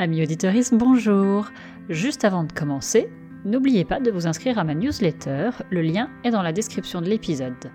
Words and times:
Amis 0.00 0.22
auditeurs, 0.22 0.54
bonjour. 0.70 1.50
Juste 1.88 2.24
avant 2.24 2.44
de 2.44 2.52
commencer, 2.52 3.08
n'oubliez 3.44 3.84
pas 3.84 3.98
de 3.98 4.12
vous 4.12 4.28
inscrire 4.28 4.56
à 4.56 4.62
ma 4.62 4.72
newsletter, 4.72 5.50
le 5.70 5.82
lien 5.82 6.08
est 6.22 6.30
dans 6.30 6.42
la 6.42 6.52
description 6.52 7.00
de 7.00 7.08
l'épisode. 7.08 7.72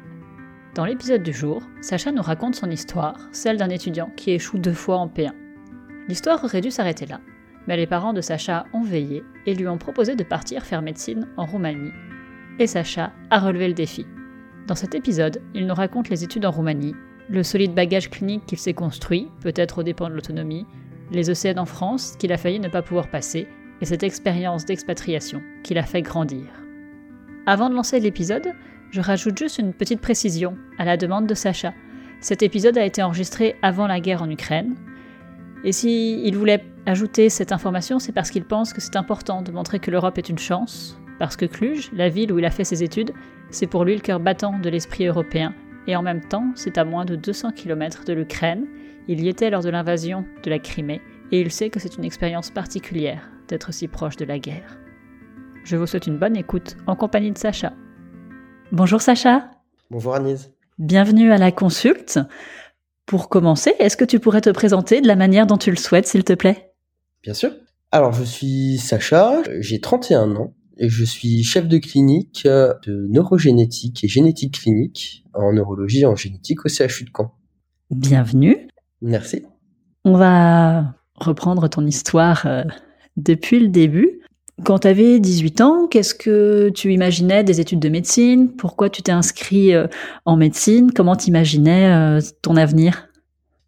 Dans 0.73 0.85
l'épisode 0.85 1.21
du 1.21 1.33
jour, 1.33 1.61
Sacha 1.81 2.13
nous 2.13 2.21
raconte 2.21 2.55
son 2.55 2.71
histoire, 2.71 3.19
celle 3.33 3.57
d'un 3.57 3.67
étudiant 3.67 4.09
qui 4.15 4.31
échoue 4.31 4.57
deux 4.57 4.71
fois 4.71 4.99
en 4.99 5.07
P1. 5.07 5.33
L'histoire 6.07 6.41
aurait 6.41 6.61
dû 6.61 6.71
s'arrêter 6.71 7.05
là, 7.05 7.19
mais 7.67 7.75
les 7.75 7.87
parents 7.87 8.13
de 8.13 8.21
Sacha 8.21 8.67
ont 8.71 8.83
veillé 8.83 9.25
et 9.45 9.53
lui 9.53 9.67
ont 9.67 9.77
proposé 9.77 10.15
de 10.15 10.23
partir 10.23 10.63
faire 10.63 10.81
médecine 10.81 11.27
en 11.35 11.45
Roumanie. 11.45 11.91
Et 12.57 12.67
Sacha 12.67 13.11
a 13.31 13.39
relevé 13.39 13.67
le 13.67 13.73
défi. 13.73 14.07
Dans 14.65 14.75
cet 14.75 14.95
épisode, 14.95 15.41
il 15.53 15.67
nous 15.67 15.75
raconte 15.75 16.07
les 16.07 16.23
études 16.23 16.45
en 16.45 16.51
Roumanie, 16.51 16.95
le 17.27 17.43
solide 17.43 17.73
bagage 17.73 18.09
clinique 18.09 18.45
qu'il 18.45 18.59
s'est 18.59 18.73
construit, 18.73 19.27
peut-être 19.41 19.79
au 19.79 19.83
dépend 19.83 20.07
de 20.07 20.13
l'autonomie, 20.13 20.65
les 21.11 21.29
ECN 21.29 21.59
en 21.59 21.65
France 21.65 22.15
qu'il 22.17 22.31
a 22.31 22.37
failli 22.37 22.59
ne 22.59 22.69
pas 22.69 22.81
pouvoir 22.81 23.09
passer, 23.09 23.47
et 23.81 23.85
cette 23.85 24.03
expérience 24.03 24.65
d'expatriation 24.65 25.41
qui 25.63 25.73
l'a 25.73 25.83
fait 25.83 26.01
grandir. 26.01 26.45
Avant 27.45 27.69
de 27.69 27.75
lancer 27.75 27.99
l'épisode, 27.99 28.53
je 28.91 29.01
rajoute 29.01 29.37
juste 29.37 29.57
une 29.57 29.73
petite 29.73 30.01
précision 30.01 30.55
à 30.77 30.85
la 30.85 30.97
demande 30.97 31.27
de 31.27 31.33
Sacha. 31.33 31.73
Cet 32.21 32.43
épisode 32.43 32.77
a 32.77 32.85
été 32.85 33.03
enregistré 33.03 33.55
avant 33.61 33.87
la 33.87 33.99
guerre 33.99 34.21
en 34.21 34.29
Ukraine, 34.29 34.75
et 35.63 35.71
si 35.71 36.21
il 36.23 36.37
voulait 36.37 36.63
ajouter 36.85 37.29
cette 37.29 37.51
information, 37.51 37.99
c'est 37.99 38.11
parce 38.11 38.31
qu'il 38.31 38.45
pense 38.45 38.73
que 38.73 38.81
c'est 38.81 38.95
important 38.95 39.41
de 39.41 39.51
montrer 39.51 39.79
que 39.79 39.91
l'Europe 39.91 40.17
est 40.17 40.29
une 40.29 40.39
chance, 40.39 40.97
parce 41.19 41.35
que 41.35 41.45
Cluj, 41.45 41.89
la 41.93 42.09
ville 42.09 42.31
où 42.31 42.39
il 42.39 42.45
a 42.45 42.51
fait 42.51 42.63
ses 42.63 42.83
études, 42.83 43.13
c'est 43.49 43.67
pour 43.67 43.85
lui 43.85 43.95
le 43.95 44.01
cœur 44.01 44.19
battant 44.19 44.59
de 44.59 44.69
l'esprit 44.69 45.05
européen, 45.05 45.53
et 45.87 45.95
en 45.95 46.01
même 46.01 46.21
temps, 46.21 46.51
c'est 46.55 46.77
à 46.77 46.85
moins 46.85 47.05
de 47.05 47.15
200 47.15 47.51
km 47.51 48.05
de 48.05 48.13
l'Ukraine, 48.13 48.67
il 49.07 49.23
y 49.23 49.29
était 49.29 49.49
lors 49.49 49.63
de 49.63 49.69
l'invasion 49.69 50.25
de 50.43 50.49
la 50.49 50.59
Crimée, 50.59 51.01
et 51.31 51.39
il 51.41 51.51
sait 51.51 51.69
que 51.69 51.79
c'est 51.79 51.97
une 51.97 52.05
expérience 52.05 52.51
particulière 52.51 53.29
d'être 53.47 53.73
si 53.73 53.87
proche 53.87 54.15
de 54.15 54.25
la 54.25 54.39
guerre. 54.39 54.79
Je 55.63 55.77
vous 55.77 55.87
souhaite 55.87 56.07
une 56.07 56.19
bonne 56.19 56.37
écoute 56.37 56.77
en 56.87 56.95
compagnie 56.95 57.31
de 57.31 57.37
Sacha. 57.37 57.73
Bonjour 58.71 59.01
Sacha. 59.01 59.51
Bonjour 59.89 60.15
Anise. 60.15 60.51
Bienvenue 60.79 61.31
à 61.31 61.37
la 61.37 61.51
consulte. 61.51 62.19
Pour 63.05 63.29
commencer, 63.29 63.73
est-ce 63.79 63.97
que 63.97 64.05
tu 64.05 64.19
pourrais 64.19 64.41
te 64.41 64.49
présenter 64.49 65.01
de 65.01 65.07
la 65.07 65.15
manière 65.15 65.45
dont 65.45 65.57
tu 65.57 65.69
le 65.69 65.77
souhaites, 65.77 66.07
s'il 66.07 66.23
te 66.23 66.33
plaît? 66.33 66.71
Bien 67.21 67.33
sûr. 67.33 67.51
Alors, 67.91 68.13
je 68.13 68.23
suis 68.23 68.77
Sacha, 68.77 69.43
j'ai 69.59 69.79
31 69.79 70.35
ans 70.35 70.55
et 70.77 70.89
je 70.89 71.03
suis 71.03 71.43
chef 71.43 71.67
de 71.67 71.77
clinique 71.77 72.45
de 72.45 73.07
neurogénétique 73.09 74.03
et 74.03 74.07
génétique 74.07 74.61
clinique 74.61 75.25
en 75.33 75.53
neurologie 75.53 76.01
et 76.01 76.05
en 76.05 76.15
génétique 76.15 76.65
au 76.65 76.69
CHU 76.69 77.05
de 77.05 77.11
Caen. 77.15 77.35
Bienvenue. 77.91 78.67
Merci. 79.03 79.43
On 80.05 80.17
va 80.17 80.95
reprendre 81.15 81.67
ton 81.69 81.85
histoire 81.85 82.45
euh, 82.45 82.63
depuis 83.17 83.59
le 83.59 83.67
début. 83.67 84.21
Quand 84.63 84.79
tu 84.79 84.87
avais 84.87 85.19
18 85.19 85.61
ans, 85.61 85.87
qu'est-ce 85.87 86.15
que 86.15 86.69
tu 86.69 86.93
imaginais 86.93 87.43
des 87.43 87.59
études 87.59 87.79
de 87.79 87.89
médecine? 87.89 88.55
Pourquoi 88.55 88.89
tu 88.89 89.01
t'es 89.01 89.11
inscrit 89.11 89.73
euh, 89.73 89.87
en 90.25 90.37
médecine? 90.37 90.91
Comment 90.93 91.17
t'imaginais 91.17 91.91
euh, 91.91 92.21
ton 92.41 92.55
avenir? 92.55 93.09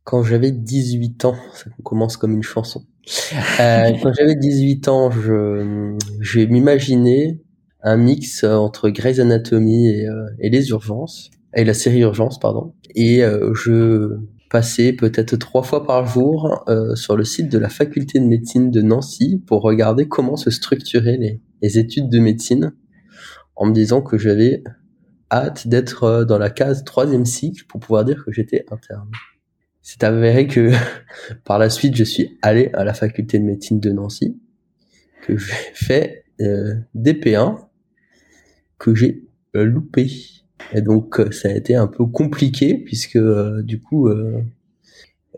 Quand 0.05 0.23
j'avais 0.23 0.51
18 0.51 1.25
ans, 1.25 1.35
ça 1.53 1.65
commence 1.83 2.15
comme 2.15 2.33
une 2.33 2.43
chanson. 2.43 2.83
quand 3.57 4.13
j'avais 4.17 4.35
18 4.35 4.87
ans, 4.87 5.11
je, 5.11 5.97
je 6.21 6.39
m'imaginais 6.41 7.41
un 7.83 7.97
mix 7.97 8.43
entre 8.43 8.89
Grey's 8.89 9.19
Anatomy 9.19 9.89
et, 9.89 10.07
et 10.39 10.49
les 10.49 10.69
urgences, 10.69 11.29
et 11.55 11.63
la 11.63 11.73
série 11.73 12.01
Urgence, 12.01 12.39
pardon. 12.39 12.73
Et 12.95 13.21
je 13.53 14.17
passer 14.49 14.93
peut-être 14.93 15.35
trois 15.37 15.63
fois 15.63 15.85
par 15.85 16.05
jour 16.05 16.63
euh, 16.67 16.95
sur 16.95 17.15
le 17.17 17.23
site 17.23 17.51
de 17.51 17.57
la 17.57 17.69
faculté 17.69 18.19
de 18.19 18.25
médecine 18.25 18.71
de 18.71 18.81
Nancy 18.81 19.43
pour 19.45 19.61
regarder 19.61 20.07
comment 20.07 20.35
se 20.35 20.49
structuraient 20.49 21.17
les, 21.17 21.41
les 21.61 21.79
études 21.79 22.09
de 22.09 22.19
médecine 22.19 22.73
en 23.55 23.65
me 23.65 23.73
disant 23.73 24.01
que 24.01 24.17
j'avais 24.17 24.63
hâte 25.31 25.67
d'être 25.67 26.03
euh, 26.03 26.25
dans 26.25 26.37
la 26.37 26.49
case 26.49 26.83
troisième 26.83 27.25
cycle 27.25 27.65
pour 27.67 27.79
pouvoir 27.79 28.05
dire 28.05 28.23
que 28.23 28.31
j'étais 28.31 28.65
interne. 28.71 29.09
C'est 29.81 30.03
avéré 30.03 30.47
que 30.47 30.71
par 31.43 31.59
la 31.59 31.69
suite 31.69 31.95
je 31.95 32.03
suis 32.03 32.37
allé 32.41 32.69
à 32.73 32.83
la 32.83 32.93
faculté 32.93 33.39
de 33.39 33.43
médecine 33.43 33.79
de 33.79 33.91
Nancy, 33.91 34.39
que 35.23 35.37
j'ai 35.37 35.53
fait 35.73 36.25
euh, 36.41 36.75
DP1, 36.95 37.67
que 38.77 38.93
j'ai 38.93 39.23
loupé. 39.53 40.11
Et 40.73 40.81
donc 40.81 41.19
euh, 41.19 41.31
ça 41.31 41.49
a 41.49 41.51
été 41.51 41.75
un 41.75 41.87
peu 41.87 42.05
compliqué 42.05 42.77
puisque 42.77 43.15
euh, 43.15 43.61
du 43.61 43.81
coup 43.81 44.07
euh, 44.07 44.41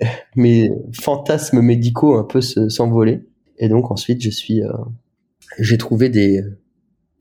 mes 0.35 0.71
fantasmes 0.93 1.61
médicaux 1.61 2.15
un 2.15 2.23
peu 2.23 2.41
s'envolaient. 2.41 3.25
Et 3.57 3.69
donc 3.69 3.91
ensuite 3.91 4.21
je 4.21 4.29
suis 4.29 4.61
j'ai 5.59 5.77
trouvé 5.77 6.09
des 6.09 6.43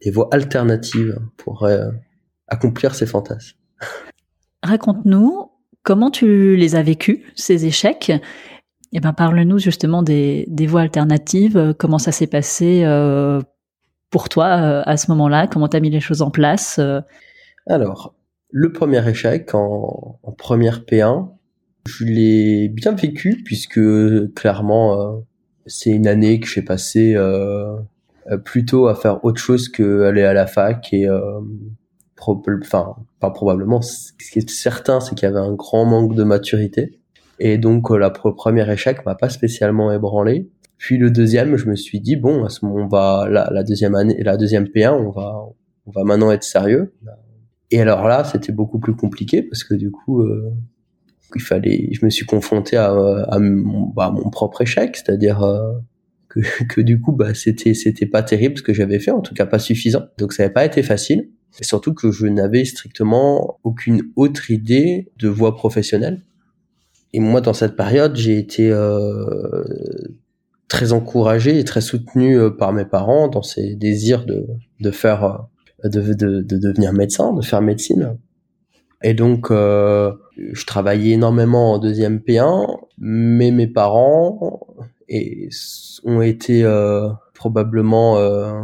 des 0.04 0.10
voies 0.10 0.28
alternatives 0.30 1.18
pour 1.38 1.66
accomplir 2.48 2.94
ces 2.94 3.06
fantasmes. 3.06 3.56
Raconte-nous 4.62 5.50
comment 5.82 6.10
tu 6.10 6.56
les 6.56 6.74
as 6.74 6.82
vécus 6.82 7.20
ces 7.34 7.66
échecs? 7.66 8.10
Et 8.10 8.98
eh 8.98 9.00
ben 9.00 9.12
parle-nous 9.12 9.58
justement 9.58 10.02
des, 10.02 10.44
des 10.48 10.66
voies 10.66 10.82
alternatives. 10.82 11.74
Comment 11.78 11.98
ça 11.98 12.12
s'est 12.12 12.26
passé 12.26 12.84
pour 14.10 14.28
toi 14.28 14.46
à 14.46 14.96
ce 14.98 15.10
moment-là? 15.10 15.46
Comment 15.46 15.68
tu 15.68 15.76
as 15.76 15.80
mis 15.80 15.90
les 15.90 16.00
choses 16.00 16.20
en 16.20 16.30
place 16.30 16.78
alors, 17.66 18.14
le 18.50 18.72
premier 18.72 19.06
échec 19.08 19.54
en, 19.54 20.20
première 20.38 20.84
P1, 20.84 21.28
je 21.86 22.04
l'ai 22.04 22.68
bien 22.68 22.92
vécu 22.92 23.42
puisque 23.44 23.80
clairement 24.34 25.00
euh, 25.00 25.20
c'est 25.66 25.90
une 25.90 26.06
année 26.06 26.40
que 26.40 26.46
j'ai 26.46 26.62
passé 26.62 27.14
euh, 27.14 27.76
euh, 28.30 28.38
plutôt 28.38 28.86
à 28.86 28.94
faire 28.94 29.24
autre 29.24 29.40
chose 29.40 29.68
qu'aller 29.68 30.22
à 30.22 30.32
la 30.32 30.46
fac 30.46 30.92
et 30.92 31.08
enfin 32.18 32.96
pas 33.20 33.30
probablement 33.30 33.82
ce 33.82 34.12
qui 34.12 34.38
est 34.38 34.50
certain 34.50 35.00
c'est 35.00 35.14
qu'il 35.14 35.28
y 35.28 35.30
avait 35.30 35.38
un 35.38 35.54
grand 35.54 35.84
manque 35.84 36.14
de 36.14 36.24
maturité. 36.24 37.00
Et 37.38 37.58
donc 37.58 37.90
la 37.90 38.10
première 38.10 38.70
échec 38.70 39.04
m'a 39.04 39.14
pas 39.14 39.28
spécialement 39.28 39.92
ébranlé. 39.92 40.48
Puis 40.78 40.98
le 40.98 41.10
deuxième 41.10 41.56
je 41.56 41.66
me 41.66 41.76
suis 41.76 42.00
dit 42.00 42.16
bon 42.16 42.44
à 42.44 42.48
ce 42.48 42.64
moment 42.64 42.84
on 42.84 42.88
va 42.88 43.28
la, 43.28 43.48
la 43.52 43.62
deuxième 43.62 43.94
année 43.94 44.22
la 44.22 44.36
deuxième 44.36 44.64
P1 44.64 44.92
on 44.92 45.10
va 45.10 45.44
on 45.86 45.90
va 45.90 46.04
maintenant 46.04 46.32
être 46.32 46.44
sérieux 46.44 46.94
et 47.70 47.80
alors 47.80 48.06
là, 48.06 48.24
c'était 48.24 48.52
beaucoup 48.52 48.78
plus 48.78 48.94
compliqué 48.94 49.42
parce 49.42 49.64
que 49.64 49.74
du 49.74 49.90
coup, 49.90 50.22
euh, 50.22 50.52
il 51.34 51.42
fallait, 51.42 51.88
je 51.92 52.04
me 52.04 52.10
suis 52.10 52.26
confronté 52.26 52.76
à, 52.76 52.92
à 52.92 53.38
mon, 53.38 53.86
bah, 53.88 54.10
mon 54.10 54.30
propre 54.30 54.62
échec, 54.62 54.96
c'est-à-dire 54.96 55.42
euh, 55.42 55.72
que, 56.68 56.80
du 56.80 57.00
coup, 57.00 57.12
bah, 57.12 57.34
c'était 57.34 57.74
c'était 57.74 58.06
pas 58.06 58.22
terrible 58.22 58.58
ce 58.58 58.62
que 58.62 58.72
j'avais 58.74 58.98
fait, 58.98 59.10
en 59.10 59.20
tout 59.20 59.34
cas 59.34 59.46
pas 59.46 59.58
suffisant. 59.58 60.04
Donc 60.18 60.32
ça 60.32 60.42
n'avait 60.42 60.52
pas 60.52 60.64
été 60.64 60.82
facile. 60.82 61.30
Et 61.60 61.64
surtout 61.64 61.94
que 61.94 62.10
je 62.10 62.26
n'avais 62.26 62.64
strictement 62.64 63.58
aucune 63.64 64.02
autre 64.14 64.50
idée 64.50 65.10
de 65.18 65.28
voie 65.28 65.54
professionnelle. 65.54 66.20
Et 67.14 67.20
moi, 67.20 67.40
dans 67.40 67.54
cette 67.54 67.76
période, 67.76 68.14
j'ai 68.16 68.36
été 68.36 68.70
euh, 68.70 69.64
très 70.68 70.92
encouragé 70.92 71.58
et 71.58 71.64
très 71.64 71.80
soutenu 71.80 72.38
euh, 72.38 72.50
par 72.50 72.74
mes 72.74 72.84
parents 72.84 73.28
dans 73.28 73.42
ces 73.42 73.74
désirs 73.74 74.26
de, 74.26 74.46
de 74.80 74.90
faire 74.90 75.24
euh, 75.24 75.38
de, 75.84 76.14
de, 76.14 76.42
de, 76.42 76.58
devenir 76.58 76.92
médecin, 76.92 77.32
de 77.32 77.42
faire 77.42 77.62
médecine. 77.62 78.16
Et 79.02 79.14
donc, 79.14 79.50
euh, 79.50 80.12
je 80.36 80.64
travaillais 80.64 81.12
énormément 81.12 81.74
en 81.74 81.78
deuxième 81.78 82.18
P1, 82.18 82.78
mais 82.98 83.50
mes 83.50 83.66
parents 83.66 84.60
et, 85.08 85.48
ont 86.04 86.22
été 86.22 86.64
euh, 86.64 87.08
probablement, 87.34 88.18
euh, 88.18 88.62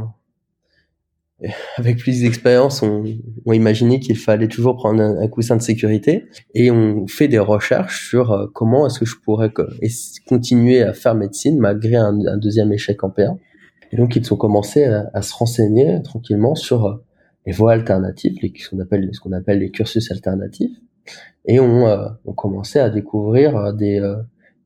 avec 1.76 1.98
plus 1.98 2.22
d'expérience, 2.22 2.82
ont, 2.82 3.04
ont, 3.44 3.52
imaginé 3.52 4.00
qu'il 4.00 4.16
fallait 4.16 4.48
toujours 4.48 4.76
prendre 4.76 5.02
un, 5.02 5.28
coussin 5.28 5.56
de 5.56 5.62
sécurité 5.62 6.26
et 6.54 6.70
ont 6.70 7.06
fait 7.06 7.28
des 7.28 7.38
recherches 7.38 8.08
sur 8.08 8.32
euh, 8.32 8.46
comment 8.52 8.86
est-ce 8.86 9.00
que 9.00 9.06
je 9.06 9.16
pourrais 9.16 9.52
continuer 10.26 10.82
à 10.82 10.92
faire 10.92 11.14
médecine 11.14 11.58
malgré 11.58 11.96
un, 11.96 12.18
un 12.26 12.36
deuxième 12.36 12.72
échec 12.72 13.02
en 13.04 13.10
P1. 13.10 13.36
Et 13.92 13.96
donc, 13.96 14.16
ils 14.16 14.32
ont 14.32 14.36
commencé 14.36 14.84
à, 14.84 15.10
à 15.12 15.22
se 15.22 15.34
renseigner 15.34 16.00
tranquillement 16.02 16.54
sur 16.54 16.86
euh, 16.86 16.94
les 17.46 17.52
voies 17.52 17.72
alternatives, 17.72 18.36
les, 18.42 18.52
ce 18.56 18.70
qu'on 18.70 18.80
appelle, 18.80 19.10
ce 19.12 19.34
appelle 19.34 19.58
les 19.58 19.70
cursus 19.70 20.10
alternatifs, 20.10 20.76
et 21.46 21.60
on, 21.60 21.86
euh, 21.86 22.08
on 22.24 22.32
commençait 22.32 22.80
à 22.80 22.90
découvrir 22.90 23.56
euh, 23.56 23.72
des, 23.72 23.98
euh, 23.98 24.16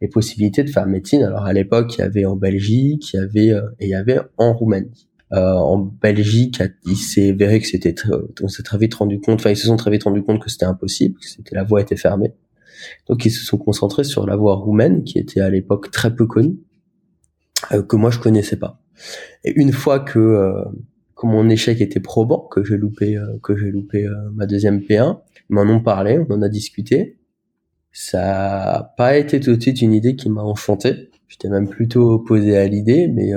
des 0.01 0.09
possibilités 0.09 0.63
de 0.63 0.71
faire 0.71 0.87
médecine. 0.87 1.23
Alors 1.23 1.45
à 1.45 1.53
l'époque, 1.53 1.97
il 1.97 2.01
y 2.01 2.05
avait 2.05 2.27
en 2.27 2.37
Belgique, 2.37 3.13
il 3.15 3.17
y 3.17 3.21
avait 3.21 3.49
et 3.81 3.87
il 3.87 3.89
y 3.89 3.95
avait 3.95 4.19
en 4.37 4.53
Roumanie. 4.53 5.09
en 5.31 5.79
Belgique, 5.79 6.63
il 6.85 6.97
s'est 6.97 7.31
avéré 7.31 7.61
que 7.61 7.67
c'était, 7.67 7.95
on 8.43 8.49
s'est 8.49 8.63
très 8.63 8.79
vite 8.79 8.95
rendu 8.95 9.21
compte, 9.21 9.41
enfin 9.41 9.51
ils 9.51 9.57
se 9.57 9.67
sont 9.67 9.77
très 9.77 9.91
vite 9.91 10.05
rendu 10.05 10.23
compte 10.23 10.43
que 10.43 10.51
c'était 10.51 10.67
impossible, 10.67 11.19
que 11.19 11.27
c'était 11.27 11.55
la 11.55 11.65
voie 11.65 11.81
était 11.81 11.97
fermée. 11.97 12.35
Donc 13.09 13.25
ils 13.25 13.31
se 13.31 13.45
sont 13.45 13.57
concentrés 13.57 14.05
sur 14.05 14.27
la 14.27 14.37
voie 14.37 14.55
roumaine, 14.57 15.03
qui 15.03 15.19
était 15.19 15.41
à 15.41 15.49
l'époque 15.49 15.91
très 15.91 16.15
peu 16.15 16.27
connue, 16.27 16.59
que 17.71 17.97
moi 17.97 18.11
je 18.11 18.19
connaissais 18.19 18.57
pas. 18.57 18.83
Et 19.45 19.59
une 19.59 19.73
fois 19.73 20.01
que 20.01 20.53
comme 21.17 21.31
mon 21.31 21.49
échec 21.49 21.81
était 21.81 21.99
probant, 21.99 22.41
que 22.41 22.63
j'ai 22.63 22.77
loupé, 22.77 23.17
euh, 23.17 23.39
que 23.43 23.57
j'ai 23.57 23.71
loupé 23.71 24.05
euh, 24.05 24.15
ma 24.35 24.45
deuxième 24.47 24.81
P1. 24.81 25.19
Ils 25.49 25.55
m'en 25.55 25.63
ont 25.63 25.81
parlé, 25.81 26.19
on 26.19 26.31
en 26.35 26.43
a 26.43 26.49
discuté. 26.49 27.17
Ça 27.91 28.75
a 28.75 28.83
pas 28.83 29.17
été 29.17 29.41
tout 29.41 29.57
de 29.57 29.61
suite 29.61 29.81
une 29.81 29.95
idée 29.95 30.15
qui 30.15 30.29
m'a 30.29 30.43
enchanté. 30.43 31.11
J'étais 31.27 31.49
même 31.49 31.69
plutôt 31.69 32.13
opposé 32.13 32.57
à 32.59 32.69
l'idée, 32.69 33.09
mais 33.09 33.33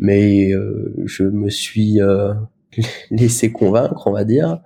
mais 0.00 0.50
je 1.04 1.22
me 1.24 1.48
suis 1.48 2.00
laissé 3.10 3.52
convaincre, 3.52 4.08
on 4.08 4.12
va 4.12 4.24
dire, 4.24 4.60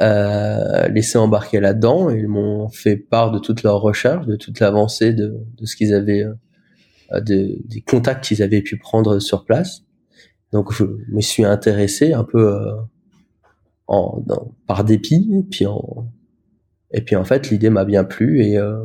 laissé 0.00 1.18
embarquer 1.18 1.60
là-dedans. 1.60 2.08
Ils 2.08 2.28
m'ont 2.28 2.68
fait 2.70 2.96
part 2.96 3.30
de 3.30 3.38
toute 3.38 3.62
leur 3.62 3.82
recherche, 3.82 4.26
de 4.26 4.36
toute 4.36 4.58
l'avancée 4.58 5.12
de, 5.12 5.38
de 5.58 5.66
ce 5.66 5.76
qu'ils 5.76 5.92
avaient, 5.92 6.24
de, 7.12 7.58
des 7.66 7.80
contacts 7.82 8.24
qu'ils 8.24 8.42
avaient 8.42 8.62
pu 8.62 8.78
prendre 8.78 9.18
sur 9.18 9.44
place. 9.44 9.82
Donc 10.52 10.72
je 10.72 10.84
me 11.08 11.20
suis 11.20 11.44
intéressé 11.44 12.12
un 12.12 12.24
peu 12.24 12.58
en, 13.86 14.22
par 14.66 14.84
dépit, 14.84 15.30
et 15.34 15.42
puis 15.42 15.66
en, 15.66 16.08
et 16.90 17.00
puis 17.00 17.16
en 17.16 17.24
fait 17.24 17.50
l'idée 17.50 17.70
m'a 17.70 17.84
bien 17.84 18.04
plu 18.04 18.42
et 18.42 18.58
euh, 18.58 18.84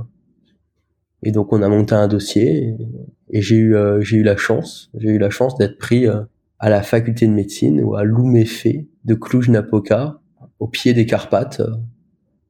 et 1.21 1.31
donc 1.31 1.53
on 1.53 1.61
a 1.61 1.69
monté 1.69 1.95
un 1.95 2.07
dossier 2.07 2.75
et, 3.29 3.41
j'ai 3.41 3.55
eu 3.55 3.75
euh, 3.75 4.01
j'ai 4.01 4.17
eu 4.17 4.23
la 4.23 4.37
chance 4.37 4.89
j'ai 4.95 5.09
eu 5.09 5.17
la 5.17 5.29
chance 5.29 5.55
d'être 5.57 5.77
pris 5.77 6.07
euh, 6.07 6.21
à 6.59 6.69
la 6.69 6.81
faculté 6.81 7.27
de 7.27 7.33
médecine 7.33 7.81
ou 7.81 7.95
à 7.95 8.03
l'Ouméfé 8.03 8.89
de 9.03 9.15
Cluj-Napoca 9.15 10.19
au 10.59 10.67
pied 10.67 10.93
des 10.93 11.05
Carpates 11.05 11.61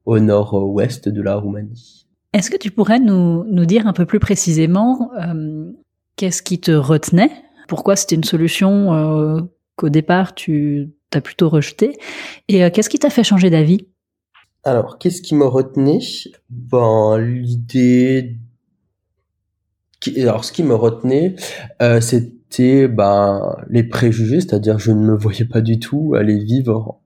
au 0.04 0.20
nord-ouest 0.20 1.08
de 1.08 1.22
la 1.22 1.34
Roumanie. 1.34 2.06
Est-ce 2.32 2.50
que 2.50 2.56
tu 2.56 2.70
pourrais 2.70 3.00
nous, 3.00 3.44
nous 3.44 3.64
dire 3.64 3.88
un 3.88 3.92
peu 3.92 4.06
plus 4.06 4.20
précisément 4.20 5.10
qu'est-ce 6.14 6.42
qui 6.42 6.60
te 6.60 6.70
retenait? 6.70 7.30
Pourquoi 7.74 7.96
c'était 7.96 8.14
une 8.14 8.22
solution 8.22 9.48
qu'au 9.74 9.88
départ 9.88 10.36
tu 10.36 10.92
as 11.12 11.20
plutôt 11.20 11.48
rejetée 11.48 11.98
Et 12.46 12.70
qu'est-ce 12.70 12.88
qui 12.88 13.00
t'a 13.00 13.10
fait 13.10 13.24
changer 13.24 13.50
d'avis? 13.50 13.88
Alors, 14.62 14.98
qu'est-ce 14.98 15.22
qui 15.22 15.34
me 15.34 15.44
retenait 15.44 15.98
Ben, 16.48 17.18
l'idée. 17.18 18.38
Alors, 20.16 20.44
ce 20.44 20.52
qui 20.52 20.62
me 20.62 20.76
retenait, 20.76 21.34
euh, 21.82 22.00
c'était 22.00 22.86
ben 22.86 23.56
les 23.68 23.82
préjugés, 23.82 24.40
c'est-à-dire 24.40 24.78
je 24.78 24.92
ne 24.92 25.04
me 25.04 25.16
voyais 25.16 25.44
pas 25.44 25.60
du 25.60 25.80
tout 25.80 26.14
aller 26.16 26.38
vivre 26.38 27.00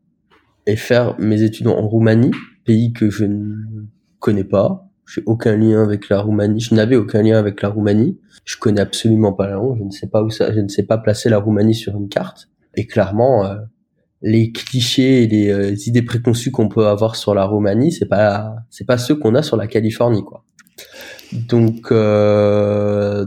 et 0.66 0.76
faire 0.76 1.18
mes 1.18 1.42
études 1.42 1.68
en 1.68 1.88
Roumanie, 1.88 2.32
pays 2.66 2.92
que 2.92 3.08
je 3.08 3.24
ne 3.24 3.86
connais 4.18 4.44
pas. 4.44 4.87
J'ai 5.12 5.22
aucun 5.26 5.56
lien 5.56 5.82
avec 5.82 6.08
la 6.08 6.20
Roumanie. 6.20 6.60
Je 6.60 6.74
n'avais 6.74 6.96
aucun 6.96 7.22
lien 7.22 7.38
avec 7.38 7.62
la 7.62 7.68
Roumanie. 7.68 8.18
Je 8.44 8.56
connais 8.56 8.80
absolument 8.80 9.32
pas 9.32 9.46
la 9.46 9.54
langue. 9.54 9.78
Je 9.78 9.84
ne 9.84 9.90
sais 9.90 10.06
pas 10.06 10.22
où 10.22 10.30
ça. 10.30 10.52
Je 10.52 10.60
ne 10.60 10.68
sais 10.68 10.84
pas 10.84 10.98
placer 10.98 11.28
la 11.28 11.38
Roumanie 11.38 11.74
sur 11.74 11.96
une 11.96 12.08
carte. 12.08 12.48
Et 12.74 12.86
clairement, 12.86 13.44
euh, 13.46 13.56
les 14.22 14.52
clichés 14.52 15.22
et 15.22 15.26
les 15.26 15.50
euh, 15.50 15.74
idées 15.86 16.02
préconçues 16.02 16.50
qu'on 16.50 16.68
peut 16.68 16.86
avoir 16.86 17.16
sur 17.16 17.34
la 17.34 17.44
Roumanie, 17.44 17.92
c'est 17.92 18.06
pas 18.08 18.56
c'est 18.70 18.86
pas 18.86 18.98
ceux 18.98 19.14
qu'on 19.14 19.34
a 19.34 19.42
sur 19.42 19.56
la 19.56 19.66
Californie 19.66 20.24
quoi. 20.24 20.44
Donc 21.32 21.92
euh, 21.92 23.26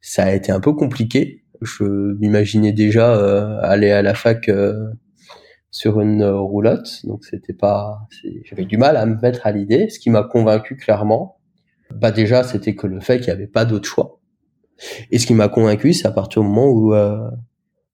ça 0.00 0.24
a 0.24 0.32
été 0.32 0.52
un 0.52 0.60
peu 0.60 0.72
compliqué. 0.72 1.44
Je 1.60 1.84
m'imaginais 2.18 2.72
déjà 2.72 3.14
euh, 3.14 3.58
aller 3.62 3.92
à 3.92 4.02
la 4.02 4.14
fac 4.14 4.50
sur 5.72 6.00
une 6.00 6.24
roulotte, 6.24 7.04
donc 7.04 7.24
c'était 7.24 7.52
pas 7.52 8.06
j'avais 8.44 8.64
du 8.64 8.76
mal 8.76 8.96
à 8.96 9.04
me 9.06 9.20
mettre 9.20 9.46
à 9.46 9.50
l'idée. 9.50 9.88
Ce 9.88 9.98
qui 9.98 10.10
m'a 10.10 10.22
convaincu 10.22 10.76
clairement, 10.76 11.38
bah 11.90 12.12
déjà 12.12 12.44
c'était 12.44 12.76
que 12.76 12.86
le 12.86 13.00
fait 13.00 13.18
qu'il 13.18 13.26
n'y 13.26 13.32
avait 13.32 13.48
pas 13.48 13.64
d'autre 13.64 13.88
choix. 13.88 14.20
Et 15.10 15.18
ce 15.18 15.26
qui 15.26 15.34
m'a 15.34 15.48
convaincu, 15.48 15.92
c'est 15.92 16.06
à 16.06 16.12
partir 16.12 16.42
du 16.42 16.48
moment 16.48 16.68
où 16.68 16.94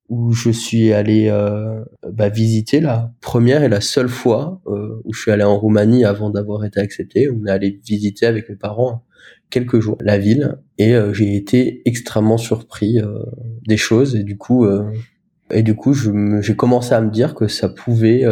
où 0.09 0.33
je 0.33 0.51
suis 0.51 0.93
allé 0.93 1.29
euh, 1.29 1.85
bah, 2.11 2.29
visiter 2.29 2.81
la 2.81 3.13
première 3.21 3.63
et 3.63 3.69
la 3.69 3.81
seule 3.81 4.09
fois 4.09 4.61
euh, 4.67 5.01
où 5.05 5.13
je 5.13 5.21
suis 5.21 5.31
allé 5.31 5.45
en 5.45 5.59
Roumanie 5.59 6.05
avant 6.05 6.31
d'avoir 6.31 6.65
été 6.65 6.81
accepté. 6.81 7.29
On 7.31 7.47
est 7.47 7.51
allé 7.51 7.81
visiter 7.85 8.27
avec 8.27 8.49
mes 8.49 8.57
parents 8.57 9.05
quelques 9.51 9.81
jours 9.81 9.99
la 10.01 10.19
ville 10.19 10.57
et 10.79 10.95
euh, 10.95 11.13
j'ai 11.13 11.37
été 11.37 11.83
extrêmement 11.85 12.39
surpris 12.39 13.01
euh, 13.01 13.19
des 13.67 13.77
choses 13.77 14.17
et 14.17 14.23
du 14.23 14.39
coup 14.39 14.67
et 15.51 15.63
du 15.63 15.75
coup 15.75 15.95
j'ai 15.95 16.57
commencé 16.57 16.93
à 16.93 17.01
me 17.01 17.11
dire 17.11 17.35
que 17.35 17.49
ça 17.49 17.69
pouvait 17.69 18.25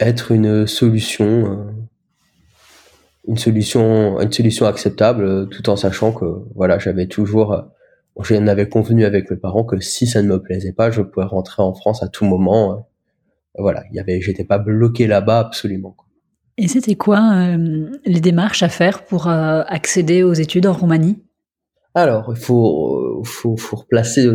être 0.00 0.32
une 0.32 0.66
solution 0.66 1.66
une 3.26 3.38
solution 3.38 4.20
une 4.20 4.32
solution 4.32 4.66
acceptable 4.66 5.48
tout 5.48 5.68
en 5.68 5.76
sachant 5.76 6.12
que 6.12 6.24
voilà 6.54 6.78
j'avais 6.78 7.06
toujours 7.06 7.68
J'en 8.20 8.46
avais 8.48 8.68
convenu 8.68 9.04
avec 9.04 9.30
mes 9.30 9.36
parents 9.36 9.64
que 9.64 9.78
si 9.80 10.06
ça 10.06 10.22
ne 10.22 10.28
me 10.28 10.42
plaisait 10.42 10.72
pas, 10.72 10.90
je 10.90 11.02
pouvais 11.02 11.26
rentrer 11.26 11.62
en 11.62 11.72
France 11.72 12.02
à 12.02 12.08
tout 12.08 12.24
moment. 12.24 12.72
Euh, 12.72 12.76
voilà, 13.58 13.84
il 13.90 13.96
y 13.96 14.00
avait, 14.00 14.20
j'étais 14.20 14.44
pas 14.44 14.58
bloqué 14.58 15.06
là-bas 15.06 15.38
absolument. 15.38 15.96
Et 16.56 16.66
c'était 16.66 16.96
quoi 16.96 17.20
euh, 17.34 17.88
les 18.04 18.20
démarches 18.20 18.64
à 18.64 18.68
faire 18.68 19.04
pour 19.04 19.28
euh, 19.28 19.62
accéder 19.66 20.24
aux 20.24 20.32
études 20.32 20.66
en 20.66 20.72
Roumanie? 20.72 21.22
Alors, 21.94 22.32
il 22.34 22.40
faut, 22.40 23.22
faut, 23.24 23.56
faut 23.56 23.76
replacer 23.76 24.28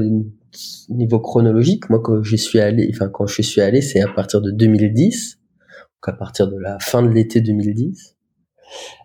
niveau 0.89 1.19
chronologique. 1.19 1.89
Moi, 1.89 2.00
quand 2.01 2.21
j'y 2.23 2.38
suis 2.38 2.59
allé, 2.59 2.89
enfin 2.94 3.09
quand 3.09 3.27
je 3.27 3.41
suis 3.41 3.61
allé, 3.61 3.81
c'est 3.81 4.01
à 4.01 4.07
partir 4.07 4.41
de 4.41 4.51
2010, 4.51 5.39
donc 5.39 6.13
à 6.13 6.13
partir 6.13 6.47
de 6.47 6.57
la 6.57 6.77
fin 6.79 7.01
de 7.01 7.09
l'été 7.09 7.41
2010. 7.41 8.15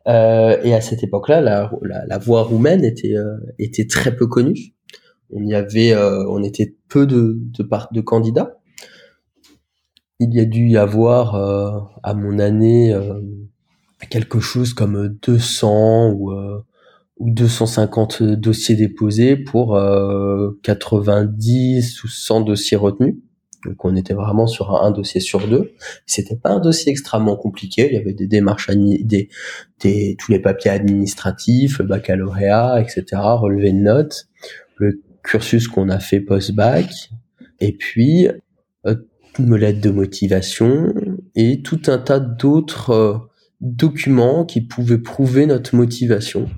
Euh, 0.06 0.56
et 0.62 0.74
à 0.74 0.80
cette 0.80 1.02
époque-là, 1.02 1.40
la, 1.40 1.70
la, 1.82 2.18
voie 2.18 2.42
roumaine 2.42 2.84
était 2.84 3.16
euh, 3.16 3.36
était 3.58 3.86
très 3.86 4.14
peu 4.14 4.26
connue. 4.26 4.74
On 5.30 5.44
y 5.46 5.54
avait, 5.54 5.92
euh, 5.92 6.24
on 6.30 6.42
était 6.42 6.76
peu 6.88 7.06
de 7.06 7.38
de, 7.58 7.68
de 7.92 8.00
candidats. 8.00 8.58
Il 10.20 10.34
y 10.34 10.40
a 10.40 10.44
dû 10.44 10.68
y 10.68 10.76
avoir 10.76 11.36
à 12.02 12.14
mon 12.14 12.40
année 12.40 12.92
quelque 14.10 14.40
chose 14.40 14.74
comme 14.74 15.16
200 15.22 16.10
ou 16.10 16.32
ou 17.18 17.30
250 17.30 18.22
dossiers 18.22 18.76
déposés 18.76 19.36
pour 19.36 19.80
90 20.62 22.04
ou 22.04 22.08
100 22.08 22.40
dossiers 22.42 22.76
retenus. 22.76 23.16
Donc 23.64 23.84
on 23.84 23.96
était 23.96 24.14
vraiment 24.14 24.46
sur 24.46 24.74
un, 24.82 24.90
dossier 24.90 25.20
sur 25.20 25.46
deux. 25.46 25.72
C'était 26.06 26.36
pas 26.36 26.50
un 26.50 26.60
dossier 26.60 26.92
extrêmement 26.92 27.36
compliqué. 27.36 27.88
Il 27.90 27.94
y 27.94 27.98
avait 27.98 28.12
des 28.12 28.26
démarches, 28.26 28.70
des, 28.70 29.28
des, 29.80 30.16
tous 30.18 30.30
les 30.30 30.38
papiers 30.38 30.70
administratifs, 30.70 31.78
le 31.78 31.86
baccalauréat, 31.86 32.80
etc., 32.80 33.04
relevé 33.12 33.72
de 33.72 33.78
notes, 33.78 34.28
le 34.76 35.02
cursus 35.22 35.66
qu'on 35.66 35.88
a 35.88 35.98
fait 35.98 36.20
post-bac, 36.20 37.10
et 37.60 37.72
puis 37.72 38.28
euh, 38.86 38.94
une 39.38 39.56
lettre 39.56 39.80
de 39.80 39.90
motivation 39.90 40.94
et 41.34 41.62
tout 41.62 41.82
un 41.86 41.98
tas 41.98 42.20
d'autres 42.20 42.90
euh, 42.90 43.18
documents 43.60 44.44
qui 44.44 44.60
pouvaient 44.60 44.98
prouver 44.98 45.46
notre 45.46 45.74
motivation. 45.74 46.48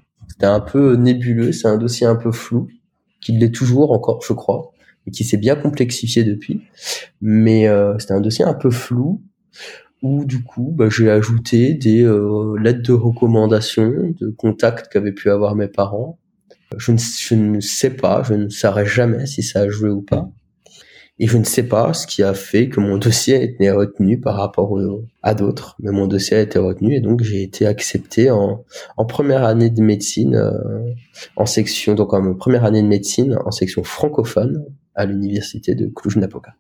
C'était 0.40 0.52
un 0.52 0.60
peu 0.60 0.94
nébuleux, 0.94 1.52
c'est 1.52 1.68
un 1.68 1.76
dossier 1.76 2.06
un 2.06 2.16
peu 2.16 2.32
flou, 2.32 2.68
qui 3.20 3.32
l'est 3.32 3.54
toujours 3.54 3.92
encore, 3.92 4.22
je 4.26 4.32
crois 4.32 4.72
et 5.06 5.10
qui 5.10 5.22
s'est 5.22 5.36
bien 5.36 5.54
complexifié 5.54 6.24
depuis. 6.24 6.62
Mais 7.20 7.68
euh, 7.68 7.98
c'était 7.98 8.14
un 8.14 8.22
dossier 8.22 8.46
un 8.46 8.54
peu 8.54 8.70
flou 8.70 9.22
où 10.00 10.24
du 10.24 10.42
coup 10.42 10.72
bah, 10.74 10.88
j'ai 10.88 11.10
ajouté 11.10 11.74
des 11.74 12.02
euh, 12.02 12.56
lettres 12.58 12.82
de 12.82 12.92
recommandation, 12.92 14.14
de 14.18 14.30
contacts 14.30 14.90
qu'avaient 14.90 15.12
pu 15.12 15.28
avoir 15.30 15.54
mes 15.56 15.68
parents. 15.68 16.18
Je 16.78 16.92
ne, 16.92 16.96
je 16.96 17.34
ne 17.34 17.60
sais 17.60 17.90
pas, 17.90 18.22
je 18.22 18.32
ne 18.32 18.48
saurais 18.48 18.86
jamais 18.86 19.26
si 19.26 19.42
ça 19.42 19.60
a 19.60 19.68
joué 19.68 19.90
ou 19.90 20.00
pas. 20.00 20.30
Et 21.22 21.26
je 21.26 21.36
ne 21.36 21.44
sais 21.44 21.68
pas 21.68 21.92
ce 21.92 22.06
qui 22.06 22.22
a 22.22 22.32
fait 22.32 22.70
que 22.70 22.80
mon 22.80 22.96
dossier 22.98 23.36
a 23.36 23.42
été 23.42 23.70
retenu 23.70 24.18
par 24.18 24.36
rapport 24.36 24.76
à 25.22 25.34
d'autres, 25.34 25.76
mais 25.78 25.92
mon 25.92 26.06
dossier 26.06 26.38
a 26.38 26.40
été 26.40 26.58
retenu 26.58 26.94
et 26.96 27.00
donc 27.00 27.22
j'ai 27.22 27.42
été 27.42 27.66
accepté 27.66 28.30
en, 28.30 28.64
en 28.96 29.04
première 29.04 29.44
année 29.44 29.68
de 29.68 29.82
médecine, 29.82 30.34
euh, 30.34 30.94
en 31.36 31.44
section, 31.44 31.94
donc 31.94 32.14
en 32.14 32.34
première 32.34 32.64
année 32.64 32.82
de 32.82 32.88
médecine 32.88 33.38
en 33.44 33.50
section 33.50 33.84
francophone 33.84 34.64
à 34.94 35.04
l'université 35.04 35.74
de 35.74 35.86
Cluj-Napoca. 35.88 36.54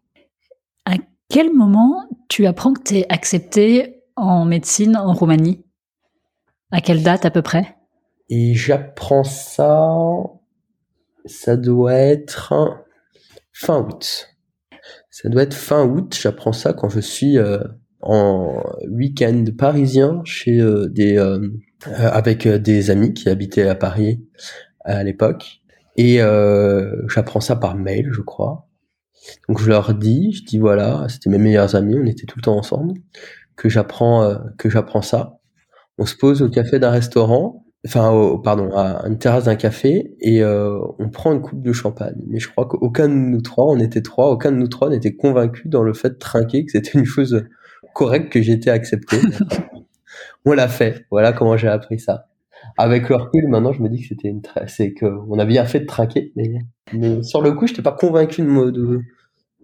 À 0.84 0.96
quel 1.30 1.54
moment 1.54 2.04
tu 2.28 2.44
apprends 2.46 2.74
que 2.74 2.82
tu 2.82 2.98
es 2.98 3.06
accepté 3.08 4.02
en 4.14 4.44
médecine 4.44 4.94
en 4.94 5.14
Roumanie? 5.14 5.64
À 6.70 6.82
quelle 6.82 7.02
date 7.02 7.24
à 7.24 7.30
peu 7.30 7.40
près? 7.40 7.76
Et 8.28 8.54
j'apprends 8.54 9.24
ça, 9.24 9.88
ça 11.24 11.56
doit 11.56 11.94
être 11.94 12.52
fin 13.52 13.80
août. 13.80 14.30
Ça 15.20 15.28
doit 15.28 15.42
être 15.42 15.54
fin 15.54 15.84
août, 15.84 16.18
j'apprends 16.18 16.52
ça 16.52 16.72
quand 16.72 16.88
je 16.88 17.00
suis 17.00 17.36
euh, 17.36 17.58
en 18.00 18.62
week-end 18.88 19.44
parisien 19.58 20.22
chez 20.24 20.60
euh, 20.60 20.88
des 20.88 21.18
euh, 21.18 21.50
avec 21.96 22.48
des 22.48 22.90
amis 22.90 23.12
qui 23.12 23.28
habitaient 23.28 23.68
à 23.68 23.74
Paris 23.74 24.24
à 24.84 25.02
l'époque 25.04 25.60
et 25.96 26.22
euh, 26.22 27.06
j'apprends 27.08 27.40
ça 27.40 27.56
par 27.56 27.76
mail, 27.76 28.08
je 28.12 28.22
crois. 28.22 28.66
Donc 29.48 29.60
je 29.60 29.68
leur 29.68 29.92
dis, 29.92 30.32
je 30.32 30.44
dis 30.44 30.58
voilà, 30.58 31.06
c'était 31.10 31.28
mes 31.28 31.36
meilleurs 31.36 31.74
amis, 31.74 31.98
on 31.98 32.06
était 32.06 32.24
tout 32.24 32.38
le 32.38 32.42
temps 32.42 32.56
ensemble, 32.56 32.94
que 33.56 33.68
j'apprends 33.68 34.22
euh, 34.22 34.36
que 34.56 34.70
j'apprends 34.70 35.02
ça. 35.02 35.38
On 35.98 36.06
se 36.06 36.16
pose 36.16 36.40
au 36.40 36.48
café 36.48 36.78
d'un 36.78 36.90
restaurant, 36.90 37.66
enfin 37.86 38.38
pardon, 38.42 38.70
à 38.74 39.06
une 39.06 39.18
terrasse 39.18 39.44
d'un 39.44 39.56
café 39.56 40.14
et 40.20 40.42
euh, 40.42 40.78
on 40.98 41.08
prend 41.08 41.32
une 41.32 41.40
coupe 41.40 41.62
de 41.62 41.72
champagne. 41.72 42.20
Mais 42.26 42.38
je 42.38 42.48
crois 42.48 42.66
qu'aucun 42.66 43.08
de 43.08 43.14
nous 43.14 43.40
trois, 43.40 43.66
on 43.66 43.78
était 43.78 44.02
trois, 44.02 44.30
aucun 44.30 44.52
de 44.52 44.56
nous 44.56 44.68
trois 44.68 44.90
n'était 44.90 45.14
convaincu 45.14 45.68
dans 45.68 45.82
le 45.82 45.94
fait 45.94 46.10
de 46.10 46.18
trinquer 46.18 46.64
que 46.64 46.72
c'était 46.72 46.98
une 46.98 47.06
chose 47.06 47.46
correcte 47.94 48.32
que 48.32 48.42
j'étais 48.42 48.70
accepté. 48.70 49.16
on 50.44 50.52
l'a 50.52 50.68
fait. 50.68 51.06
Voilà 51.10 51.32
comment 51.32 51.56
j'ai 51.56 51.68
appris 51.68 51.98
ça. 51.98 52.26
avec 52.76 53.08
le 53.08 53.16
recul, 53.16 53.48
maintenant, 53.48 53.72
je 53.72 53.82
me 53.82 53.88
dis 53.88 54.02
que 54.02 54.08
c'était 54.08 54.28
une 54.28 54.42
c'est 54.66 54.92
qu'on 54.92 55.38
a 55.38 55.44
bien 55.44 55.64
fait 55.64 55.80
de 55.80 55.86
trinquer, 55.86 56.32
mais, 56.36 56.50
mais 56.92 57.22
sur 57.22 57.40
le 57.42 57.52
coup, 57.52 57.66
je 57.66 57.72
n'étais 57.72 57.82
pas 57.82 57.92
convaincu 57.92 58.42
de, 58.42 58.70
de, 58.70 59.00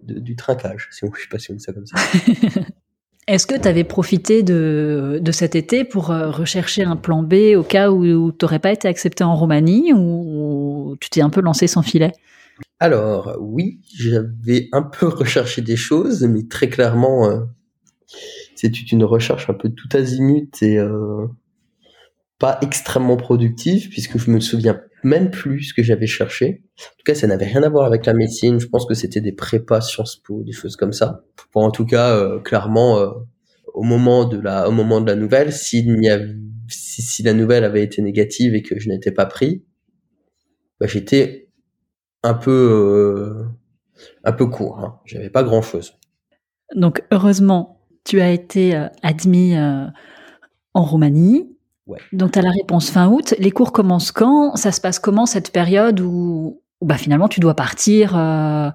de, 0.03 0.19
du 0.19 0.35
trinquage, 0.35 0.89
si 0.91 1.05
on, 1.05 1.13
je 1.13 1.21
sais 1.21 1.27
pas 1.29 1.39
si 1.39 1.51
on 1.51 1.55
dit 1.55 1.63
ça 1.63 1.73
comme 1.73 1.85
ça. 1.85 1.97
Est-ce 3.27 3.45
que 3.45 3.55
tu 3.59 3.67
avais 3.67 3.83
profité 3.83 4.41
de, 4.41 5.21
cet 5.31 5.55
été 5.55 5.83
pour 5.83 6.11
euh, 6.11 6.31
rechercher 6.31 6.83
un 6.83 6.95
plan 6.95 7.23
B 7.23 7.55
au 7.57 7.63
cas 7.63 7.91
où, 7.91 8.31
tu 8.31 8.45
n'aurais 8.45 8.59
pas 8.59 8.71
été 8.71 8.87
accepté 8.87 9.25
en 9.25 9.35
Roumanie 9.35 9.91
ou, 9.93 10.95
tu 11.01 11.09
t'es 11.09 11.21
un 11.21 11.29
peu 11.29 11.41
lancé 11.41 11.67
sans 11.67 11.81
filet? 11.81 12.13
Alors 12.79 13.35
oui, 13.41 13.81
j'avais 13.93 14.69
un 14.71 14.81
peu 14.81 15.07
recherché 15.07 15.61
des 15.61 15.75
choses, 15.75 16.23
mais 16.23 16.43
très 16.47 16.69
clairement, 16.69 17.29
euh, 17.29 17.41
c'était 18.55 18.77
une 18.77 19.03
recherche 19.03 19.49
un 19.49 19.53
peu 19.53 19.69
tout 19.69 19.89
azimut 19.91 20.63
et 20.63 20.77
euh, 20.77 21.27
pas 22.39 22.57
extrêmement 22.61 23.17
productive 23.17 23.89
puisque 23.89 24.17
je 24.17 24.31
me 24.31 24.39
souviens 24.39 24.79
même 25.07 25.31
plus 25.31 25.63
ce 25.63 25.73
que 25.73 25.81
j'avais 25.81 26.05
cherché. 26.05 26.63
En 26.79 26.97
tout 26.97 27.03
cas, 27.05 27.15
ça 27.15 27.27
n'avait 27.27 27.45
rien 27.45 27.63
à 27.63 27.69
voir 27.69 27.85
avec 27.85 28.05
la 28.05 28.13
médecine. 28.13 28.59
Je 28.59 28.67
pense 28.67 28.85
que 28.85 28.93
c'était 28.93 29.21
des 29.21 29.31
prépas 29.31 29.81
Sciences 29.81 30.17
Po, 30.17 30.43
des 30.43 30.51
choses 30.51 30.75
comme 30.75 30.93
ça. 30.93 31.23
Pour 31.51 31.63
en 31.63 31.71
tout 31.71 31.85
cas, 31.85 32.15
euh, 32.15 32.39
clairement, 32.39 32.99
euh, 32.99 33.09
au 33.73 33.83
moment 33.83 34.25
de 34.25 34.39
la, 34.39 34.67
au 34.67 34.71
moment 34.71 35.01
de 35.01 35.07
la 35.07 35.15
nouvelle, 35.15 35.53
s'il 35.53 36.03
y 36.03 36.09
a, 36.09 36.19
si, 36.67 37.01
si, 37.01 37.23
la 37.23 37.33
nouvelle 37.33 37.63
avait 37.63 37.83
été 37.83 38.01
négative 38.01 38.53
et 38.53 38.61
que 38.61 38.79
je 38.79 38.89
n'étais 38.89 39.11
pas 39.11 39.25
pris, 39.25 39.63
bah, 40.79 40.87
j'étais 40.87 41.49
un 42.23 42.33
peu, 42.33 42.51
euh, 42.51 43.45
un 44.23 44.33
peu 44.33 44.45
court. 44.47 44.79
Hein. 44.79 44.99
J'avais 45.05 45.29
pas 45.29 45.43
grand 45.43 45.61
chose. 45.61 45.93
Donc 46.75 47.03
heureusement, 47.11 47.81
tu 48.03 48.19
as 48.19 48.31
été 48.31 48.75
admis 49.01 49.55
en 49.57 50.83
Roumanie 50.83 51.56
donc, 52.11 52.33
tu 52.33 52.39
as 52.39 52.41
la 52.41 52.51
réponse 52.51 52.89
fin 52.89 53.07
août. 53.07 53.33
Les 53.39 53.51
cours 53.51 53.71
commencent 53.71 54.11
quand? 54.11 54.55
Ça 54.55 54.71
se 54.71 54.81
passe 54.81 54.99
comment 54.99 55.25
cette 55.25 55.51
période 55.51 55.99
où, 55.99 56.61
bah, 56.81 56.97
finalement 56.97 57.27
tu 57.27 57.39
dois 57.39 57.55
partir 57.55 58.17
euh, 58.17 58.69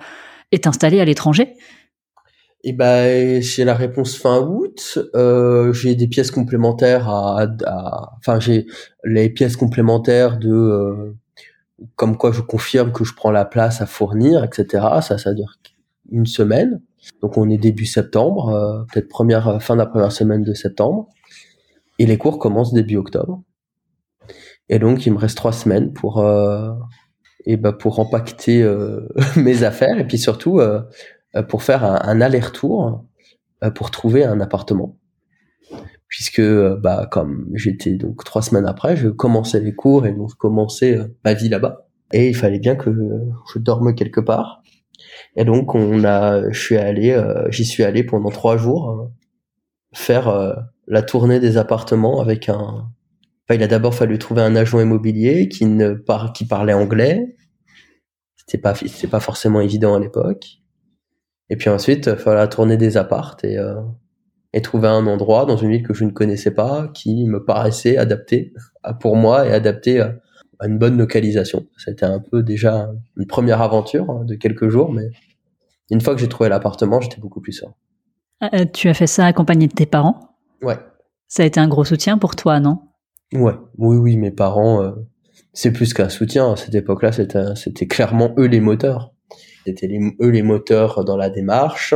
et 0.50 0.60
t'installer 0.60 1.00
à 1.00 1.04
l'étranger? 1.04 1.54
Et 2.64 2.68
eh 2.68 2.72
ben 2.72 3.42
j'ai 3.42 3.64
la 3.64 3.74
réponse 3.74 4.16
fin 4.16 4.40
août. 4.40 5.00
Euh, 5.16 5.72
j'ai 5.72 5.96
des 5.96 6.06
pièces 6.06 6.30
complémentaires 6.30 7.08
à, 7.08 7.48
enfin 8.18 8.38
j'ai 8.38 8.66
les 9.02 9.28
pièces 9.30 9.56
complémentaires 9.56 10.38
de 10.38 10.52
euh, 10.52 11.16
comme 11.96 12.16
quoi 12.16 12.30
je 12.30 12.40
confirme 12.40 12.92
que 12.92 13.02
je 13.02 13.14
prends 13.14 13.32
la 13.32 13.44
place 13.44 13.80
à 13.80 13.86
fournir, 13.86 14.44
etc. 14.44 14.86
Ça, 15.00 15.18
ça 15.18 15.34
dure 15.34 15.56
une 16.12 16.26
semaine. 16.26 16.80
Donc 17.20 17.36
on 17.36 17.48
est 17.48 17.58
début 17.58 17.86
septembre, 17.86 18.86
peut-être 18.92 19.08
première 19.08 19.60
fin 19.60 19.74
de 19.74 19.80
la 19.80 19.86
première 19.86 20.12
semaine 20.12 20.44
de 20.44 20.54
septembre. 20.54 21.08
Et 21.98 22.06
les 22.06 22.18
cours 22.18 22.38
commencent 22.38 22.72
début 22.72 22.96
octobre. 22.96 23.42
Et 24.68 24.78
donc, 24.78 25.06
il 25.06 25.12
me 25.12 25.18
reste 25.18 25.36
trois 25.36 25.52
semaines 25.52 25.92
pour, 25.92 26.20
euh, 26.20 26.72
et 27.44 27.56
bah, 27.56 27.72
pour 27.72 27.98
empacter 27.98 28.62
euh, 28.62 29.08
mes 29.36 29.64
affaires 29.64 29.98
et 29.98 30.06
puis 30.06 30.18
surtout 30.18 30.60
euh, 30.60 30.82
pour 31.48 31.62
faire 31.62 31.84
un, 31.84 32.20
aller-retour 32.20 33.04
pour 33.74 33.90
trouver 33.90 34.24
un 34.24 34.40
appartement. 34.40 34.98
Puisque, 36.08 36.42
bah, 36.42 37.06
comme 37.10 37.48
j'étais 37.54 37.92
donc 37.92 38.24
trois 38.24 38.42
semaines 38.42 38.66
après, 38.66 38.96
je 38.96 39.08
commençais 39.08 39.60
les 39.60 39.74
cours 39.74 40.04
et 40.06 40.12
donc 40.12 40.34
commençais 40.34 40.98
ma 41.24 41.32
vie 41.32 41.48
là-bas. 41.48 41.86
Et 42.12 42.28
il 42.28 42.36
fallait 42.36 42.58
bien 42.58 42.76
que 42.76 42.90
je 43.52 43.58
dorme 43.58 43.94
quelque 43.94 44.20
part. 44.20 44.62
Et 45.36 45.44
donc, 45.44 45.74
on 45.74 46.04
a, 46.04 46.50
je 46.50 46.60
suis 46.60 46.76
allé, 46.76 47.18
j'y 47.48 47.64
suis 47.64 47.82
allé 47.82 48.04
pendant 48.04 48.30
trois 48.30 48.58
jours 48.58 49.10
faire 49.94 50.28
la 50.86 51.02
tournée 51.02 51.40
des 51.40 51.56
appartements 51.56 52.20
avec 52.20 52.48
un. 52.48 52.88
Enfin, 53.44 53.54
il 53.54 53.62
a 53.62 53.66
d'abord 53.66 53.94
fallu 53.94 54.18
trouver 54.18 54.42
un 54.42 54.56
agent 54.56 54.80
immobilier 54.80 55.48
qui 55.48 55.66
ne 55.66 55.94
par... 55.94 56.32
qui 56.32 56.46
parlait 56.46 56.72
anglais. 56.72 57.36
C'était 58.36 58.58
pas 58.58 58.74
c'était 58.74 59.08
pas 59.08 59.20
forcément 59.20 59.60
évident 59.60 59.94
à 59.94 60.00
l'époque. 60.00 60.58
Et 61.50 61.56
puis 61.56 61.68
ensuite, 61.68 62.06
il 62.06 62.16
fallait 62.16 62.36
la 62.36 62.48
tournée 62.48 62.76
des 62.76 62.96
appartes 62.96 63.44
et 63.44 63.58
euh, 63.58 63.80
et 64.52 64.60
trouver 64.60 64.88
un 64.88 65.06
endroit 65.06 65.46
dans 65.46 65.56
une 65.56 65.70
ville 65.70 65.82
que 65.82 65.94
je 65.94 66.04
ne 66.04 66.10
connaissais 66.10 66.50
pas 66.50 66.88
qui 66.88 67.24
me 67.26 67.44
paraissait 67.44 67.96
adapté 67.96 68.52
pour 69.00 69.16
moi 69.16 69.46
et 69.46 69.52
adapté 69.52 70.00
à, 70.00 70.18
une 70.64 70.78
bonne 70.78 70.96
localisation. 70.96 71.66
C'était 71.76 72.04
un 72.04 72.20
peu 72.20 72.44
déjà 72.44 72.88
une 73.16 73.26
première 73.26 73.60
aventure 73.60 74.08
hein, 74.10 74.24
de 74.24 74.36
quelques 74.36 74.68
jours, 74.68 74.92
mais 74.92 75.08
une 75.90 76.00
fois 76.00 76.14
que 76.14 76.20
j'ai 76.20 76.28
trouvé 76.28 76.48
l'appartement, 76.48 77.00
j'étais 77.00 77.20
beaucoup 77.20 77.40
plus 77.40 77.52
serein. 77.52 77.74
Euh, 78.54 78.64
tu 78.72 78.88
as 78.88 78.94
fait 78.94 79.08
ça 79.08 79.26
accompagné 79.26 79.66
de 79.66 79.72
tes 79.72 79.86
parents? 79.86 80.31
Ouais. 80.62 80.78
Ça 81.28 81.42
a 81.42 81.46
été 81.46 81.60
un 81.60 81.68
gros 81.68 81.84
soutien 81.84 82.18
pour 82.18 82.36
toi, 82.36 82.60
non? 82.60 82.78
Ouais, 83.32 83.54
oui, 83.78 83.96
oui, 83.96 84.16
mes 84.16 84.30
parents, 84.30 84.82
euh, 84.82 84.92
c'est 85.52 85.72
plus 85.72 85.94
qu'un 85.94 86.08
soutien. 86.08 86.52
À 86.52 86.56
cette 86.56 86.74
époque-là, 86.74 87.12
c'était, 87.12 87.54
c'était 87.56 87.86
clairement 87.86 88.34
eux 88.38 88.46
les 88.46 88.60
moteurs. 88.60 89.12
C'était 89.66 89.88
eux 90.20 90.28
les 90.28 90.42
moteurs 90.42 91.04
dans 91.04 91.16
la 91.16 91.30
démarche. 91.30 91.94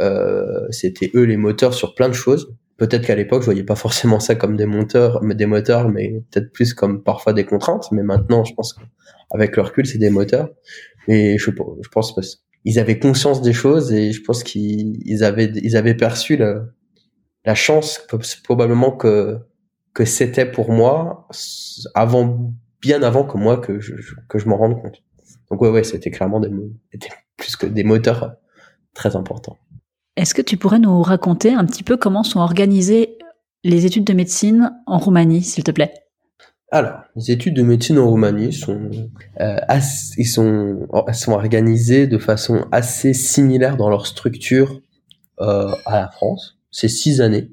Euh, 0.00 0.66
c'était 0.70 1.10
eux 1.14 1.24
les 1.24 1.36
moteurs 1.36 1.74
sur 1.74 1.94
plein 1.94 2.08
de 2.08 2.14
choses. 2.14 2.54
Peut-être 2.76 3.06
qu'à 3.06 3.14
l'époque, 3.14 3.42
je 3.42 3.46
voyais 3.46 3.64
pas 3.64 3.74
forcément 3.74 4.20
ça 4.20 4.34
comme 4.34 4.56
des 4.56 4.66
moteurs, 4.66 5.20
des 5.22 5.46
moteurs, 5.46 5.88
mais 5.88 6.22
peut-être 6.30 6.52
plus 6.52 6.72
comme 6.72 7.02
parfois 7.02 7.32
des 7.32 7.44
contraintes. 7.44 7.90
Mais 7.92 8.02
maintenant, 8.02 8.44
je 8.44 8.54
pense 8.54 8.74
qu'avec 8.74 9.56
le 9.56 9.62
recul, 9.62 9.86
c'est 9.86 9.98
des 9.98 10.10
moteurs. 10.10 10.48
Et 11.08 11.36
je, 11.38 11.50
je 11.50 11.88
pense 11.88 12.14
qu'ils 12.62 12.78
avaient 12.78 12.98
conscience 12.98 13.42
des 13.42 13.52
choses 13.52 13.92
et 13.92 14.12
je 14.12 14.22
pense 14.22 14.44
qu'ils 14.44 15.24
avaient, 15.24 15.50
ils 15.54 15.76
avaient 15.76 15.96
perçu 15.96 16.36
le, 16.36 16.62
la 17.44 17.54
chance 17.54 18.06
probablement 18.44 18.92
que 18.92 19.38
que 19.92 20.04
c'était 20.04 20.46
pour 20.46 20.72
moi 20.72 21.28
avant 21.94 22.52
bien 22.80 23.02
avant 23.02 23.24
que 23.24 23.36
moi 23.36 23.58
que 23.58 23.80
je, 23.80 23.94
que 24.28 24.38
je 24.38 24.48
m'en 24.48 24.56
rende 24.56 24.80
compte. 24.80 25.02
Donc 25.50 25.60
ouais 25.62 25.70
ouais, 25.70 25.84
c'était 25.84 26.10
clairement 26.10 26.40
des 26.40 26.50
plus 27.36 27.56
que 27.56 27.66
des 27.66 27.84
moteurs 27.84 28.36
très 28.94 29.16
importants. 29.16 29.58
Est-ce 30.16 30.34
que 30.34 30.42
tu 30.42 30.56
pourrais 30.56 30.78
nous 30.78 31.02
raconter 31.02 31.52
un 31.52 31.64
petit 31.64 31.82
peu 31.82 31.96
comment 31.96 32.22
sont 32.22 32.40
organisées 32.40 33.18
les 33.64 33.86
études 33.86 34.04
de 34.04 34.12
médecine 34.12 34.72
en 34.86 34.98
Roumanie, 34.98 35.42
s'il 35.42 35.64
te 35.64 35.70
plaît? 35.70 35.92
Alors, 36.72 37.00
les 37.16 37.32
études 37.32 37.54
de 37.54 37.62
médecine 37.62 37.98
en 37.98 38.08
Roumanie 38.08 38.52
sont, 38.52 38.90
euh, 39.40 39.80
sont 39.80 41.32
organisées 41.32 42.06
de 42.06 42.18
façon 42.18 42.66
assez 42.70 43.12
similaire 43.12 43.76
dans 43.76 43.90
leur 43.90 44.06
structure 44.06 44.80
euh, 45.40 45.72
à 45.84 46.00
la 46.00 46.08
France 46.08 46.59
c'est 46.70 46.88
six 46.88 47.20
années. 47.20 47.50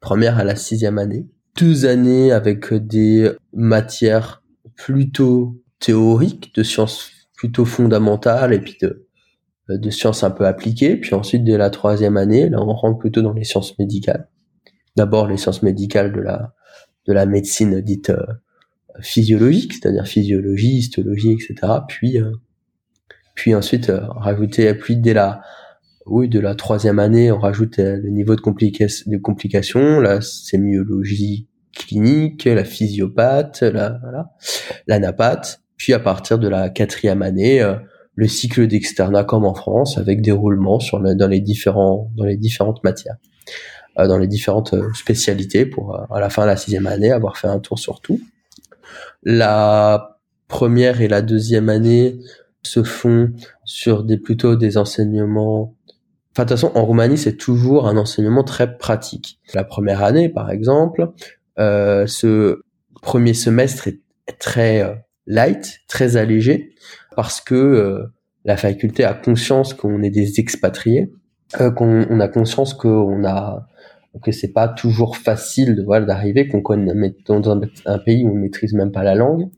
Première 0.00 0.38
à 0.38 0.44
la 0.44 0.56
sixième 0.56 0.98
année. 0.98 1.26
Deux 1.58 1.86
années 1.86 2.32
avec 2.32 2.72
des 2.72 3.30
matières 3.52 4.42
plutôt 4.76 5.62
théoriques, 5.78 6.54
de 6.54 6.62
sciences 6.62 7.10
plutôt 7.36 7.64
fondamentales 7.64 8.52
et 8.52 8.60
puis 8.60 8.78
de, 8.80 9.06
de 9.68 9.90
sciences 9.90 10.22
un 10.24 10.30
peu 10.30 10.46
appliquées. 10.46 10.96
Puis 10.96 11.14
ensuite, 11.14 11.44
dès 11.44 11.56
la 11.56 11.70
troisième 11.70 12.16
année, 12.16 12.48
là, 12.48 12.60
on 12.60 12.72
rentre 12.72 12.98
plutôt 12.98 13.22
dans 13.22 13.32
les 13.32 13.44
sciences 13.44 13.78
médicales. 13.78 14.28
D'abord, 14.96 15.26
les 15.26 15.36
sciences 15.36 15.62
médicales 15.62 16.12
de 16.12 16.20
la, 16.20 16.54
de 17.06 17.12
la 17.12 17.26
médecine 17.26 17.80
dite 17.80 18.10
euh, 18.10 18.24
physiologique, 19.00 19.72
c'est-à-dire 19.74 20.06
physiologie, 20.06 20.76
histologie, 20.76 21.32
etc. 21.32 21.72
Puis, 21.88 22.18
euh, 22.18 22.32
puis 23.34 23.54
ensuite, 23.54 23.90
euh, 23.90 24.06
rajouter, 24.08 24.74
puis 24.74 24.96
dès 24.96 25.14
la, 25.14 25.42
oui, 26.06 26.28
de 26.28 26.40
la 26.40 26.54
troisième 26.54 26.98
année, 26.98 27.30
on 27.30 27.38
rajoute 27.38 27.78
euh, 27.78 27.96
le 27.96 28.10
niveau 28.10 28.34
de, 28.34 28.40
de 28.40 29.16
complications, 29.18 30.00
la 30.00 30.20
sémiologie 30.20 31.48
clinique, 31.74 32.44
la 32.44 32.64
physiopathe, 32.64 33.62
la, 33.62 33.98
voilà. 34.00 35.46
Puis 35.76 35.92
à 35.92 35.98
partir 35.98 36.38
de 36.38 36.48
la 36.48 36.70
quatrième 36.70 37.22
année, 37.22 37.62
euh, 37.62 37.74
le 38.14 38.28
cycle 38.28 38.66
d'externat 38.66 39.24
comme 39.24 39.44
en 39.44 39.54
France, 39.54 39.98
avec 39.98 40.22
déroulement 40.22 40.80
sur 40.80 41.00
dans 41.00 41.28
les 41.28 41.40
différents 41.40 42.10
dans 42.16 42.24
les 42.24 42.36
différentes 42.36 42.84
matières, 42.84 43.16
euh, 43.98 44.06
dans 44.06 44.18
les 44.18 44.28
différentes 44.28 44.74
spécialités 44.94 45.66
pour 45.66 45.96
à 46.12 46.20
la 46.20 46.30
fin 46.30 46.42
de 46.42 46.48
la 46.48 46.56
sixième 46.56 46.86
année 46.86 47.10
avoir 47.10 47.38
fait 47.38 47.48
un 47.48 47.58
tour 47.58 47.78
sur 47.78 48.00
tout. 48.00 48.20
La 49.22 50.18
première 50.46 51.00
et 51.00 51.08
la 51.08 51.22
deuxième 51.22 51.68
année 51.68 52.18
se 52.62 52.82
font 52.82 53.32
sur 53.64 54.04
des 54.04 54.18
plutôt 54.18 54.56
des 54.56 54.76
enseignements 54.76 55.74
Enfin, 56.32 56.44
de 56.44 56.48
toute 56.48 56.60
façon, 56.60 56.72
en 56.74 56.84
Roumanie, 56.84 57.18
c'est 57.18 57.36
toujours 57.36 57.86
un 57.86 57.96
enseignement 57.96 58.42
très 58.42 58.78
pratique. 58.78 59.38
La 59.54 59.64
première 59.64 60.02
année, 60.02 60.30
par 60.30 60.50
exemple, 60.50 61.10
euh, 61.58 62.06
ce 62.06 62.62
premier 63.02 63.34
semestre 63.34 63.88
est 63.88 64.00
très 64.38 64.82
euh, 64.82 64.94
light, 65.26 65.80
très 65.88 66.16
allégé, 66.16 66.74
parce 67.16 67.40
que 67.40 67.54
euh, 67.54 68.06
la 68.44 68.56
faculté 68.56 69.04
a 69.04 69.14
conscience 69.14 69.74
qu'on 69.74 70.02
est 70.02 70.10
des 70.10 70.40
expatriés, 70.40 71.12
euh, 71.60 71.70
qu'on 71.70 72.06
on 72.08 72.20
a 72.20 72.28
conscience 72.28 72.74
qu'on 72.74 73.24
a 73.24 73.66
que 74.22 74.30
c'est 74.30 74.52
pas 74.52 74.68
toujours 74.68 75.16
facile 75.16 75.74
de 75.74 75.82
voilà 75.82 76.04
d'arriver, 76.04 76.46
qu'on 76.46 76.60
connaît 76.60 77.14
dans 77.26 77.50
un, 77.50 77.62
un, 77.86 77.98
pays 77.98 78.24
où 78.24 78.30
on 78.30 78.34
maîtrise 78.34 78.74
même 78.74 78.92
pas 78.92 79.02
la 79.02 79.14
langue. 79.14 79.48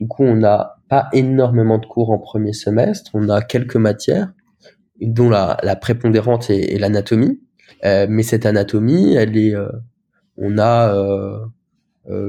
Du 0.00 0.08
coup, 0.08 0.24
on 0.24 0.36
n'a 0.36 0.76
pas 0.88 1.08
énormément 1.12 1.76
de 1.76 1.84
cours 1.84 2.10
en 2.10 2.18
premier 2.18 2.54
semestre, 2.54 3.10
on 3.12 3.28
a 3.28 3.42
quelques 3.42 3.76
matières 3.76 4.32
dont 5.00 5.30
la, 5.30 5.58
la 5.62 5.76
prépondérante 5.76 6.50
est, 6.50 6.78
l'anatomie. 6.78 7.40
Euh, 7.84 8.06
mais 8.08 8.22
cette 8.22 8.46
anatomie, 8.46 9.14
elle 9.14 9.36
est, 9.36 9.54
euh, 9.54 9.68
on 10.36 10.58
a, 10.58 10.94
euh, 10.94 11.38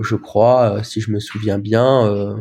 je 0.03 0.15
crois, 0.15 0.83
si 0.83 1.01
je 1.01 1.11
me 1.11 1.19
souviens 1.19 1.59
bien, 1.59 2.37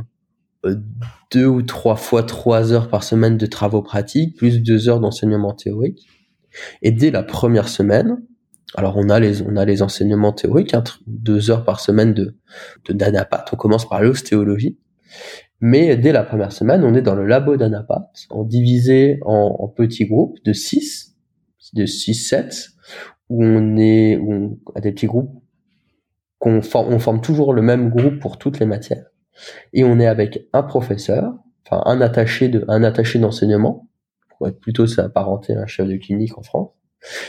deux 1.30 1.46
ou 1.46 1.62
trois 1.62 1.96
fois 1.96 2.22
trois 2.22 2.72
heures 2.72 2.88
par 2.88 3.04
semaine 3.04 3.36
de 3.36 3.46
travaux 3.46 3.82
pratiques, 3.82 4.36
plus 4.36 4.60
deux 4.60 4.88
heures 4.88 5.00
d'enseignement 5.00 5.54
théorique. 5.54 6.06
Et 6.82 6.90
dès 6.90 7.10
la 7.10 7.22
première 7.22 7.68
semaine, 7.68 8.18
alors 8.74 8.96
on 8.96 9.08
a 9.08 9.20
les 9.20 9.42
on 9.42 9.56
a 9.56 9.64
les 9.64 9.82
enseignements 9.82 10.32
théoriques, 10.32 10.74
hein, 10.74 10.82
deux 11.06 11.50
heures 11.50 11.64
par 11.64 11.80
semaine 11.80 12.12
de 12.12 12.36
de 12.86 12.92
d'anapat. 12.92 13.44
On 13.52 13.56
commence 13.56 13.88
par 13.88 14.02
l'ostéologie, 14.02 14.78
mais 15.60 15.96
dès 15.96 16.12
la 16.12 16.22
première 16.22 16.52
semaine, 16.52 16.84
on 16.84 16.94
est 16.94 17.02
dans 17.02 17.14
le 17.14 17.26
labo 17.26 17.56
d'anapat, 17.56 18.10
en 18.30 18.44
divisé 18.44 19.18
en, 19.24 19.68
petits 19.68 20.06
groupes 20.06 20.38
de 20.44 20.52
6, 20.52 21.16
de 21.74 21.86
6, 21.86 22.14
7, 22.14 22.68
où 23.28 23.44
on 23.44 23.76
est 23.76 24.16
où 24.16 24.58
on 24.66 24.72
a 24.74 24.80
des 24.80 24.92
petits 24.92 25.06
groupes 25.06 25.42
qu'on 26.38 26.62
forme, 26.62 26.94
on 26.94 26.98
forme 26.98 27.20
toujours 27.20 27.52
le 27.52 27.62
même 27.62 27.90
groupe 27.90 28.20
pour 28.20 28.38
toutes 28.38 28.60
les 28.60 28.66
matières, 28.66 29.06
et 29.72 29.84
on 29.84 29.98
est 29.98 30.06
avec 30.06 30.48
un 30.52 30.62
professeur, 30.62 31.34
enfin 31.66 31.82
un 31.86 32.00
attaché 32.00 32.48
de 32.48 32.64
un 32.68 32.84
attaché 32.84 33.18
d'enseignement, 33.18 33.88
pour 34.28 34.48
être 34.48 34.60
plutôt 34.60 34.86
s'apparenter 34.86 35.54
à 35.56 35.62
un 35.62 35.66
chef 35.66 35.88
de 35.88 35.96
clinique 35.96 36.38
en 36.38 36.42
France 36.42 36.70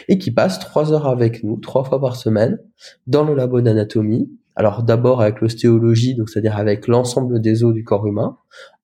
et 0.07 0.17
qui 0.17 0.31
passe 0.31 0.59
trois 0.59 0.93
heures 0.93 1.07
avec 1.07 1.43
nous, 1.43 1.57
trois 1.57 1.83
fois 1.83 2.01
par 2.01 2.15
semaine, 2.15 2.59
dans 3.07 3.23
le 3.23 3.35
labo 3.35 3.61
d'anatomie. 3.61 4.29
Alors 4.59 4.83
d'abord 4.83 5.21
avec 5.21 5.39
l'ostéologie, 5.39 6.15
donc 6.15 6.29
c'est-à-dire 6.29 6.57
avec 6.57 6.87
l'ensemble 6.87 7.39
des 7.39 7.63
os 7.63 7.73
du 7.73 7.85
corps 7.85 8.05
humain, 8.05 8.35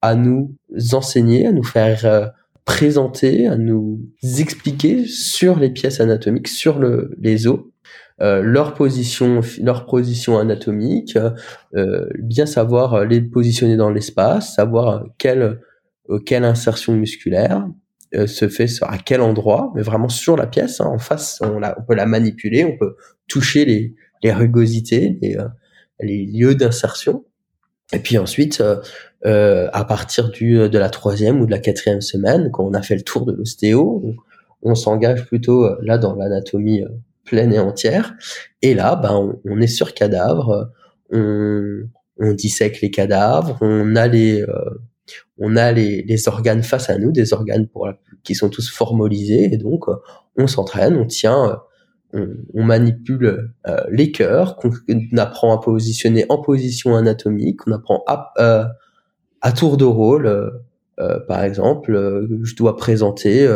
à 0.01 0.15
nous 0.15 0.55
enseigner, 0.93 1.47
à 1.47 1.51
nous 1.51 1.65
faire 1.65 2.05
euh, 2.05 2.27
présenter, 2.63 3.45
à 3.45 3.57
nous 3.57 3.99
expliquer 4.39 5.05
sur 5.05 5.59
les 5.59 5.69
pièces 5.69 5.99
anatomiques, 5.99 6.47
sur 6.47 6.79
le, 6.79 7.11
les 7.19 7.47
os, 7.47 7.59
euh, 8.21 8.41
leur 8.41 8.73
position, 8.73 9.41
leur 9.61 9.85
position 9.85 10.39
anatomique, 10.39 11.17
euh, 11.75 12.07
bien 12.19 12.45
savoir 12.45 13.03
les 13.03 13.19
positionner 13.19 13.75
dans 13.75 13.89
l'espace, 13.89 14.55
savoir 14.55 15.03
quelle 15.17 15.59
quelle 16.23 16.45
insertion 16.45 16.93
musculaire, 16.93 17.67
euh, 18.15 18.27
se 18.27 18.47
fait 18.47 18.67
à 18.83 18.97
quel 18.97 19.19
endroit, 19.19 19.73
mais 19.75 19.81
vraiment 19.81 20.07
sur 20.07 20.37
la 20.37 20.47
pièce, 20.47 20.79
hein, 20.79 20.85
en 20.85 20.99
face, 20.99 21.41
on, 21.41 21.59
la, 21.59 21.75
on, 21.77 21.83
peut 21.83 21.95
la 21.95 22.05
manipuler, 22.05 22.63
on 22.63 22.77
peut 22.77 22.95
toucher 23.27 23.65
les, 23.65 23.95
les 24.23 24.31
rugosités, 24.31 25.17
les, 25.21 25.35
euh, 25.35 25.47
les 25.99 26.25
lieux 26.25 26.55
d'insertion. 26.55 27.25
Et 27.93 27.99
puis 27.99 28.17
ensuite, 28.17 28.61
euh, 28.61 28.77
euh, 29.25 29.69
à 29.73 29.85
partir 29.85 30.29
du, 30.29 30.69
de 30.69 30.77
la 30.77 30.89
troisième 30.89 31.41
ou 31.41 31.45
de 31.45 31.51
la 31.51 31.59
quatrième 31.59 32.01
semaine, 32.01 32.49
quand 32.51 32.63
on 32.63 32.73
a 32.73 32.81
fait 32.81 32.95
le 32.95 33.03
tour 33.03 33.25
de 33.25 33.33
l'ostéo, 33.33 34.03
on, 34.61 34.75
s'engage 34.75 35.25
plutôt 35.25 35.67
là 35.81 35.97
dans 35.97 36.15
l'anatomie 36.15 36.83
pleine 37.23 37.53
et 37.53 37.59
entière. 37.59 38.15
Et 38.61 38.73
là, 38.73 38.95
ben, 38.95 39.37
on, 39.45 39.61
est 39.61 39.67
sur 39.67 39.93
cadavre, 39.93 40.71
on, 41.11 41.83
on 42.17 42.33
dissèque 42.33 42.81
les 42.81 42.89
cadavres, 42.89 43.57
on 43.61 43.95
a 43.95 44.07
les 44.07 44.43
on 45.37 45.55
a 45.55 45.71
les, 45.71 46.01
les, 46.01 46.27
organes 46.27 46.63
face 46.63 46.89
à 46.89 46.97
nous, 46.97 47.11
des 47.11 47.33
organes 47.33 47.67
pour 47.67 47.87
qui 48.25 48.35
sont 48.35 48.49
tous 48.49 48.69
formalisés, 48.69 49.53
et 49.53 49.57
donc 49.57 49.87
euh, 49.87 49.95
on 50.37 50.47
s'entraîne, 50.47 50.97
on 50.97 51.05
tient, 51.05 51.61
euh, 52.15 52.45
on, 52.53 52.63
manipule 52.63 53.51
euh, 53.67 53.77
les 53.89 54.11
cœurs, 54.11 54.55
qu'on 54.57 54.71
apprend 55.17 55.55
à 55.55 55.61
positionner 55.61 56.25
en 56.29 56.41
position 56.41 56.95
anatomique, 56.95 57.67
on 57.67 57.71
apprend 57.71 58.03
à, 58.07 58.33
à 59.41 59.51
tour 59.51 59.77
de 59.77 59.85
rôle, 59.85 60.61
par 61.27 61.43
exemple, 61.43 62.27
je 62.43 62.55
dois 62.55 62.77
présenter 62.77 63.47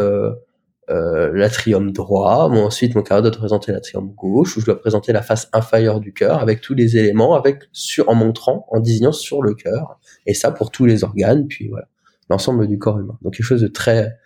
l'atrium 0.90 1.92
droit, 1.94 2.50
moi 2.50 2.66
ensuite 2.66 2.96
mon 2.96 3.02
cardiologue 3.02 3.32
doit 3.32 3.40
présenter 3.40 3.72
l'atrium 3.72 4.12
gauche, 4.12 4.58
ou 4.58 4.60
je 4.60 4.66
dois 4.66 4.80
présenter 4.80 5.14
la 5.14 5.22
face 5.22 5.48
inférieure 5.54 6.00
du 6.00 6.14
cœur 6.14 6.40
avec 6.42 6.62
tous 6.62 6.74
les 6.74 6.98
éléments, 6.98 7.36
avec 7.36 7.64
sur 7.72 8.10
en 8.10 8.16
montrant, 8.16 8.68
en 8.70 8.80
désignant 8.80 9.14
sur 9.14 9.42
le 9.42 9.54
cœur, 9.54 10.00
et 10.26 10.34
ça 10.34 10.52
pour 10.52 10.70
tous 10.70 10.86
les 10.86 11.04
organes, 11.04 11.48
puis 11.48 11.70
voilà 11.70 11.88
l'ensemble 12.30 12.68
du 12.68 12.78
corps 12.78 13.00
humain. 13.00 13.18
Donc 13.22 13.34
quelque 13.34 13.46
chose 13.46 13.62
de 13.62 13.68
très, 13.68 14.18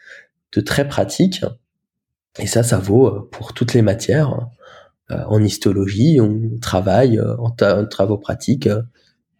de 0.55 0.61
très 0.61 0.87
pratique. 0.87 1.43
Et 2.39 2.47
ça, 2.47 2.63
ça 2.63 2.77
vaut 2.77 3.07
euh, 3.07 3.29
pour 3.31 3.53
toutes 3.53 3.73
les 3.73 3.81
matières. 3.81 4.47
Euh, 5.11 5.23
en 5.27 5.43
histologie, 5.43 6.19
on 6.21 6.57
travaille 6.61 7.19
euh, 7.19 7.35
en, 7.37 7.51
travaux 7.85 8.17
pratiques 8.17 8.69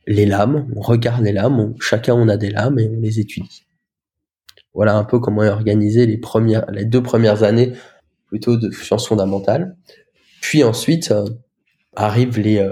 les 0.05 0.25
lames, 0.25 0.67
on 0.75 0.81
regarde 0.81 1.23
les 1.23 1.31
lames, 1.31 1.73
chacun 1.79 2.13
on 2.13 2.27
a 2.27 2.35
des 2.35 2.49
lames 2.49 2.77
et 2.77 2.89
on 2.89 2.99
les 2.99 3.21
étudie. 3.21 3.65
Voilà 4.73 4.97
un 4.97 5.05
peu 5.05 5.19
comment 5.19 5.43
est 5.43 5.49
organisé 5.49 6.05
les 6.05 6.17
premières, 6.17 6.69
les 6.71 6.83
deux 6.83 7.01
premières 7.01 7.43
années 7.43 7.71
plutôt 8.27 8.57
de 8.57 8.69
sciences 8.71 9.07
fondamentales. 9.07 9.77
Puis 10.41 10.63
ensuite 10.65 11.13
arrivent 11.95 12.39
les 12.39 12.67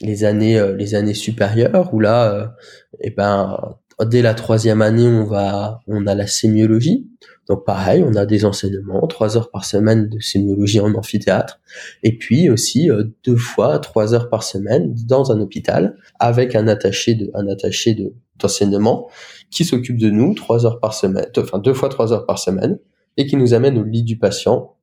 les 0.00 0.24
années 0.24 0.74
les 0.76 0.94
années 0.94 1.14
supérieures 1.14 1.92
où 1.92 1.98
là, 1.98 2.54
eh 3.00 3.10
ben 3.10 3.58
dès 4.02 4.22
la 4.22 4.34
troisième 4.34 4.82
année, 4.82 5.06
on 5.06 5.24
va, 5.24 5.80
on 5.86 6.06
a 6.06 6.14
la 6.14 6.26
sémiologie. 6.26 7.08
Donc 7.48 7.64
pareil, 7.64 8.04
on 8.06 8.14
a 8.14 8.26
des 8.26 8.44
enseignements, 8.44 9.06
trois 9.06 9.36
heures 9.36 9.50
par 9.50 9.64
semaine 9.64 10.08
de 10.08 10.18
sémiologie 10.20 10.80
en 10.80 10.94
amphithéâtre, 10.94 11.60
et 12.02 12.16
puis 12.16 12.48
aussi 12.48 12.90
euh, 12.90 13.04
deux 13.24 13.36
fois 13.36 13.78
trois 13.78 14.14
heures 14.14 14.30
par 14.30 14.42
semaine 14.42 14.94
dans 15.06 15.30
un 15.30 15.40
hôpital 15.40 15.96
avec 16.18 16.54
un 16.54 16.68
attaché 16.68 17.14
de, 17.14 17.30
un 17.34 17.46
attaché 17.48 17.94
de 17.94 18.14
d'enseignement 18.36 19.08
qui 19.50 19.64
s'occupe 19.64 19.96
de 19.96 20.10
nous 20.10 20.34
trois 20.34 20.66
heures 20.66 20.80
par 20.80 20.92
semaine, 20.92 21.26
enfin 21.36 21.58
deux 21.58 21.74
fois 21.74 21.88
trois 21.88 22.12
heures 22.12 22.26
par 22.26 22.38
semaine, 22.38 22.78
et 23.16 23.26
qui 23.26 23.36
nous 23.36 23.54
amène 23.54 23.78
au 23.78 23.84
lit 23.84 24.02
du 24.02 24.18
patient 24.18 24.74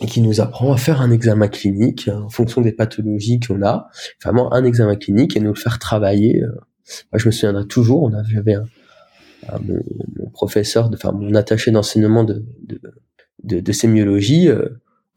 et 0.00 0.06
qui 0.06 0.22
nous 0.22 0.40
apprend 0.40 0.72
à 0.72 0.76
faire 0.76 1.02
un 1.02 1.10
examen 1.10 1.48
clinique 1.48 2.08
en 2.08 2.28
fonction 2.28 2.62
des 2.62 2.72
pathologies 2.72 3.40
qu'on 3.40 3.62
a, 3.62 3.88
vraiment 4.24 4.52
un 4.54 4.64
examen 4.64 4.96
clinique 4.96 5.36
et 5.36 5.40
nous 5.40 5.52
le 5.52 5.58
faire 5.58 5.78
travailler 5.78 6.42
euh, 6.42 6.48
moi, 7.12 7.18
je 7.18 7.26
me 7.26 7.32
souviendrai 7.32 7.66
toujours, 7.66 8.02
on 8.02 8.12
avait, 8.12 8.28
j'avais 8.28 8.56
un, 9.48 9.58
mon, 9.58 10.30
professeur, 10.30 10.90
de, 10.90 10.96
enfin 10.96 11.12
mon 11.12 11.34
attaché 11.34 11.70
d'enseignement 11.70 12.24
de, 12.24 12.44
de, 12.62 12.80
de, 13.42 13.60
de 13.60 13.72
sémiologie 13.72 14.48
euh, 14.48 14.68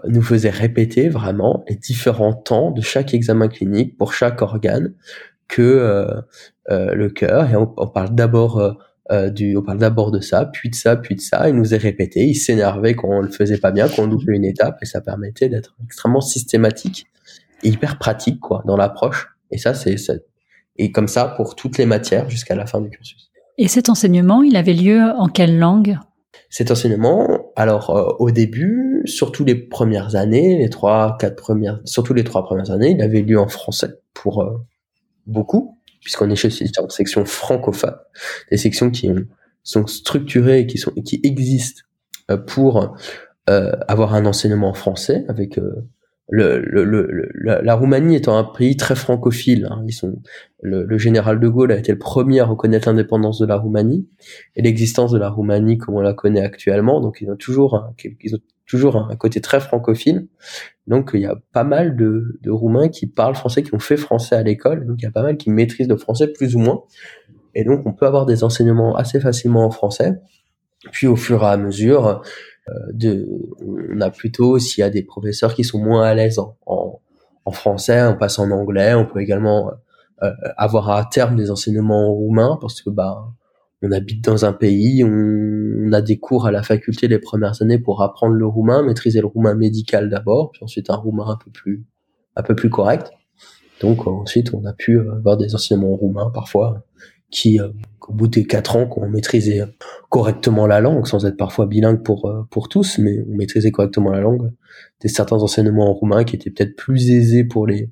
nous 0.08 0.22
faisait 0.22 0.50
répéter 0.50 1.10
vraiment 1.10 1.64
les 1.68 1.76
différents 1.76 2.34
temps 2.34 2.72
de 2.72 2.82
chaque 2.82 3.14
examen 3.14 3.48
clinique 3.48 3.98
pour 3.98 4.14
chaque 4.14 4.42
organe 4.42 4.94
que 5.48 5.62
euh, 5.62 6.22
euh, 6.70 6.94
le 6.94 7.10
cœur. 7.10 7.50
Et 7.50 7.56
on, 7.56 7.88
parle 7.88 8.14
d'abord 8.14 8.78
du, 9.32 9.58
on 9.58 9.64
parle 9.64 9.80
d'abord 9.80 10.12
de 10.12 10.20
ça, 10.20 10.46
puis 10.46 10.70
de 10.70 10.76
ça, 10.76 10.98
puis 10.98 11.16
de 11.16 11.22
ça. 11.22 11.50
Il 11.50 11.56
nous 11.56 11.74
est 11.74 11.78
répété. 11.78 12.26
Il 12.26 12.36
s'énervait 12.36 12.94
quand 12.94 13.08
on 13.10 13.22
le 13.22 13.32
faisait 13.32 13.58
pas 13.58 13.72
bien, 13.72 13.88
quand 13.88 14.04
on 14.04 14.08
loupait 14.08 14.36
une 14.36 14.46
étape, 14.46 14.78
et 14.82 14.86
ça 14.86 15.02
permettait 15.02 15.50
d'être 15.50 15.76
extrêmement 15.86 16.22
systématique 16.22 17.08
et 17.64 17.70
hyper 17.70 17.98
pratique 17.98 18.40
quoi 18.40 18.64
dans 18.68 18.78
l'approche. 18.78 19.30
Et 19.50 19.58
ça, 19.58 19.74
c'est 19.74 19.96
et 20.78 20.92
comme 20.92 21.08
ça 21.08 21.26
pour 21.26 21.56
toutes 21.56 21.78
les 21.78 21.86
matières 21.86 22.30
jusqu'à 22.30 22.56
la 22.56 22.66
fin 22.66 22.82
du 22.82 22.90
cursus. 22.90 23.32
Et 23.58 23.68
cet 23.68 23.90
enseignement, 23.90 24.44
il 24.44 24.56
avait 24.56 24.74
lieu 24.74 25.02
en 25.02 25.28
quelle 25.28 25.58
langue? 25.58 25.98
Cet 26.50 26.70
enseignement, 26.72 27.52
alors 27.56 27.90
euh, 27.90 28.14
au 28.20 28.30
début, 28.30 29.02
surtout 29.06 29.44
les 29.44 29.56
premières 29.56 30.16
années, 30.16 30.58
les 30.60 30.70
trois, 30.70 31.18
quatre 31.20 31.36
premières, 31.36 31.82
surtout 31.84 32.14
les 32.14 32.24
trois 32.24 32.46
premières 32.46 32.72
années, 32.72 32.92
il 32.92 33.02
avait 33.02 33.22
lieu 33.22 33.40
en 33.40 33.48
français 33.48 34.00
pour 34.14 34.42
euh, 34.42 34.58
beaucoup, 35.26 35.78
puisqu'on 36.02 36.30
est 36.30 36.36
chez 36.36 36.50
une 36.62 36.90
section 36.90 37.26
francophone, 37.26 37.96
des 38.52 38.58
sections 38.58 38.92
qui 38.92 39.10
sont 39.64 39.88
structurées 39.88 40.60
et 40.62 40.68
qui 40.68 40.78
sont 40.78 40.92
qui 40.92 41.20
existent 41.24 41.82
euh, 42.32 42.38
pour 42.38 42.96
avoir 43.48 44.14
un 44.14 44.26
enseignement 44.26 44.72
en 44.72 44.74
français 44.74 45.24
avec 45.30 45.58
le, 46.30 46.60
le, 46.60 46.84
le, 46.84 47.30
la, 47.34 47.76
Roumanie 47.76 48.16
étant 48.16 48.38
un 48.38 48.44
pays 48.44 48.76
très 48.76 48.96
francophile, 48.96 49.68
hein, 49.72 49.82
ils 49.88 49.94
sont, 49.94 50.22
le, 50.62 50.98
général 50.98 51.40
de 51.40 51.48
Gaulle 51.48 51.72
a 51.72 51.78
été 51.78 51.94
le 51.94 51.98
premier 51.98 52.42
à 52.42 52.46
reconnaître 52.46 52.90
l'indépendance 52.90 53.40
de 53.40 53.46
la 53.46 53.56
Roumanie 53.56 54.08
et 54.56 54.62
l'existence 54.62 55.12
de 55.12 55.18
la 55.18 55.30
Roumanie 55.30 55.78
comme 55.78 55.96
on 55.96 56.02
la 56.02 56.14
connaît 56.14 56.42
actuellement. 56.42 57.00
Donc 57.00 57.22
ils 57.22 57.30
ont 57.30 57.38
toujours 57.38 57.76
un, 57.76 57.94
ils 58.22 58.36
ont 58.36 58.40
toujours 58.66 58.98
un 58.98 59.16
côté 59.16 59.40
très 59.40 59.62
francophile. 59.62 60.28
Donc 60.88 61.12
il 61.14 61.22
y 61.22 61.26
a 61.26 61.36
pas 61.54 61.64
mal 61.64 61.96
de, 61.96 62.40
de 62.42 62.52
Roumains 62.52 62.90
qui 62.90 63.08
parlent 63.08 63.36
français, 63.36 63.64
qui 63.64 63.74
ont 63.74 63.80
fait 63.80 63.98
français 63.98 64.36
à 64.36 64.44
l'école. 64.44 64.86
Donc 64.86 64.98
il 65.00 65.04
y 65.04 65.08
a 65.08 65.12
pas 65.12 65.24
mal 65.24 65.38
qui 65.38 65.50
maîtrisent 65.50 65.88
le 65.88 65.98
français 65.98 66.28
plus 66.28 66.56
ou 66.56 66.60
moins. 66.60 66.84
Et 67.56 67.64
donc 67.64 67.86
on 67.86 67.94
peut 67.94 68.06
avoir 68.06 68.26
des 68.26 68.44
enseignements 68.44 68.96
assez 68.96 69.22
facilement 69.22 69.66
en 69.66 69.72
français. 69.72 70.20
Puis 70.92 71.08
au 71.08 71.16
fur 71.16 71.44
et 71.44 71.48
à 71.48 71.58
mesure, 71.58 72.22
de, 72.94 73.28
on 73.66 74.02
a 74.02 74.10
plutôt, 74.10 74.60
s'il 74.60 74.82
y 74.82 74.84
a 74.84 74.90
des 74.90 75.04
professeurs 75.04 75.54
qui 75.54 75.64
sont 75.64 75.80
moins 75.80 76.04
à 76.04 76.14
l'aise 76.14 76.40
en, 76.40 76.56
en, 76.66 77.52
français, 77.52 78.02
on 78.06 78.18
passe 78.18 78.40
en 78.40 78.52
anglais. 78.52 78.94
On 78.94 79.06
peut 79.06 79.22
également 79.22 79.72
euh, 80.24 80.32
avoir 80.58 80.90
à 80.90 81.06
terme 81.06 81.36
des 81.36 81.52
enseignements 81.52 82.10
en 82.10 82.14
roumain 82.14 82.58
parce 82.60 82.82
que 82.82 82.90
bah 82.90 83.28
on 83.84 83.92
habite 83.92 84.26
dans 84.26 84.46
un 84.46 84.54
pays, 84.54 85.04
on, 85.04 85.94
a 85.94 86.02
des 86.02 86.18
cours 86.18 86.48
à 86.48 86.52
la 86.52 86.64
faculté 86.64 87.08
les 87.08 87.20
premières 87.20 87.62
années 87.62 87.78
pour 87.78 88.02
apprendre 88.02 88.34
le 88.34 88.46
roumain, 88.46 88.82
maîtriser 88.84 89.22
le 89.22 89.28
roumain 89.28 89.54
médical 89.54 90.10
d'abord, 90.10 90.52
puis 90.52 90.64
ensuite 90.64 90.90
un 90.90 90.96
roumain 90.96 91.28
un 91.28 91.38
peu 91.38 91.52
plus 91.52 91.86
un 92.36 92.44
peu 92.44 92.56
plus 92.56 92.70
correct. 92.70 93.12
Donc 93.82 94.08
ensuite 94.08 94.54
on 94.54 94.66
a 94.66 94.74
pu 94.74 95.00
avoir 95.00 95.38
des 95.38 95.54
enseignements 95.54 95.94
en 95.94 95.98
roumain 95.98 96.32
parfois 96.34 96.84
qui, 97.30 97.60
euh, 97.60 97.70
au 98.08 98.14
bout 98.14 98.28
des 98.28 98.46
quatre 98.46 98.76
ans, 98.76 98.88
qu'on 98.88 99.10
maîtrisait 99.10 99.64
correctement 100.10 100.68
la 100.68 100.80
langue, 100.80 101.08
sans 101.08 101.26
être 101.26 101.38
parfois 101.38 101.66
bilingue 101.66 102.04
pour 102.04 102.28
euh, 102.28 102.44
pour 102.50 102.70
tous, 102.70 102.98
mais 102.98 103.24
on 103.30 103.36
maîtrisait 103.36 103.72
correctement 103.72 104.12
la 104.12 104.22
langue. 104.22 104.52
Des 105.02 105.10
certains 105.10 105.38
enseignements 105.38 105.90
en 105.90 105.94
roumain 105.94 106.24
qui 106.24 106.36
étaient 106.36 106.50
peut-être 106.50 106.76
plus 106.76 107.12
aisés 107.12 107.44
pour 107.44 107.68
les 107.68 107.90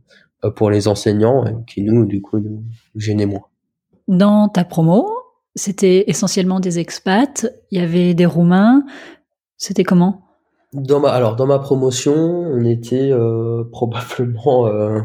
pour 0.56 0.70
les 0.70 0.88
enseignants 0.88 1.64
qui 1.66 1.82
nous 1.82 2.06
du 2.06 2.22
coup 2.22 2.40
nous 2.40 2.64
gênaient 2.96 3.26
moins. 3.26 3.46
Dans 4.08 4.48
ta 4.48 4.64
promo, 4.64 5.10
c'était 5.56 6.04
essentiellement 6.08 6.60
des 6.60 6.80
expats, 6.80 7.48
il 7.72 7.80
y 7.80 7.82
avait 7.82 8.14
des 8.14 8.26
Roumains, 8.26 8.84
c'était 9.58 9.84
comment? 9.84 10.22
Dans 10.74 11.00
ma, 11.00 11.10
alors 11.10 11.36
dans 11.36 11.48
ma 11.48 11.60
promotion, 11.60 12.14
on 12.14 12.64
était 12.66 13.12
euh, 13.12 13.64
probablement 13.72 14.68
euh, 14.68 15.00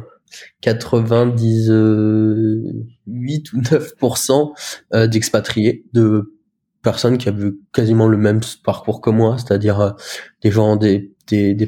98 0.61 3.53
ou 3.53 3.61
9% 3.61 4.53
euh, 4.95 5.07
d'expatriés, 5.07 5.85
de 5.93 6.35
personnes 6.83 7.19
qui 7.19 7.29
avaient 7.29 7.53
quasiment 7.73 8.09
le 8.09 8.17
même 8.17 8.41
parcours 8.65 9.01
que 9.01 9.11
moi, 9.11 9.37
c'est-à-dire 9.39 9.81
euh, 9.81 9.91
des 10.43 10.51
gens, 10.51 10.75
des, 10.77 11.13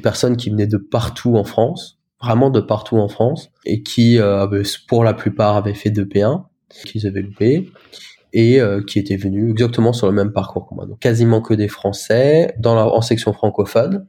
personnes 0.03 0.37
qui 0.37 0.51
venaient 0.51 0.67
de 0.67 0.79
partout 0.79 1.37
en 1.37 1.45
France, 1.45 2.01
vraiment 2.21 2.51
de 2.51 2.61
partout 2.61 2.97
en 2.97 3.07
France, 3.09 3.51
et 3.65 3.83
qui, 3.83 4.19
euh, 4.19 4.63
pour 4.89 5.05
la 5.05 5.15
plupart, 5.15 5.57
avaient 5.57 5.75
fait 5.75 5.91
2P1, 5.91 6.45
qu'ils 6.87 7.07
avaient 7.07 7.23
loupé, 7.23 7.71
et 8.35 8.61
qui 8.87 8.99
étaient 8.99 9.19
venus 9.19 9.51
exactement 9.51 9.93
sur 9.93 10.07
le 10.07 10.15
même 10.15 10.33
parcours 10.33 10.67
que 10.67 10.75
moi. 10.75 10.87
Donc 10.87 11.01
quasiment 11.01 11.43
que 11.43 11.53
des 11.53 11.69
Français 11.69 12.55
dans 12.59 12.75
la, 12.75 12.87
en 12.87 13.03
section 13.03 13.35
francophone. 13.35 14.07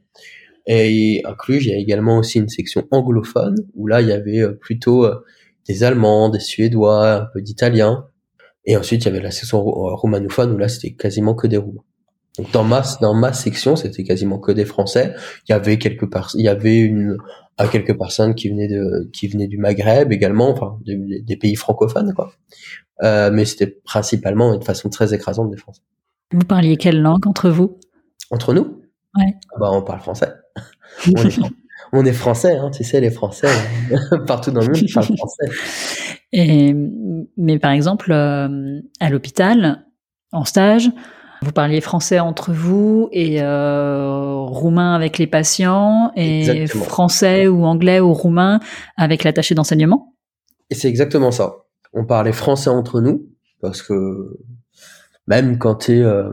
Et 0.66 1.22
inclus, 1.24 1.58
il 1.58 1.68
y 1.68 1.72
a 1.72 1.78
également 1.78 2.18
aussi 2.18 2.38
une 2.38 2.48
section 2.48 2.86
anglophone 2.90 3.56
où 3.74 3.86
là 3.86 4.00
il 4.00 4.08
y 4.08 4.12
avait 4.12 4.40
euh, 4.40 4.52
plutôt 4.52 5.04
euh, 5.04 5.24
des 5.68 5.84
Allemands, 5.84 6.30
des 6.30 6.40
Suédois, 6.40 7.22
un 7.22 7.26
peu 7.32 7.42
d'Italiens. 7.42 8.06
Et 8.64 8.76
ensuite 8.76 9.02
il 9.02 9.06
y 9.06 9.08
avait 9.08 9.20
la 9.20 9.30
section 9.30 9.62
romanophone 9.62 10.52
où 10.52 10.56
là 10.56 10.68
c'était 10.68 10.92
quasiment 10.92 11.34
que 11.34 11.46
des 11.46 11.58
Roumains. 11.58 11.84
Donc 12.38 12.50
dans 12.52 12.64
ma 12.64 12.82
dans 13.00 13.14
ma 13.14 13.32
section 13.32 13.76
c'était 13.76 14.04
quasiment 14.04 14.38
que 14.38 14.52
des 14.52 14.64
Français. 14.64 15.14
Il 15.48 15.52
y 15.52 15.54
avait 15.54 15.78
quelques 15.78 16.08
il 16.34 16.44
y 16.44 16.48
avait 16.48 16.78
une 16.78 17.18
à 17.58 17.68
quelques 17.68 17.96
personnes 17.96 18.34
qui 18.34 18.48
venaient 18.48 18.68
de 18.68 19.10
qui 19.12 19.28
venaient 19.28 19.48
du 19.48 19.58
Maghreb 19.58 20.12
également, 20.12 20.48
enfin 20.48 20.78
des, 20.84 21.20
des 21.20 21.36
pays 21.36 21.56
francophones 21.56 22.14
quoi. 22.14 22.32
Euh, 23.02 23.30
mais 23.30 23.44
c'était 23.44 23.66
principalement 23.66 24.56
de 24.56 24.64
façon 24.64 24.88
très 24.88 25.12
écrasante 25.12 25.50
des 25.50 25.56
Français. 25.56 25.82
Vous 26.32 26.44
parliez 26.44 26.76
quelle 26.76 27.00
langue 27.02 27.26
entre 27.26 27.50
vous? 27.50 27.78
Entre 28.30 28.54
nous? 28.54 28.82
Ouais. 29.16 29.34
Bah, 29.60 29.70
on 29.72 29.82
parle 29.82 30.00
français. 30.00 30.32
On, 31.16 31.24
est, 31.24 31.38
on 31.92 32.04
est 32.04 32.12
français, 32.12 32.56
hein, 32.56 32.70
tu 32.70 32.84
sais, 32.84 33.00
les 33.00 33.10
Français, 33.10 33.48
partout 34.26 34.50
dans 34.50 34.60
le 34.60 34.68
monde, 34.68 34.84
parlent 34.92 35.16
français. 35.16 35.46
Et, 36.32 36.74
mais 37.36 37.60
par 37.60 37.70
exemple, 37.70 38.10
euh, 38.10 38.80
à 38.98 39.08
l'hôpital, 39.08 39.86
en 40.32 40.44
stage, 40.44 40.90
vous 41.42 41.52
parliez 41.52 41.80
français 41.80 42.18
entre 42.18 42.52
vous 42.52 43.08
et 43.12 43.40
euh, 43.40 44.34
roumain 44.38 44.94
avec 44.94 45.18
les 45.18 45.28
patients 45.28 46.10
et 46.16 46.40
Exactement. 46.40 46.84
français 46.84 47.46
ou 47.46 47.64
anglais 47.64 48.00
ou 48.00 48.12
roumain 48.12 48.58
avec 48.96 49.22
l'attaché 49.22 49.54
d'enseignement? 49.54 50.14
Et 50.70 50.74
c'est 50.74 50.88
exactement 50.88 51.30
ça. 51.30 51.54
On 51.92 52.04
parlait 52.04 52.32
français 52.32 52.70
entre 52.70 53.00
nous 53.00 53.28
parce 53.60 53.82
que 53.82 54.36
même 55.28 55.58
quand 55.58 55.76
t'es, 55.76 56.00
euh, 56.00 56.30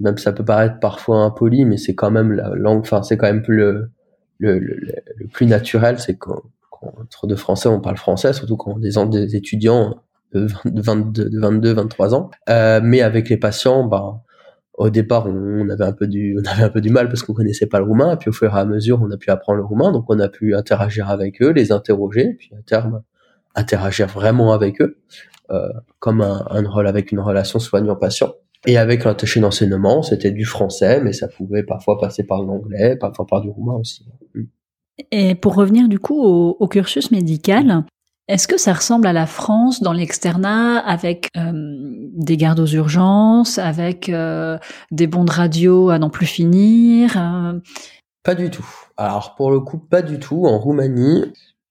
même 0.00 0.18
ça 0.18 0.32
peut 0.32 0.44
paraître 0.44 0.80
parfois 0.80 1.18
impoli, 1.18 1.64
mais 1.64 1.76
c'est 1.76 1.94
quand 1.94 2.10
même 2.10 2.32
la 2.32 2.50
langue, 2.54 2.80
enfin 2.80 3.02
c'est 3.02 3.16
quand 3.16 3.26
même 3.26 3.42
plus 3.42 3.56
le, 3.56 3.90
le, 4.38 4.58
le, 4.58 4.76
le 5.16 5.26
plus 5.28 5.46
naturel, 5.46 5.98
c'est 5.98 6.16
qu'entre 6.16 7.26
deux 7.26 7.36
Français 7.36 7.68
on 7.68 7.80
parle 7.80 7.96
français, 7.96 8.32
surtout 8.32 8.56
quand 8.56 8.72
on 8.72 8.78
des, 8.78 8.92
des 9.06 9.36
étudiants 9.36 9.96
de 10.34 10.46
22, 10.64 11.30
de 11.30 11.40
22, 11.40 11.72
23 11.72 12.14
ans. 12.14 12.30
Euh, 12.48 12.80
mais 12.82 13.00
avec 13.02 13.28
les 13.28 13.36
patients, 13.36 13.84
bah 13.84 14.22
au 14.74 14.90
départ, 14.90 15.26
on 15.26 15.68
avait 15.70 15.84
un 15.84 15.92
peu 15.92 16.06
du, 16.06 16.38
on 16.38 16.46
avait 16.50 16.64
un 16.64 16.68
peu 16.68 16.82
du 16.82 16.90
mal 16.90 17.08
parce 17.08 17.22
qu'on 17.22 17.32
connaissait 17.32 17.66
pas 17.66 17.78
le 17.78 17.84
roumain. 17.86 18.12
Et 18.12 18.16
puis 18.16 18.28
au 18.28 18.32
fur 18.32 18.54
et 18.54 18.58
à 18.58 18.64
mesure, 18.66 19.00
on 19.02 19.10
a 19.10 19.16
pu 19.16 19.30
apprendre 19.30 19.58
le 19.58 19.64
roumain, 19.64 19.90
donc 19.90 20.04
on 20.08 20.18
a 20.18 20.28
pu 20.28 20.54
interagir 20.54 21.08
avec 21.08 21.40
eux, 21.42 21.50
les 21.50 21.72
interroger, 21.72 22.34
puis 22.38 22.50
à 22.54 22.62
terme 22.62 23.02
interagir 23.54 24.06
vraiment 24.06 24.52
avec 24.52 24.82
eux, 24.82 24.98
euh, 25.50 25.68
comme 25.98 26.20
un, 26.20 26.44
un 26.50 26.68
rôle 26.68 26.86
avec 26.86 27.10
une 27.10 27.20
relation 27.20 27.58
soignant-patient. 27.58 28.34
Et 28.66 28.78
avec 28.78 29.04
l'attaché 29.04 29.40
d'enseignement, 29.40 30.02
c'était 30.02 30.32
du 30.32 30.44
français, 30.44 31.00
mais 31.00 31.12
ça 31.12 31.28
pouvait 31.28 31.62
parfois 31.62 31.98
passer 31.98 32.24
par 32.24 32.42
l'anglais, 32.42 32.96
parfois 32.96 33.26
par 33.26 33.40
du 33.40 33.48
roumain 33.48 33.74
aussi. 33.74 34.04
Et 35.12 35.34
pour 35.34 35.54
revenir 35.54 35.88
du 35.88 35.98
coup 35.98 36.20
au, 36.20 36.56
au 36.58 36.68
cursus 36.68 37.10
médical, 37.10 37.84
est-ce 38.28 38.48
que 38.48 38.58
ça 38.58 38.72
ressemble 38.72 39.06
à 39.06 39.12
la 39.12 39.26
France 39.26 39.82
dans 39.82 39.92
l'externat 39.92 40.78
avec 40.78 41.30
euh, 41.36 41.52
des 41.54 42.36
gardes 42.36 42.58
aux 42.58 42.66
urgences, 42.66 43.58
avec 43.58 44.08
euh, 44.08 44.58
des 44.90 45.06
bons 45.06 45.24
de 45.24 45.30
radio 45.30 45.90
à 45.90 45.98
n'en 46.00 46.10
plus 46.10 46.26
finir 46.26 47.16
euh... 47.16 47.60
Pas 48.24 48.34
du 48.34 48.50
tout. 48.50 48.66
Alors 48.96 49.36
pour 49.36 49.52
le 49.52 49.60
coup, 49.60 49.78
pas 49.78 50.02
du 50.02 50.18
tout. 50.18 50.44
En 50.46 50.58
Roumanie, 50.58 51.22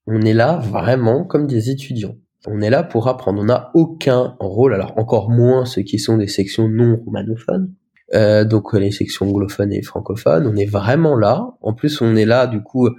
on 0.07 0.21
est 0.21 0.33
là 0.33 0.55
vraiment 0.55 1.25
comme 1.25 1.45
des 1.45 1.69
étudiants. 1.69 2.15
On 2.47 2.61
est 2.61 2.69
là 2.69 2.83
pour 2.83 3.07
apprendre. 3.07 3.41
On 3.41 3.45
n'a 3.45 3.71
aucun 3.73 4.35
rôle, 4.39 4.73
alors 4.73 4.93
encore 4.97 5.29
moins 5.29 5.65
ceux 5.65 5.81
qui 5.81 5.99
sont 5.99 6.17
des 6.17 6.27
sections 6.27 6.67
non 6.67 6.97
roumanophones, 6.97 7.73
euh, 8.13 8.45
donc 8.45 8.73
les 8.73 8.91
sections 8.91 9.27
anglophones 9.27 9.73
et 9.73 9.81
francophones. 9.81 10.47
On 10.47 10.55
est 10.55 10.69
vraiment 10.69 11.15
là. 11.15 11.55
En 11.61 11.73
plus, 11.73 12.01
on 12.01 12.15
est 12.15 12.25
là 12.25 12.47
du 12.47 12.61
coup 12.61 12.89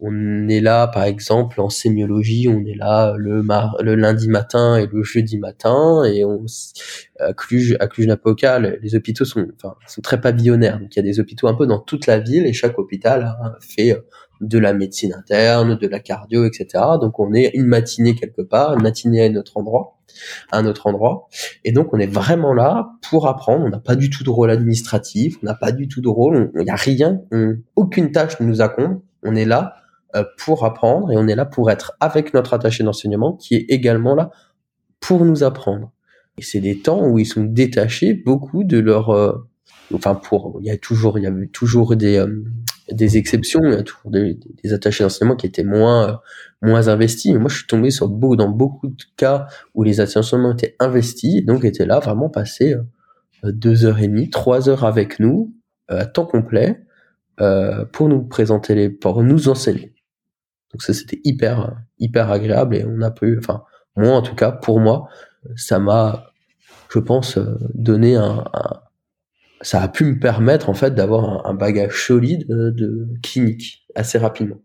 on 0.00 0.48
est 0.48 0.60
là, 0.60 0.86
par 0.88 1.04
exemple, 1.04 1.60
en 1.60 1.70
sémiologie, 1.70 2.48
on 2.48 2.64
est 2.66 2.74
là 2.74 3.14
le, 3.16 3.42
mar 3.42 3.76
le 3.80 3.94
lundi 3.94 4.28
matin 4.28 4.76
et 4.76 4.86
le 4.86 5.02
jeudi 5.02 5.38
matin, 5.38 6.04
et 6.04 6.24
on, 6.24 6.44
à 7.18 7.32
Cluj, 7.32 7.76
à 7.80 7.86
Cluj-Napoca, 7.86 8.58
les 8.58 8.94
hôpitaux 8.94 9.24
sont, 9.24 9.46
enfin, 9.56 9.74
sont 9.86 10.02
très 10.02 10.20
pavillonnaires. 10.20 10.78
Donc 10.80 10.94
il 10.94 10.98
y 10.98 11.00
a 11.00 11.02
des 11.02 11.18
hôpitaux 11.18 11.48
un 11.48 11.54
peu 11.54 11.66
dans 11.66 11.78
toute 11.78 12.06
la 12.06 12.18
ville, 12.18 12.46
et 12.46 12.52
chaque 12.52 12.78
hôpital 12.78 13.24
a 13.24 13.56
fait 13.60 13.98
de 14.40 14.58
la 14.58 14.72
médecine 14.72 15.14
interne, 15.14 15.76
de 15.76 15.86
la 15.86 16.00
cardio, 16.00 16.44
etc. 16.44 16.84
Donc 17.00 17.18
on 17.18 17.32
est 17.32 17.50
une 17.54 17.66
matinée 17.66 18.14
quelque 18.14 18.42
part, 18.42 18.74
une 18.74 18.82
matinée 18.82 19.22
à 19.22 19.30
un 19.30 19.36
autre 19.36 19.56
endroit, 19.56 19.98
à 20.52 20.58
un 20.58 20.66
autre 20.66 20.86
endroit, 20.86 21.28
et 21.64 21.72
donc 21.72 21.92
on 21.92 21.98
est 21.98 22.06
vraiment 22.06 22.52
là 22.52 22.90
pour 23.08 23.28
apprendre. 23.28 23.64
On 23.64 23.70
n'a 23.70 23.78
pas 23.78 23.96
du 23.96 24.10
tout 24.10 24.24
de 24.24 24.30
rôle 24.30 24.50
administratif, 24.50 25.36
on 25.42 25.46
n'a 25.46 25.54
pas 25.54 25.72
du 25.72 25.88
tout 25.88 26.00
de 26.00 26.08
rôle, 26.08 26.50
il 26.56 26.64
n'y 26.64 26.70
a 26.70 26.76
rien, 26.76 27.20
aucune 27.76 28.12
tâche 28.12 28.40
ne 28.40 28.46
nous 28.46 28.62
incombe. 28.62 29.00
On 29.22 29.34
est 29.34 29.44
là 29.44 29.76
euh, 30.14 30.24
pour 30.38 30.64
apprendre 30.64 31.10
et 31.10 31.16
on 31.16 31.26
est 31.26 31.34
là 31.34 31.44
pour 31.44 31.70
être 31.70 31.96
avec 32.00 32.32
notre 32.32 32.54
attaché 32.54 32.84
d'enseignement 32.84 33.32
qui 33.32 33.56
est 33.56 33.66
également 33.68 34.14
là 34.14 34.30
pour 35.00 35.24
nous 35.24 35.42
apprendre. 35.42 35.90
Et 36.38 36.42
c'est 36.42 36.60
des 36.60 36.80
temps 36.80 37.06
où 37.06 37.18
ils 37.18 37.26
sont 37.26 37.44
détachés 37.44 38.14
beaucoup 38.14 38.62
de 38.62 38.78
leur, 38.78 39.10
euh, 39.10 39.48
enfin 39.94 40.14
pour, 40.14 40.58
il 40.60 40.66
y 40.66 40.70
a 40.70 40.76
toujours, 40.76 41.18
il 41.18 41.22
y 41.22 41.26
avait 41.26 41.46
toujours 41.48 41.96
des 41.96 42.18
euh, 42.18 42.44
des 42.92 43.16
exceptions, 43.16 43.60
il 43.64 43.72
y 43.72 43.76
a 43.76 43.82
toujours 43.82 44.10
des, 44.10 44.38
des 44.62 44.72
attachés 44.72 45.02
d'enseignement 45.02 45.36
qui 45.36 45.46
étaient 45.46 45.64
moins 45.64 46.08
euh, 46.08 46.14
moins 46.62 46.88
investis. 46.88 47.34
Moi, 47.34 47.48
je 47.48 47.58
suis 47.58 47.66
tombé 47.66 47.90
sur 47.90 48.08
beaucoup 48.08 48.36
dans 48.36 48.48
beaucoup 48.48 48.88
de 48.88 49.04
cas 49.16 49.46
où 49.74 49.82
les 49.82 50.00
attachés 50.00 50.20
d'enseignement 50.20 50.52
étaient 50.52 50.76
investis 50.78 51.44
donc 51.44 51.64
étaient 51.64 51.86
là 51.86 51.98
vraiment 51.98 52.28
passer 52.28 52.74
deux 53.44 53.84
heures 53.84 53.98
et 53.98 54.08
demie, 54.08 54.30
trois 54.30 54.68
heures 54.68 54.84
avec 54.84 55.20
nous 55.20 55.54
à 55.88 56.06
temps 56.06 56.26
complet 56.26 56.82
euh, 57.40 57.84
pour 57.84 58.08
nous 58.08 58.22
présenter 58.22 58.74
les, 58.74 58.90
pour 58.90 59.22
nous 59.22 59.48
enseigner. 59.48 59.94
Donc 60.72 60.82
ça 60.82 60.94
c'était 60.94 61.20
hyper 61.24 61.76
hyper 61.98 62.30
agréable 62.30 62.76
et 62.76 62.84
on 62.84 63.00
a 63.02 63.10
pu, 63.10 63.38
enfin 63.38 63.62
moi 63.96 64.12
en 64.12 64.22
tout 64.22 64.34
cas 64.34 64.52
pour 64.52 64.80
moi, 64.80 65.08
ça 65.54 65.78
m'a, 65.78 66.32
je 66.90 66.98
pense, 66.98 67.38
donné 67.74 68.16
un, 68.16 68.44
un, 68.52 68.80
ça 69.60 69.82
a 69.82 69.88
pu 69.88 70.04
me 70.04 70.18
permettre 70.18 70.68
en 70.68 70.74
fait 70.74 70.94
d'avoir 70.94 71.46
un, 71.46 71.50
un, 71.50 71.54
bagage 71.54 72.06
solide 72.06 72.46
de, 72.48 72.70
de, 72.70 73.08
clinique 73.22 73.86
assez 73.94 74.18
rapidement. 74.18 74.56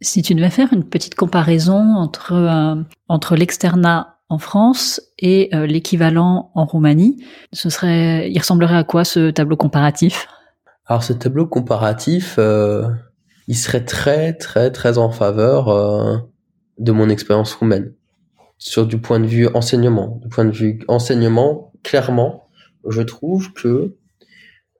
Si 0.00 0.22
tu 0.22 0.34
devais 0.34 0.50
faire 0.50 0.72
une 0.72 0.84
petite 0.84 1.14
comparaison 1.14 1.94
entre 1.96 2.32
euh, 2.32 2.82
entre 3.08 3.34
l'externat 3.34 4.16
en 4.28 4.38
France 4.38 5.00
et 5.18 5.54
euh, 5.54 5.66
l'équivalent 5.66 6.50
en 6.54 6.64
Roumanie, 6.64 7.22
ce 7.52 7.70
serait, 7.70 8.30
il 8.30 8.38
ressemblerait 8.38 8.76
à 8.76 8.84
quoi 8.84 9.04
ce 9.04 9.30
tableau 9.30 9.56
comparatif? 9.56 10.28
Alors 10.86 11.02
ce 11.02 11.12
tableau 11.12 11.46
comparatif, 11.46 12.36
euh, 12.38 12.88
il 13.48 13.56
serait 13.56 13.84
très 13.84 14.32
très 14.32 14.70
très 14.70 14.98
en 14.98 15.10
faveur 15.10 15.68
euh, 15.68 16.16
de 16.78 16.92
mon 16.92 17.08
expérience 17.08 17.52
roumaine. 17.54 17.92
Sur 18.58 18.86
du 18.86 18.98
point 18.98 19.20
de 19.20 19.26
vue 19.26 19.48
enseignement, 19.54 20.18
du 20.22 20.28
point 20.28 20.44
de 20.44 20.50
vue 20.50 20.80
enseignement, 20.88 21.72
clairement, 21.82 22.48
je 22.88 23.02
trouve 23.02 23.52
que, 23.52 23.96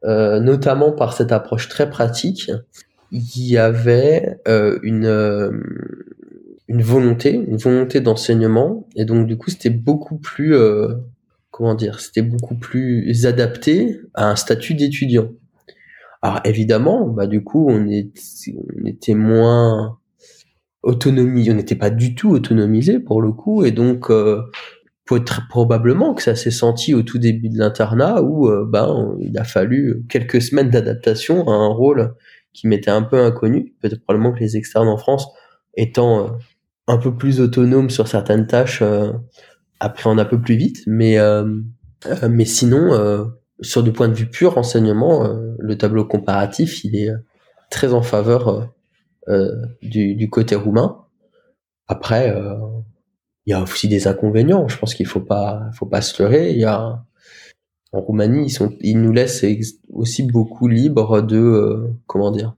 euh, 0.04 0.40
notamment 0.40 0.92
par 0.92 1.12
cette 1.12 1.32
approche 1.32 1.68
très 1.68 1.88
pratique, 1.90 2.50
il 3.12 3.48
y 3.48 3.56
avait 3.56 4.38
euh, 4.48 4.78
une 4.82 5.62
une 6.68 6.82
volonté, 6.82 7.32
une 7.32 7.56
volonté 7.56 8.00
d'enseignement, 8.00 8.88
et 8.96 9.04
donc 9.04 9.26
du 9.26 9.37
coup 9.38 9.50
c'était 9.50 9.70
beaucoup 9.70 10.18
plus, 10.18 10.54
euh, 10.54 10.94
comment 11.52 11.76
dire, 11.76 12.00
c'était 12.00 12.22
beaucoup 12.22 12.56
plus 12.56 13.24
adapté 13.24 14.00
à 14.14 14.30
un 14.30 14.37
statut 14.37 14.74
d'étudiant. 14.74 15.30
Alors 16.22 16.40
évidemment, 16.44 17.06
bah 17.06 17.28
du 17.28 17.44
coup, 17.44 17.68
on, 17.70 17.87
on 17.87 18.85
était 18.85 19.14
moins 19.14 19.98
autonomie, 20.82 21.48
on 21.50 21.54
n'était 21.54 21.76
pas 21.76 21.90
du 21.90 22.16
tout 22.16 22.30
autonomisé 22.30 22.98
pour 22.98 23.22
le 23.22 23.30
coup, 23.30 23.64
et 23.64 23.70
donc 23.70 24.11
euh, 24.11 24.42
être, 25.14 25.47
probablement 25.49 26.14
que 26.14 26.23
ça 26.23 26.35
s'est 26.35 26.51
senti 26.51 26.95
au 26.95 27.03
tout 27.03 27.19
début 27.19 27.49
de 27.49 27.59
l'internat 27.59 28.23
où 28.23 28.49
euh, 28.49 28.66
ben 28.69 29.16
il 29.21 29.38
a 29.38 29.45
fallu 29.45 30.05
quelques 30.09 30.42
semaines 30.42 30.71
d'adaptation 30.71 31.49
à 31.49 31.53
un 31.53 31.69
rôle 31.69 32.14
qui 32.53 32.66
m'était 32.66 32.90
un 32.90 33.03
peu 33.03 33.21
inconnu. 33.21 33.75
Peut-être 33.81 34.03
probablement 34.03 34.33
que 34.33 34.40
les 34.40 34.57
externes 34.57 34.88
en 34.88 34.97
France 34.97 35.29
étant 35.75 36.25
euh, 36.25 36.29
un 36.88 36.99
peu 36.99 37.14
plus 37.14 37.40
autonome 37.40 37.90
sur 37.90 38.09
certaines 38.09 38.47
tâches, 38.47 38.83
apprendre 39.81 40.23
un 40.23 40.25
peu 40.25 40.40
plus 40.40 40.55
vite, 40.55 40.85
mais 40.87 41.19
mais 42.29 42.45
sinon, 42.45 43.27
sur 43.61 43.83
du 43.83 43.90
point 43.90 44.07
de 44.07 44.14
vue 44.14 44.31
pur 44.31 44.55
renseignement, 44.55 45.29
le 45.59 45.77
tableau 45.77 46.05
comparatif, 46.05 46.85
il 46.85 46.95
est 46.95 47.11
très 47.73 47.92
en 47.92 48.03
faveur 48.03 48.73
du 49.83 50.31
côté 50.31 50.55
roumain. 50.55 51.07
Après, 51.88 52.33
il 53.46 53.50
y 53.50 53.54
a 53.54 53.62
aussi 53.62 53.88
des 53.88 54.09
inconvénients. 54.09 54.68
Je 54.68 54.76
pense 54.76 54.94
qu'il 54.94 55.06
faut 55.06 55.20
pas, 55.20 55.70
faut 55.72 55.87
pas 55.87 56.02
se 56.02 56.22
leurrer. 56.22 56.50
Il 56.50 56.59
y 56.59 56.64
a 56.64 57.04
en 57.92 58.00
Roumanie, 58.00 58.52
ils 58.80 59.00
nous 59.00 59.12
laissent 59.12 59.44
aussi 59.92 60.24
beaucoup 60.24 60.68
libres 60.68 61.22
de, 61.22 61.38
euh, 61.38 61.88
comment 62.06 62.30
dire, 62.30 62.56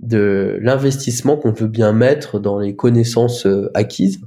de 0.00 0.58
l'investissement 0.62 1.36
qu'on 1.36 1.52
veut 1.52 1.68
bien 1.68 1.92
mettre 1.92 2.40
dans 2.40 2.58
les 2.58 2.74
connaissances 2.74 3.46
euh, 3.46 3.70
acquises. 3.74 4.20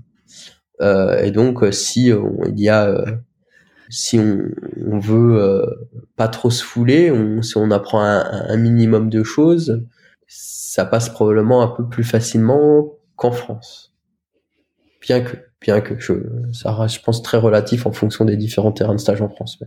Euh, 0.82 1.21
et 1.21 1.32
donc, 1.32 1.65
si 1.73 2.12
il 2.12 2.60
y 2.60 2.69
a, 2.69 3.04
si 3.89 4.19
on, 4.19 4.41
on 4.86 4.99
veut 4.99 5.65
pas 6.15 6.28
trop 6.28 6.49
se 6.49 6.63
fouler, 6.63 7.12
on, 7.12 7.41
si 7.41 7.58
on 7.58 7.71
apprend 7.71 8.01
un, 8.01 8.23
un 8.23 8.58
minimum 8.58 9.10
de 9.10 9.23
choses, 9.23 9.84
ça 10.28 10.86
passe 10.86 11.10
probablement 11.10 11.62
un 11.62 11.67
peu 11.67 11.88
plus 11.88 12.04
facilement 12.04 12.93
qu'en 13.15 13.32
France. 13.32 13.93
Bien 15.01 15.21
que 15.21 15.38
bien 15.65 15.82
que 15.82 15.99
je, 15.99 16.13
ça 16.54 16.73
reste, 16.73 16.95
je 16.95 17.01
pense, 17.01 17.21
très 17.21 17.38
relatif 17.38 17.86
en 17.86 17.91
fonction 17.91 18.23
des 18.23 18.38
différents 18.38 18.71
terrains 18.71 18.93
de 18.93 18.99
stage 18.99 19.21
en 19.21 19.30
France. 19.30 19.60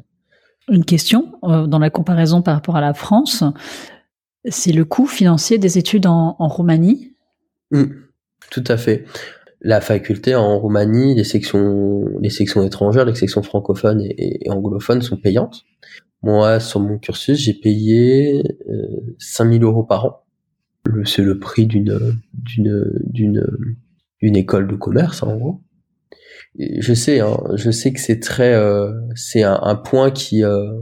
Une 0.69 0.85
question, 0.85 1.33
euh, 1.45 1.67
dans 1.67 1.79
la 1.79 1.91
comparaison 1.91 2.43
par 2.43 2.55
rapport 2.55 2.77
à 2.77 2.81
la 2.81 2.95
France, 2.95 3.43
c'est 4.45 4.73
le 4.73 4.85
coût 4.85 5.07
financier 5.07 5.59
des 5.59 5.79
études 5.79 6.07
en, 6.07 6.35
Roumanie? 6.39 7.15
Mmh, 7.71 7.85
Tout 8.51 8.65
à 8.69 8.77
fait. 8.77 9.05
La 9.61 9.81
faculté 9.81 10.37
en 10.37 10.59
Roumanie, 10.59 11.17
les 11.17 11.25
sections, 11.25 12.05
les 12.21 12.31
sections 12.31 12.63
étrangères, 12.63 13.05
les 13.05 13.15
sections 13.17 13.43
francophones 13.43 14.01
et, 14.03 14.49
anglophones 14.49 15.03
sont 15.03 15.17
payantes. 15.17 15.65
Moi, 16.23 16.61
sur 16.61 16.81
mon 16.81 16.99
cursus, 16.99 17.39
j'ai 17.39 17.55
payé 17.55 18.43
euh, 18.69 19.17
5000 19.19 19.65
euros 19.65 19.85
par 19.85 20.05
an. 20.05 20.25
C'est 21.05 21.23
le 21.23 21.39
prix 21.39 21.67
d'une, 21.67 22.17
d'une, 22.33 23.45
d'une 24.23 24.37
école 24.37 24.69
de 24.69 24.77
commerce, 24.77 25.23
en 25.23 25.37
gros 25.37 25.61
je 26.59 26.95
sais, 26.95 27.21
hein, 27.21 27.39
je 27.55 27.71
sais 27.71 27.93
que 27.93 28.01
c'est 28.01 28.21
très, 28.21 28.53
euh, 28.55 28.93
c'est 29.15 29.43
un, 29.43 29.77
point 29.77 30.11
qui 30.11 30.45
euh, 30.45 30.81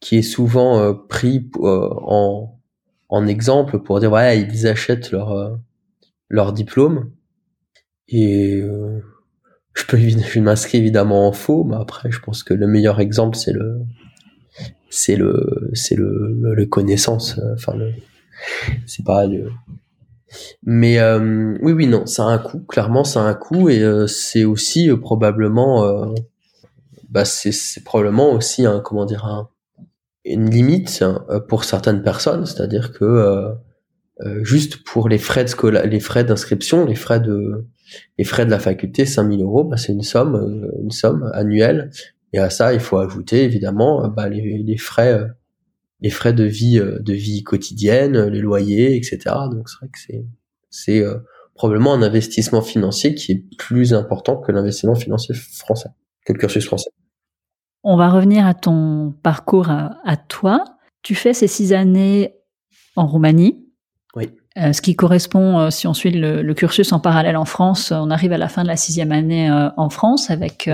qui 0.00 0.16
est 0.16 0.22
souvent 0.22 0.80
euh, 0.80 0.94
pris 0.94 1.50
en 1.62 2.58
en 3.08 3.26
exemple 3.26 3.78
pour 3.80 4.00
dire 4.00 4.12
ouais 4.12 4.40
ils 4.40 4.66
achètent 4.66 5.10
leur 5.12 5.58
leur 6.28 6.52
diplôme. 6.52 7.10
Et 8.08 8.62
je 9.74 9.84
peux 9.86 9.98
je 9.98 10.40
m'inscris 10.40 10.78
évidemment 10.78 11.28
en 11.28 11.32
faux, 11.32 11.64
mais 11.64 11.76
après 11.76 12.10
je 12.10 12.20
pense 12.20 12.42
que 12.42 12.54
le 12.54 12.66
meilleur 12.66 13.00
exemple 13.00 13.36
c'est 13.36 13.52
le 13.52 13.80
c'est 14.90 15.16
le 15.16 15.70
c'est 15.74 15.96
le, 15.96 16.34
le, 16.40 16.66
connaissance, 16.66 17.38
enfin 17.54 17.74
le 17.74 17.92
c'est 18.86 19.04
pas 19.04 19.26
le 19.26 19.50
mais 20.62 20.98
euh, 20.98 21.56
oui, 21.62 21.72
oui, 21.72 21.86
non, 21.86 22.06
ça 22.06 22.24
a 22.24 22.26
un 22.26 22.38
coût. 22.38 22.60
Clairement, 22.60 23.04
ça 23.04 23.22
a 23.22 23.24
un 23.24 23.34
coût 23.34 23.68
et 23.68 23.82
euh, 23.82 24.06
c'est 24.06 24.44
aussi 24.44 24.90
euh, 24.90 24.96
probablement, 24.96 26.14
bah, 27.08 27.24
c'est 27.24 27.84
probablement 27.84 28.32
aussi 28.32 28.66
un, 28.66 28.80
comment 28.80 29.04
dire, 29.04 29.24
un, 29.24 29.48
une 30.24 30.50
limite 30.50 31.04
pour 31.48 31.64
certaines 31.64 32.02
personnes. 32.02 32.46
C'est-à-dire 32.46 32.92
que 32.92 33.54
juste 34.42 34.84
pour 34.84 35.08
les 35.08 35.18
frais 35.18 35.44
de 35.44 35.86
les 35.86 36.00
frais 36.00 36.24
d'inscription, 36.24 36.84
les 36.84 36.94
frais 36.94 37.20
de, 37.20 37.66
les 38.18 38.24
frais 38.24 38.46
de 38.46 38.50
la 38.50 38.58
faculté, 38.58 39.06
5000 39.06 39.42
euros, 39.42 39.64
bah, 39.64 39.76
c'est 39.76 39.92
une 39.92 40.02
somme, 40.02 40.70
une 40.82 40.90
somme 40.90 41.30
annuelle. 41.34 41.90
Et 42.32 42.38
à 42.38 42.50
ça, 42.50 42.74
il 42.74 42.80
faut 42.80 42.98
ajouter 42.98 43.44
évidemment 43.44 44.08
bah, 44.08 44.28
les, 44.28 44.58
les 44.58 44.78
frais 44.78 45.26
les 46.00 46.10
frais 46.10 46.32
de 46.32 46.44
vie 46.44 46.78
euh, 46.78 46.98
de 47.00 47.12
vie 47.12 47.42
quotidienne, 47.42 48.26
les 48.26 48.40
loyers, 48.40 48.96
etc. 48.96 49.18
Donc 49.50 49.68
c'est 49.68 49.78
vrai 49.78 49.88
que 49.88 49.98
c'est 49.98 50.26
c'est 50.70 51.00
euh, 51.00 51.18
probablement 51.54 51.94
un 51.94 52.02
investissement 52.02 52.60
financier 52.60 53.14
qui 53.14 53.32
est 53.32 53.44
plus 53.56 53.94
important 53.94 54.36
que 54.36 54.52
l'investissement 54.52 54.94
financier 54.94 55.34
français, 55.34 55.88
que 56.24 56.32
le 56.32 56.38
cursus 56.38 56.66
français. 56.66 56.90
On 57.82 57.96
va 57.96 58.10
revenir 58.10 58.46
à 58.46 58.52
ton 58.52 59.14
parcours 59.22 59.70
à, 59.70 60.16
toi. 60.28 60.64
Tu 61.02 61.14
fais 61.14 61.32
ces 61.32 61.46
six 61.46 61.72
années 61.72 62.34
en 62.96 63.06
Roumanie. 63.06 63.64
Oui. 64.16 64.30
Euh, 64.58 64.72
ce 64.72 64.82
qui 64.82 64.96
correspond, 64.96 65.70
si 65.70 65.86
on 65.86 65.94
suit 65.94 66.10
le, 66.10 66.52
cursus 66.52 66.92
en 66.92 66.98
parallèle 66.98 67.36
en 67.36 67.44
France, 67.44 67.92
on 67.92 68.10
arrive 68.10 68.32
à 68.32 68.38
la 68.38 68.48
fin 68.48 68.64
de 68.64 68.68
la 68.68 68.76
sixième 68.76 69.12
année 69.12 69.48
en 69.76 69.88
France 69.88 70.30
avec 70.30 70.68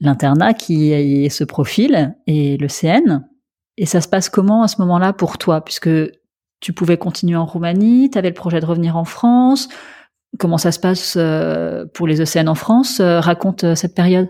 l'internat 0.00 0.54
qui 0.54 1.30
se 1.30 1.44
profile 1.44 2.16
et 2.26 2.56
le 2.56 2.66
CN. 2.66 3.22
Et 3.76 3.86
ça 3.86 4.00
se 4.00 4.08
passe 4.08 4.28
comment 4.28 4.62
à 4.62 4.68
ce 4.68 4.80
moment-là 4.80 5.12
pour 5.12 5.38
toi? 5.38 5.64
Puisque 5.64 5.90
tu 6.60 6.72
pouvais 6.72 6.98
continuer 6.98 7.36
en 7.36 7.46
Roumanie, 7.46 8.10
tu 8.10 8.18
avais 8.18 8.28
le 8.28 8.34
projet 8.34 8.60
de 8.60 8.66
revenir 8.66 8.96
en 8.96 9.04
France. 9.04 9.68
Comment 10.38 10.58
ça 10.58 10.72
se 10.72 10.78
passe 10.78 11.14
euh, 11.16 11.86
pour 11.92 12.06
les 12.06 12.20
ECN 12.20 12.48
en 12.48 12.54
France? 12.54 13.00
Euh, 13.00 13.18
Raconte 13.18 13.64
euh, 13.64 13.74
cette 13.74 13.94
période. 13.94 14.28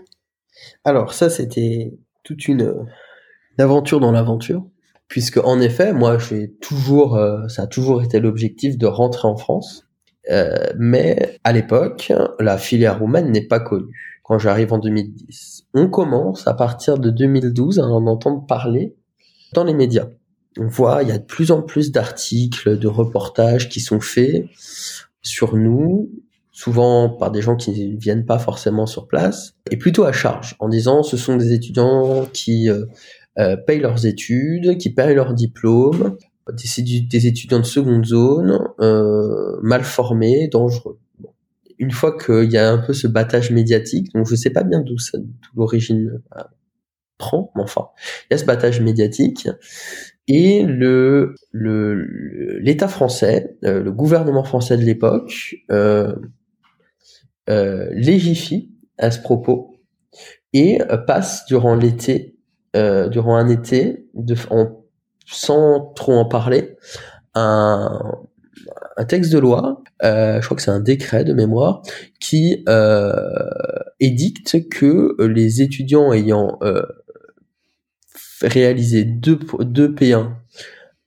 Alors 0.83 1.13
ça, 1.13 1.29
c'était 1.29 1.93
toute 2.23 2.47
une, 2.47 2.73
aventure 3.59 3.99
dans 3.99 4.11
l'aventure. 4.11 4.65
Puisque 5.07 5.37
en 5.37 5.59
effet, 5.59 5.93
moi, 5.93 6.17
j'ai 6.17 6.53
toujours, 6.61 7.19
ça 7.49 7.63
a 7.63 7.67
toujours 7.67 8.01
été 8.01 8.19
l'objectif 8.19 8.77
de 8.77 8.87
rentrer 8.87 9.27
en 9.27 9.35
France. 9.35 9.85
mais 10.77 11.37
à 11.43 11.51
l'époque, 11.51 12.13
la 12.39 12.57
filière 12.57 12.99
roumaine 12.99 13.29
n'est 13.29 13.45
pas 13.45 13.59
connue. 13.59 13.93
Quand 14.23 14.39
j'arrive 14.39 14.71
en 14.71 14.77
2010, 14.77 15.67
on 15.73 15.89
commence 15.89 16.47
à 16.47 16.53
partir 16.53 16.97
de 16.97 17.09
2012 17.09 17.79
à 17.79 17.83
en 17.83 18.07
entendre 18.07 18.45
parler 18.45 18.95
dans 19.53 19.63
les 19.63 19.73
médias. 19.73 20.07
On 20.57 20.67
voit, 20.67 21.03
il 21.03 21.09
y 21.09 21.11
a 21.11 21.17
de 21.17 21.23
plus 21.23 21.51
en 21.51 21.61
plus 21.61 21.91
d'articles, 21.91 22.77
de 22.77 22.87
reportages 22.87 23.69
qui 23.69 23.79
sont 23.79 24.01
faits 24.01 24.45
sur 25.21 25.55
nous, 25.55 26.09
souvent 26.51 27.09
par 27.09 27.31
des 27.31 27.41
gens 27.41 27.55
qui 27.55 27.87
ne 27.87 27.97
viennent 27.97 28.25
pas 28.25 28.39
forcément 28.39 28.85
sur 28.85 29.07
place, 29.07 29.55
et 29.69 29.77
plutôt 29.77 30.03
à 30.03 30.11
charge, 30.11 30.55
en 30.59 30.67
disant 30.67 31.03
ce 31.03 31.15
sont 31.15 31.37
des 31.37 31.53
étudiants 31.53 32.25
qui 32.33 32.69
euh, 32.69 32.85
euh, 33.39 33.55
payent 33.55 33.79
leurs 33.79 34.05
études, 34.05 34.77
qui 34.77 34.89
payent 34.93 35.15
leurs 35.15 35.33
diplômes, 35.33 36.17
des, 36.51 37.27
étudiants 37.27 37.59
de 37.59 37.65
seconde 37.65 38.05
zone, 38.05 38.59
euh, 38.81 39.57
mal 39.61 39.83
formés, 39.83 40.49
dangereux. 40.49 40.99
Une 41.77 41.91
fois 41.91 42.17
qu'il 42.17 42.51
y 42.51 42.57
a 42.57 42.71
un 42.71 42.77
peu 42.77 42.93
ce 42.93 43.07
battage 43.07 43.51
médiatique, 43.51 44.13
donc 44.13 44.27
je 44.27 44.35
sais 44.35 44.49
pas 44.49 44.63
bien 44.63 44.81
d'où 44.81 44.95
l'origine 45.55 46.21
mais 47.55 47.63
enfin, 47.63 47.89
il 48.29 48.33
y 48.33 48.35
a 48.35 48.37
ce 48.37 48.45
battage 48.45 48.81
médiatique. 48.81 49.47
Et 50.27 50.63
le 50.63 51.35
l'État 51.53 52.87
français, 52.87 53.57
euh, 53.65 53.81
le 53.83 53.91
gouvernement 53.91 54.43
français 54.43 54.77
de 54.77 54.83
l'époque 54.83 55.55
euh, 55.71 56.15
euh, 57.49 57.89
légifie 57.91 58.71
à 58.97 59.11
ce 59.11 59.19
propos 59.19 59.75
et 60.53 60.79
passe 61.07 61.45
durant 61.47 61.75
l'été, 61.75 62.37
durant 62.73 63.37
un 63.37 63.47
été, 63.47 64.05
sans 65.25 65.91
trop 65.95 66.13
en 66.13 66.25
parler, 66.25 66.75
un 67.33 68.19
texte 69.07 69.31
de 69.31 69.39
loi, 69.39 69.81
je 70.03 70.43
crois 70.43 70.57
que 70.57 70.61
c'est 70.61 70.71
un 70.71 70.81
décret 70.81 71.23
de 71.23 71.31
mémoire, 71.33 71.83
qui 72.19 72.65
édicte 74.01 74.69
que 74.69 75.15
les 75.23 75.61
étudiants 75.61 76.11
ayant 76.11 76.59
réaliser 78.43 79.03
deux, 79.03 79.39
deux 79.61 79.89
P1 79.89 80.31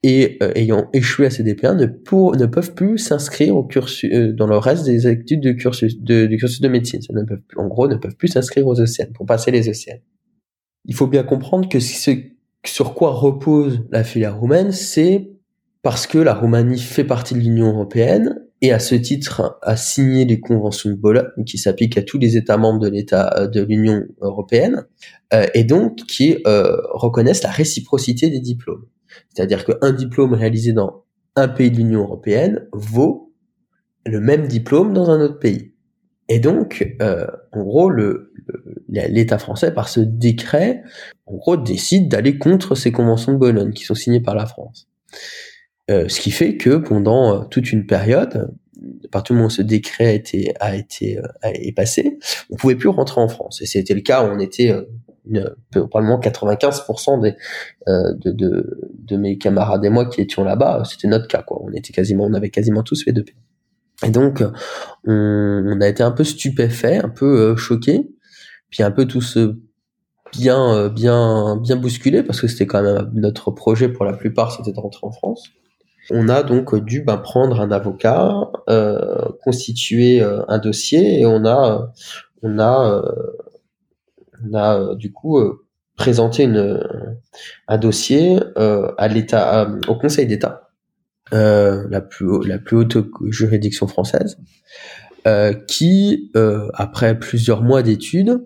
et 0.03 0.37
euh, 0.43 0.51
ayant 0.53 0.89
échoué 0.93 1.25
à 1.25 1.29
ces 1.31 1.43
DP1 1.43 1.75
ne, 1.77 1.85
pour, 1.87 2.35
ne 2.35 2.45
peuvent 2.45 2.75
plus 2.75 2.99
s'inscrire 2.99 3.55
au 3.55 3.63
cursus 3.63 4.11
euh, 4.13 4.33
dans 4.33 4.45
le 4.45 4.57
reste 4.57 4.85
des 4.85 5.07
études 5.07 5.41
de 5.41 5.51
cursus 5.51 5.99
de, 5.99 6.27
du 6.27 6.37
cursus 6.37 6.61
de 6.61 6.67
médecine. 6.67 7.01
Ne 7.09 7.23
peuvent, 7.23 7.41
en 7.57 7.67
gros, 7.67 7.87
ne 7.87 7.95
peuvent 7.95 8.15
plus 8.15 8.27
s'inscrire 8.27 8.67
aux 8.67 8.75
ECN 8.79 9.11
pour 9.13 9.25
passer 9.25 9.49
les 9.49 9.67
ECN. 9.67 9.99
Il 10.85 10.93
faut 10.93 11.07
bien 11.07 11.23
comprendre 11.23 11.67
que 11.67 11.79
ce 11.79 12.11
sur 12.63 12.93
quoi 12.93 13.11
repose 13.11 13.83
la 13.91 14.03
filière 14.03 14.39
roumaine, 14.39 14.71
c'est 14.71 15.31
parce 15.81 16.07
que 16.07 16.17
la 16.17 16.33
Roumanie 16.33 16.79
fait 16.79 17.03
partie 17.03 17.33
de 17.33 17.39
l'Union 17.39 17.67
européenne 17.69 18.44
et 18.65 18.71
à 18.71 18.79
ce 18.79 18.95
titre 18.95 19.59
a 19.61 19.75
signé 19.75 20.25
les 20.25 20.39
conventions 20.39 20.89
de 20.89 20.95
Bologne 20.95 21.43
qui 21.45 21.59
s'appliquent 21.59 21.99
à 21.99 22.01
tous 22.01 22.17
les 22.17 22.35
États 22.35 22.57
membres 22.57 22.79
de 22.79 22.89
l'État 22.89 23.31
euh, 23.37 23.47
de 23.47 23.61
l'Union 23.61 24.01
européenne 24.21 24.87
euh, 25.33 25.45
et 25.53 25.63
donc 25.63 25.97
qui 25.97 26.37
euh, 26.47 26.75
reconnaissent 26.89 27.43
la 27.43 27.51
réciprocité 27.51 28.31
des 28.31 28.39
diplômes. 28.39 28.87
C'est-à-dire 29.29 29.65
qu'un 29.65 29.91
diplôme 29.91 30.33
réalisé 30.33 30.73
dans 30.73 31.05
un 31.35 31.47
pays 31.47 31.69
de 31.69 31.77
l'Union 31.77 32.01
européenne 32.01 32.67
vaut 32.73 33.35
le 34.03 34.19
même 34.19 34.47
diplôme 34.47 34.93
dans 34.93 35.11
un 35.11 35.21
autre 35.21 35.37
pays. 35.37 35.73
Et 36.27 36.39
donc, 36.39 36.97
en 36.99 37.63
gros, 37.63 37.91
l'État 38.89 39.37
français, 39.37 39.71
par 39.71 39.89
ce 39.89 39.99
décret, 39.99 40.81
en 41.27 41.35
gros, 41.35 41.55
décide 41.55 42.09
d'aller 42.09 42.39
contre 42.39 42.73
ces 42.73 42.91
conventions 42.91 43.33
de 43.33 43.37
Bologne 43.37 43.73
qui 43.73 43.83
sont 43.83 43.93
signées 43.93 44.21
par 44.21 44.33
la 44.33 44.47
France. 44.47 44.87
Euh, 45.91 46.07
ce 46.09 46.19
qui 46.19 46.31
fait 46.31 46.57
que 46.57 46.77
pendant 46.77 47.33
euh, 47.33 47.45
toute 47.45 47.71
une 47.71 47.85
période, 47.85 48.51
à 49.03 49.07
partir 49.09 49.33
du 49.33 49.37
moment 49.37 49.47
où 49.47 49.51
ce 49.51 49.61
décret 49.61 50.07
a 50.07 50.13
été 50.13 50.53
a 50.59 50.75
été 50.75 51.19
est 51.43 51.75
passé, 51.75 52.17
on 52.49 52.55
pouvait 52.55 52.75
plus 52.75 52.89
rentrer 52.89 53.21
en 53.21 53.27
France. 53.27 53.61
Et 53.61 53.65
c'était 53.65 53.93
le 53.93 54.01
cas. 54.01 54.23
On 54.23 54.39
était 54.39 54.73
une, 55.27 55.55
probablement 55.71 56.19
95% 56.19 57.21
des, 57.21 57.35
de, 57.87 58.31
de, 58.31 58.91
de, 58.93 59.17
mes 59.17 59.37
camarades 59.37 59.85
et 59.85 59.89
moi 59.89 60.07
qui 60.07 60.21
étions 60.21 60.43
là-bas, 60.43 60.83
c'était 60.85 61.07
notre 61.07 61.27
cas. 61.27 61.41
Quoi. 61.43 61.61
On 61.63 61.71
était 61.71 61.93
quasiment, 61.93 62.25
on 62.25 62.33
avait 62.33 62.49
quasiment 62.49 62.83
tous 62.83 63.03
fait 63.03 63.11
deux. 63.11 63.25
Et 64.03 64.09
donc, 64.09 64.43
on, 65.07 65.13
on, 65.67 65.81
a 65.81 65.87
été 65.87 66.03
un 66.03 66.11
peu 66.11 66.23
stupéfait, 66.23 66.97
un 66.97 67.09
peu 67.09 67.55
choqué, 67.55 68.01
puis 68.69 68.83
un 68.83 68.91
peu 68.91 69.05
tous 69.05 69.37
bien, 70.33 70.89
bien, 70.89 71.57
bien 71.57 71.75
bousculé 71.75 72.23
parce 72.23 72.41
que 72.41 72.47
c'était 72.47 72.67
quand 72.67 72.83
même 72.83 73.09
notre 73.13 73.51
projet 73.51 73.87
pour 73.87 74.03
la 74.05 74.13
plupart, 74.13 74.51
c'était 74.51 74.73
de 74.73 74.79
rentrer 74.79 75.07
en 75.07 75.11
France. 75.11 75.49
On 76.11 76.29
a 76.29 76.43
donc 76.43 76.75
dû 76.83 77.01
ben, 77.01 77.17
prendre 77.17 77.61
un 77.61 77.71
avocat, 77.71 78.51
euh, 78.69 79.27
constituer 79.43 80.21
euh, 80.21 80.43
un 80.47 80.59
dossier 80.59 81.19
et 81.19 81.25
on 81.25 81.45
a, 81.45 81.91
on 82.41 82.59
a, 82.59 82.91
euh, 82.91 83.11
on 84.43 84.53
a 84.53 84.95
du 84.95 85.11
coup 85.11 85.39
présenté 85.97 86.47
un 87.67 87.77
dossier 87.77 88.37
à 88.55 89.07
l'État, 89.07 89.69
au 89.87 89.95
Conseil 89.95 90.27
d'État, 90.27 90.69
la 91.31 92.01
plus, 92.01 92.45
la 92.45 92.59
plus 92.59 92.75
haute 92.75 92.97
juridiction 93.29 93.87
française, 93.87 94.37
qui 95.67 96.31
après 96.73 97.17
plusieurs 97.17 97.63
mois 97.63 97.81
d'études 97.81 98.45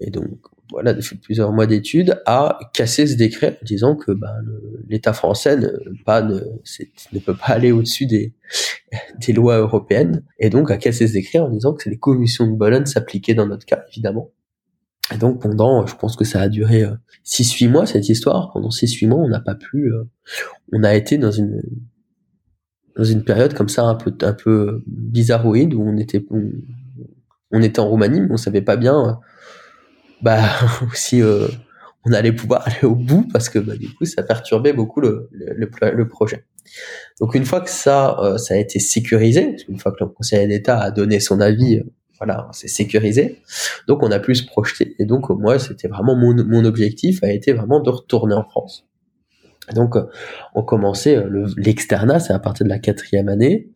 et 0.00 0.10
donc 0.10 0.51
voilà, 0.72 0.94
depuis 0.94 1.16
plusieurs 1.16 1.52
mois 1.52 1.66
d'études, 1.66 2.20
a 2.26 2.58
cassé 2.72 3.06
ce 3.06 3.14
décret 3.14 3.58
en 3.60 3.64
disant 3.64 3.94
que 3.94 4.10
bah, 4.12 4.34
l'État 4.88 5.12
français 5.12 5.56
ne, 5.56 7.18
peut 7.18 7.36
pas 7.36 7.48
aller 7.48 7.72
au-dessus 7.72 8.06
des, 8.06 8.32
lois 9.32 9.58
européennes, 9.58 10.24
et 10.38 10.50
donc 10.50 10.70
a 10.70 10.78
cassé 10.78 11.06
ce 11.06 11.12
décret 11.12 11.38
en 11.38 11.48
disant 11.48 11.74
que 11.74 11.88
les 11.88 11.98
commissions 11.98 12.46
de 12.46 12.56
Bologne 12.56 12.86
s'appliquaient 12.86 13.34
dans 13.34 13.46
notre 13.46 13.66
cas, 13.66 13.84
évidemment. 13.90 14.30
Et 15.14 15.18
donc 15.18 15.42
pendant, 15.42 15.86
je 15.86 15.94
pense 15.94 16.16
que 16.16 16.24
ça 16.24 16.40
a 16.40 16.48
duré 16.48 16.84
6-8 17.26 17.66
euh, 17.66 17.70
mois 17.70 17.86
cette 17.86 18.08
histoire, 18.08 18.50
pendant 18.52 18.70
6-8 18.70 19.08
mois 19.08 19.18
on 19.18 19.28
n'a 19.28 19.40
pas 19.40 19.54
pu, 19.54 19.92
euh, 19.92 20.04
on 20.72 20.82
a 20.84 20.94
été 20.94 21.18
dans 21.18 21.30
une 21.30 21.60
période 23.24 23.52
comme 23.52 23.68
ça 23.68 23.84
un 23.84 23.94
peu 23.94 24.14
un 24.22 24.32
peu 24.32 24.82
bizarroïde 24.86 25.74
où 25.74 25.82
on 25.82 25.98
était 25.98 26.24
on 27.50 27.62
était 27.62 27.80
en 27.80 27.88
Roumanie 27.88 28.20
mais 28.20 28.30
on 28.30 28.36
savait 28.36 28.62
pas 28.62 28.76
bien 28.76 29.18
bah 30.22 30.40
aussi 30.90 31.20
euh, 31.20 31.48
on 32.04 32.12
allait 32.12 32.32
pouvoir 32.32 32.66
aller 32.66 32.84
au 32.84 32.94
bout 32.94 33.28
parce 33.32 33.48
que 33.48 33.58
bah, 33.58 33.76
du 33.76 33.92
coup 33.94 34.04
ça 34.04 34.22
perturbait 34.22 34.72
beaucoup 34.72 35.00
le, 35.00 35.28
le, 35.32 35.68
le, 35.92 36.08
projet. 36.08 36.44
Donc 37.20 37.34
une 37.34 37.44
fois 37.44 37.60
que 37.60 37.70
ça 37.70 38.18
euh, 38.20 38.38
ça 38.38 38.54
a 38.54 38.56
été 38.56 38.78
sécurisé, 38.78 39.56
une 39.68 39.78
fois 39.78 39.92
que 39.92 40.04
le 40.04 40.06
Conseil 40.06 40.46
d'État 40.48 40.80
a 40.80 40.90
donné 40.90 41.20
son 41.20 41.40
avis, 41.40 41.78
euh, 41.78 41.84
voilà, 42.18 42.48
c'est 42.52 42.68
sécurisé. 42.68 43.40
Donc 43.88 44.02
on 44.02 44.10
a 44.10 44.20
pu 44.20 44.34
se 44.34 44.46
projeter. 44.46 44.94
Et 44.98 45.04
donc 45.04 45.28
moi 45.30 45.58
c'était 45.58 45.88
vraiment 45.88 46.16
mon, 46.16 46.34
mon 46.44 46.64
objectif 46.64 47.22
a 47.22 47.32
été 47.32 47.52
vraiment 47.52 47.80
de 47.80 47.90
retourner 47.90 48.34
en 48.34 48.44
France. 48.44 48.86
donc 49.74 49.96
on 50.54 50.62
commençait 50.62 51.24
l'externat, 51.56 52.20
c'est 52.20 52.32
à 52.32 52.38
partir 52.38 52.64
de 52.64 52.70
la 52.70 52.78
quatrième 52.78 53.28
année 53.28 53.70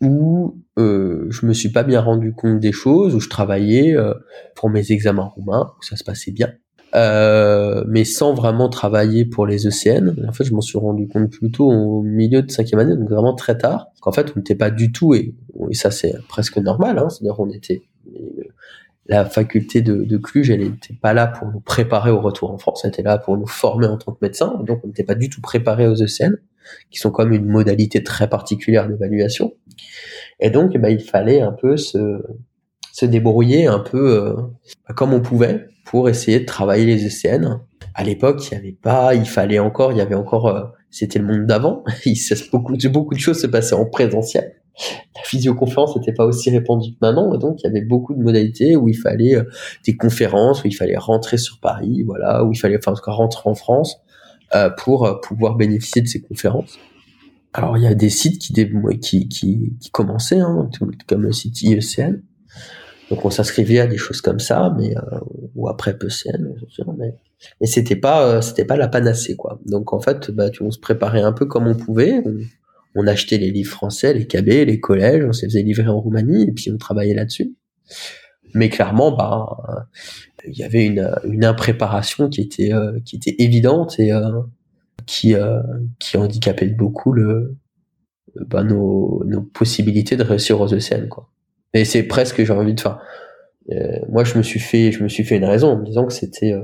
où 0.00 0.56
euh, 0.78 1.26
je 1.30 1.46
me 1.46 1.52
suis 1.52 1.70
pas 1.70 1.82
bien 1.82 2.00
rendu 2.00 2.32
compte 2.32 2.60
des 2.60 2.72
choses, 2.72 3.14
où 3.14 3.20
je 3.20 3.28
travaillais 3.28 3.96
euh, 3.96 4.14
pour 4.54 4.70
mes 4.70 4.92
examens 4.92 5.24
roumains, 5.24 5.72
où 5.78 5.82
ça 5.82 5.96
se 5.96 6.04
passait 6.04 6.30
bien, 6.30 6.52
euh, 6.94 7.84
mais 7.88 8.04
sans 8.04 8.32
vraiment 8.32 8.68
travailler 8.68 9.24
pour 9.24 9.46
les 9.46 9.66
ECN. 9.66 10.14
En 10.28 10.32
fait, 10.32 10.44
je 10.44 10.54
m'en 10.54 10.60
suis 10.60 10.78
rendu 10.78 11.08
compte 11.08 11.30
plutôt 11.30 11.68
au 11.68 12.02
milieu 12.02 12.42
de 12.42 12.50
cinquième 12.50 12.80
année, 12.80 12.96
donc 12.96 13.10
vraiment 13.10 13.34
très 13.34 13.58
tard, 13.58 13.88
qu'en 14.00 14.12
fait, 14.12 14.32
on 14.34 14.38
n'était 14.38 14.54
pas 14.54 14.70
du 14.70 14.92
tout, 14.92 15.14
et, 15.14 15.34
et 15.70 15.74
ça 15.74 15.90
c'est 15.90 16.14
presque 16.28 16.58
normal, 16.58 16.98
hein, 16.98 17.08
c'est-à-dire 17.08 17.38
on 17.40 17.50
était 17.50 17.82
la 19.08 19.24
faculté 19.24 19.80
de, 19.80 20.04
de 20.04 20.16
Cluj, 20.18 20.50
elle 20.50 20.60
n'était 20.60 20.94
pas 20.94 21.14
là 21.14 21.26
pour 21.26 21.48
nous 21.48 21.60
préparer 21.60 22.10
au 22.10 22.20
retour 22.20 22.50
en 22.50 22.58
France, 22.58 22.82
elle 22.84 22.90
était 22.90 23.02
là 23.02 23.18
pour 23.18 23.36
nous 23.38 23.46
former 23.46 23.86
en 23.86 23.96
tant 23.96 24.12
que 24.12 24.18
médecin, 24.20 24.60
donc 24.64 24.80
on 24.84 24.88
n'était 24.88 25.04
pas 25.04 25.14
du 25.14 25.30
tout 25.30 25.40
préparé 25.40 25.86
aux 25.86 25.94
ECN, 25.94 26.36
qui 26.90 26.98
sont 26.98 27.10
comme 27.10 27.32
une 27.32 27.46
modalité 27.46 28.02
très 28.02 28.28
particulière 28.28 28.86
d'évaluation. 28.86 29.54
Et 30.40 30.50
donc, 30.50 30.72
eh 30.74 30.78
ben, 30.78 30.90
il 30.90 31.00
fallait 31.00 31.40
un 31.40 31.52
peu 31.52 31.78
se, 31.78 32.22
se 32.92 33.06
débrouiller 33.06 33.66
un 33.66 33.78
peu 33.78 34.22
euh, 34.22 34.34
comme 34.94 35.14
on 35.14 35.20
pouvait 35.20 35.66
pour 35.86 36.10
essayer 36.10 36.40
de 36.40 36.44
travailler 36.44 36.84
les 36.84 37.06
ECN. 37.06 37.60
À 37.94 38.04
l'époque, 38.04 38.46
il 38.46 38.54
y 38.54 38.58
avait 38.58 38.72
pas, 38.72 39.14
il 39.14 39.24
fallait 39.24 39.58
encore, 39.58 39.92
il 39.92 39.98
y 39.98 40.02
avait 40.02 40.14
encore, 40.14 40.48
euh, 40.48 40.64
c'était 40.90 41.18
le 41.18 41.24
monde 41.24 41.46
d'avant. 41.46 41.82
Beaucoup, 42.52 42.76
beaucoup 42.90 43.14
de 43.14 43.20
choses 43.20 43.40
se 43.40 43.46
passaient 43.46 43.74
en 43.74 43.86
présentiel 43.86 44.57
la 45.14 45.22
visioconférence 45.30 45.96
n'était 45.96 46.12
pas 46.12 46.24
aussi 46.24 46.50
répandue 46.50 46.92
que 46.92 46.98
maintenant, 47.00 47.34
et 47.34 47.38
donc 47.38 47.60
il 47.60 47.64
y 47.64 47.70
avait 47.70 47.84
beaucoup 47.84 48.14
de 48.14 48.20
modalités 48.20 48.76
où 48.76 48.88
il 48.88 48.96
fallait 48.96 49.34
euh, 49.34 49.44
des 49.84 49.96
conférences, 49.96 50.62
où 50.64 50.66
il 50.66 50.74
fallait 50.74 50.96
rentrer 50.96 51.38
sur 51.38 51.58
Paris, 51.60 52.02
voilà, 52.04 52.44
où 52.44 52.52
il 52.52 52.56
fallait, 52.56 52.78
enfin 52.78 52.92
en 52.92 52.94
tout 52.94 53.02
cas 53.02 53.12
rentrer 53.12 53.48
en 53.48 53.54
France 53.54 53.96
euh, 54.54 54.70
pour 54.70 55.06
euh, 55.06 55.14
pouvoir 55.20 55.56
bénéficier 55.56 56.02
de 56.02 56.06
ces 56.06 56.20
conférences. 56.20 56.78
Alors 57.52 57.76
il 57.76 57.82
y 57.82 57.86
a 57.86 57.94
des 57.94 58.10
sites 58.10 58.40
qui 58.40 58.52
qui 58.52 59.28
qui, 59.28 59.76
qui 59.80 59.90
commençaient, 59.90 60.40
hein, 60.40 60.70
comme 61.06 61.22
le 61.22 61.32
site 61.32 61.62
IECN. 61.62 62.22
Donc 63.10 63.24
on 63.24 63.30
s'inscrivait 63.30 63.80
à 63.80 63.86
des 63.86 63.96
choses 63.96 64.20
comme 64.20 64.38
ça, 64.38 64.74
mais 64.78 64.94
ou 65.54 65.66
après 65.66 65.96
PECN, 65.96 66.54
mais 66.98 67.14
mais 67.58 67.66
c'était 67.66 67.96
pas 67.96 68.42
c'était 68.42 68.66
pas 68.66 68.76
la 68.76 68.86
panacée 68.86 69.34
quoi. 69.34 69.58
Donc 69.64 69.94
en 69.94 69.98
fait, 69.98 70.30
bah, 70.30 70.50
on 70.60 70.70
se 70.70 70.78
préparait 70.78 71.22
un 71.22 71.32
peu 71.32 71.46
comme 71.46 71.66
on 71.66 71.74
pouvait 71.74 72.22
on 72.94 73.06
achetait 73.06 73.38
les 73.38 73.50
livres 73.50 73.70
français, 73.70 74.14
les 74.14 74.26
KB, 74.26 74.48
les 74.66 74.80
collèges, 74.80 75.24
on 75.24 75.32
s'est 75.32 75.46
faisait 75.46 75.62
livrer 75.62 75.88
en 75.88 76.00
Roumanie 76.00 76.44
et 76.48 76.52
puis 76.52 76.70
on 76.72 76.78
travaillait 76.78 77.14
là-dessus. 77.14 77.54
Mais 78.54 78.68
clairement, 78.68 79.12
bah, 79.12 79.88
il 80.46 80.56
y 80.56 80.62
avait 80.62 80.86
une, 80.86 81.10
une 81.24 81.44
impréparation 81.44 82.28
qui 82.28 82.40
était 82.40 82.72
euh, 82.72 82.98
qui 83.04 83.16
était 83.16 83.36
évidente 83.38 83.98
et 83.98 84.12
euh, 84.12 84.40
qui 85.06 85.34
euh, 85.34 85.60
qui 85.98 86.16
handicapait 86.16 86.66
beaucoup 86.66 87.12
le 87.12 87.56
bah, 88.46 88.62
nos, 88.62 89.22
nos 89.26 89.42
possibilités 89.42 90.16
de 90.16 90.22
réussir 90.22 90.60
aux 90.60 90.72
ECN 90.72 91.08
quoi. 91.08 91.30
Et 91.74 91.84
c'est 91.84 92.04
presque 92.04 92.42
j'ai 92.42 92.52
envie 92.52 92.74
de 92.74 92.80
faire. 92.80 93.00
moi, 94.08 94.24
je 94.24 94.38
me 94.38 94.42
suis 94.42 94.60
fait 94.60 94.92
je 94.92 95.02
me 95.02 95.08
suis 95.08 95.24
fait 95.24 95.36
une 95.36 95.44
raison 95.44 95.72
en 95.72 95.78
me 95.78 95.84
disant 95.84 96.06
que 96.06 96.12
c'était 96.12 96.54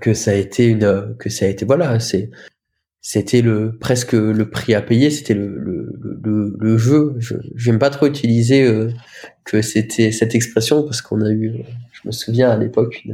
que 0.00 0.14
ça 0.14 0.30
a 0.32 0.34
été 0.34 0.66
une 0.66 1.16
que 1.18 1.28
ça 1.28 1.46
a 1.46 1.48
été 1.48 1.64
voilà 1.64 2.00
c'est 2.00 2.30
c'était 3.00 3.40
le 3.40 3.78
presque 3.78 4.12
le 4.12 4.50
prix 4.50 4.74
à 4.74 4.82
payer, 4.82 5.10
c'était 5.10 5.34
le, 5.34 5.58
le, 5.58 5.92
le, 6.22 6.56
le, 6.58 6.78
jeu. 6.78 7.14
Je 7.18 7.34
j'aime 7.54 7.78
pas 7.78 7.90
trop 7.90 8.06
utiliser 8.06 8.62
euh, 8.62 8.90
que 9.44 9.62
c'était 9.62 10.12
cette 10.12 10.34
expression 10.34 10.82
parce 10.82 11.00
qu'on 11.00 11.22
a 11.22 11.30
eu, 11.30 11.64
je 11.92 12.00
me 12.04 12.12
souviens 12.12 12.50
à 12.50 12.56
l'époque 12.56 13.06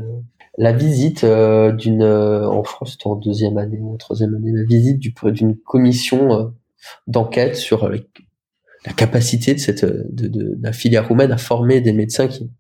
la 0.58 0.72
visite 0.72 1.22
euh, 1.22 1.70
d'une 1.70 2.02
euh, 2.02 2.48
en 2.48 2.64
France 2.64 2.92
c'était 2.92 3.06
en 3.06 3.16
deuxième 3.16 3.58
année 3.58 3.78
ou 3.80 3.92
en 3.92 3.96
troisième 3.96 4.34
année 4.34 4.52
la 4.52 4.64
visite 4.64 4.98
d'une 4.98 5.56
commission 5.56 6.52
d'enquête 7.06 7.54
sur 7.54 7.88
la 7.88 8.92
capacité 8.92 9.54
de 9.54 9.60
cette 9.60 9.84
de, 9.84 10.26
de, 10.26 10.58
la 10.60 10.72
filière 10.72 11.06
roumaine 11.06 11.30
à 11.30 11.36
former 11.36 11.80
des 11.80 11.92
médecins 11.92 12.26
qui 12.26 12.50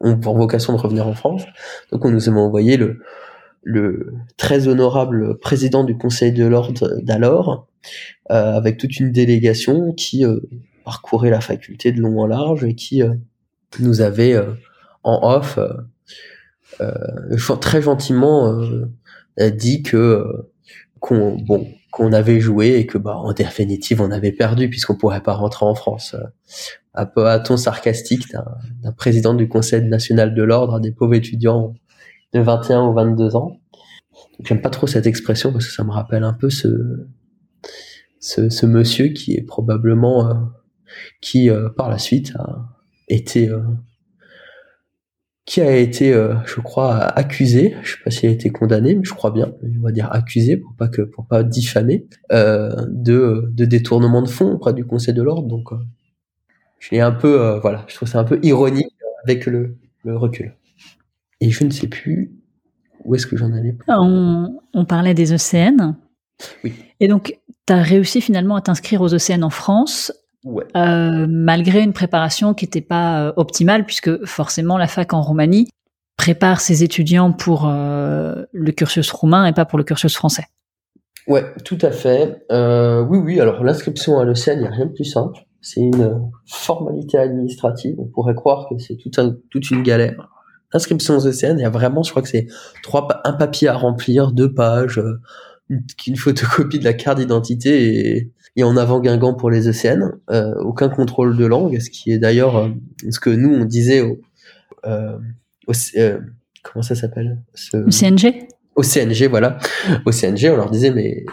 ont 0.00 0.18
pour 0.18 0.36
vocation 0.36 0.72
de 0.74 0.78
revenir 0.78 1.08
en 1.08 1.14
France. 1.14 1.42
Donc 1.90 2.04
on 2.04 2.10
nous 2.10 2.28
a 2.28 2.32
envoyé 2.32 2.76
le 2.76 3.00
le 3.66 4.14
très 4.36 4.68
honorable 4.68 5.38
président 5.40 5.82
du 5.82 5.98
Conseil 5.98 6.30
de 6.30 6.46
l'ordre 6.46 7.00
d'alors, 7.02 7.66
euh, 8.30 8.52
avec 8.52 8.76
toute 8.76 9.00
une 9.00 9.10
délégation 9.10 9.92
qui 9.92 10.24
euh, 10.24 10.38
parcourait 10.84 11.30
la 11.30 11.40
faculté 11.40 11.90
de 11.90 12.00
long 12.00 12.20
en 12.20 12.28
large 12.28 12.62
et 12.62 12.76
qui 12.76 13.02
euh, 13.02 13.14
nous 13.80 14.02
avait 14.02 14.40
en 15.02 15.34
off 15.34 15.58
très 17.60 17.82
gentiment 17.82 18.56
dit 19.38 19.82
que 19.82 20.24
qu'on 21.00 21.36
bon 21.36 21.66
qu'on 21.90 22.12
avait 22.12 22.40
joué 22.40 22.76
et 22.76 22.86
que 22.86 22.98
bah 22.98 23.16
en 23.16 23.32
définitive 23.32 24.00
on 24.00 24.12
avait 24.12 24.32
perdu 24.32 24.70
puisqu'on 24.70 24.96
pourrait 24.96 25.22
pas 25.22 25.34
rentrer 25.34 25.66
en 25.66 25.74
France. 25.74 26.14
Un 26.94 27.06
peu 27.06 27.28
à 27.28 27.40
ton 27.40 27.56
sarcastique 27.56 28.32
d'un 28.82 28.92
président 28.92 29.34
du 29.34 29.48
Conseil 29.48 29.82
national 29.82 30.34
de 30.34 30.42
l'ordre 30.44 30.76
à 30.76 30.80
des 30.80 30.92
pauvres 30.92 31.14
étudiants 31.14 31.74
de 32.32 32.40
21 32.40 32.86
ou 32.88 32.92
22 32.92 33.36
ans. 33.36 33.58
J'aime 34.44 34.60
pas 34.60 34.70
trop 34.70 34.86
cette 34.86 35.06
expression 35.06 35.52
parce 35.52 35.66
que 35.66 35.72
ça 35.72 35.84
me 35.84 35.90
rappelle 35.90 36.22
un 36.22 36.34
peu 36.34 36.50
ce, 36.50 37.06
ce, 38.20 38.50
ce 38.50 38.66
monsieur 38.66 39.08
qui 39.08 39.34
est 39.34 39.42
probablement, 39.42 40.28
euh, 40.28 40.34
qui 41.20 41.48
euh, 41.48 41.68
par 41.70 41.88
la 41.88 41.98
suite 41.98 42.34
a 42.36 42.68
été, 43.08 43.48
euh, 43.48 43.62
qui 45.46 45.60
a 45.60 45.74
été, 45.76 46.12
je 46.44 46.60
crois, 46.60 46.96
accusé. 46.96 47.76
Je 47.82 47.92
sais 47.92 47.98
pas 48.04 48.10
s'il 48.10 48.28
a 48.28 48.32
été 48.32 48.50
condamné, 48.50 48.94
mais 48.96 49.04
je 49.04 49.14
crois 49.14 49.30
bien. 49.30 49.54
On 49.62 49.82
va 49.82 49.92
dire 49.92 50.12
accusé 50.12 50.56
pour 50.56 50.74
pas 50.74 50.88
que, 50.88 51.02
pour 51.02 51.26
pas 51.26 51.44
diffamer, 51.44 52.08
de, 52.30 53.48
de 53.52 53.64
détournement 53.64 54.22
de 54.22 54.28
fonds 54.28 54.52
auprès 54.52 54.74
du 54.74 54.84
Conseil 54.84 55.14
de 55.14 55.22
l'ordre. 55.22 55.46
Donc, 55.46 55.68
je 56.80 56.90
l'ai 56.90 57.00
un 57.00 57.12
peu, 57.12 57.58
voilà, 57.60 57.84
je 57.86 57.94
trouve 57.94 58.08
ça 58.08 58.18
un 58.18 58.24
peu 58.24 58.40
ironique 58.42 58.92
avec 59.22 59.46
le, 59.46 59.76
le 60.04 60.16
recul. 60.16 60.56
Et 61.40 61.50
je 61.50 61.64
ne 61.64 61.70
sais 61.70 61.86
plus 61.88 62.35
où 63.06 63.14
est-ce 63.14 63.26
que 63.26 63.36
j'en 63.36 63.52
allais 63.52 63.74
on, 63.88 64.58
on, 64.74 64.84
parlait 64.84 65.14
des 65.14 65.32
ECN. 65.32 65.94
Oui. 66.64 66.74
Et 67.00 67.08
donc, 67.08 67.38
tu 67.66 67.72
as 67.72 67.82
réussi 67.82 68.20
finalement 68.20 68.56
à 68.56 68.60
t'inscrire 68.60 69.00
aux 69.00 69.14
ECN 69.14 69.42
en 69.42 69.50
France. 69.50 70.12
malgré 70.44 71.82
une 71.82 71.92
préparation 71.92 72.54
qui 72.54 72.66
n'était 72.66 72.80
pas 72.80 73.32
optimale, 73.36 73.84
puisque 73.84 74.24
forcément 74.26 74.78
la 74.78 74.86
fac 74.86 75.12
en 75.14 75.22
Roumanie 75.22 75.68
prépare 76.16 76.60
ses 76.60 76.82
étudiants 76.82 77.32
pour 77.32 77.66
le 77.66 78.72
cursus 78.72 79.10
roumain 79.10 79.46
et 79.46 79.52
pas 79.52 79.64
pour 79.64 79.78
le 79.78 79.84
cursus 79.84 80.14
français. 80.14 80.44
Ouais, 81.26 81.44
tout 81.64 81.78
à 81.82 81.90
fait. 81.90 82.44
oui, 82.50 83.18
oui. 83.18 83.40
Alors 83.40 83.64
l'inscription 83.64 84.18
à 84.18 84.24
l'ECN, 84.24 84.54
il 84.54 84.60
n'y 84.60 84.66
a 84.66 84.70
rien 84.70 84.86
de 84.86 84.92
plus 84.92 85.04
simple. 85.04 85.38
C'est 85.60 85.80
une 85.80 86.30
formalité 86.46 87.18
administrative. 87.18 87.96
On 87.98 88.06
pourrait 88.06 88.36
croire 88.36 88.68
que 88.68 88.78
c'est 88.78 88.96
tout 88.96 89.10
toute 89.50 89.70
une 89.70 89.82
galère. 89.82 90.35
Inscription 90.76 91.16
aux 91.16 91.26
ECN, 91.26 91.58
il 91.58 91.62
y 91.62 91.64
a 91.64 91.70
vraiment, 91.70 92.02
je 92.02 92.10
crois 92.10 92.22
que 92.22 92.28
c'est 92.28 92.46
trois, 92.82 93.08
un 93.24 93.32
papier 93.32 93.68
à 93.68 93.74
remplir, 93.74 94.32
deux 94.32 94.52
pages, 94.52 94.98
euh, 94.98 95.20
une, 96.06 96.16
photocopie 96.16 96.78
de 96.78 96.84
la 96.84 96.92
carte 96.92 97.18
d'identité 97.18 98.16
et, 98.16 98.32
et 98.56 98.64
en 98.64 98.76
avant 98.76 99.00
Guingamp 99.00 99.34
pour 99.34 99.50
les 99.50 99.68
ECN. 99.68 100.12
Euh, 100.30 100.54
aucun 100.60 100.88
contrôle 100.88 101.36
de 101.36 101.44
langue, 101.44 101.78
ce 101.78 101.90
qui 101.90 102.12
est 102.12 102.18
d'ailleurs 102.18 102.56
euh, 102.56 102.68
ce 103.10 103.20
que 103.20 103.30
nous 103.30 103.52
on 103.52 103.64
disait 103.64 104.00
au, 104.00 104.20
euh, 104.86 105.18
au 105.66 105.72
comment 106.62 106.82
ça 106.82 106.94
s'appelle? 106.94 107.38
Au 107.74 107.90
CNG. 107.90 108.48
Au 108.74 108.82
CNG, 108.82 109.28
voilà. 109.28 109.58
Au 110.04 110.12
CNG, 110.12 110.50
on 110.50 110.56
leur 110.56 110.70
disait 110.70 110.90
mais 110.90 111.24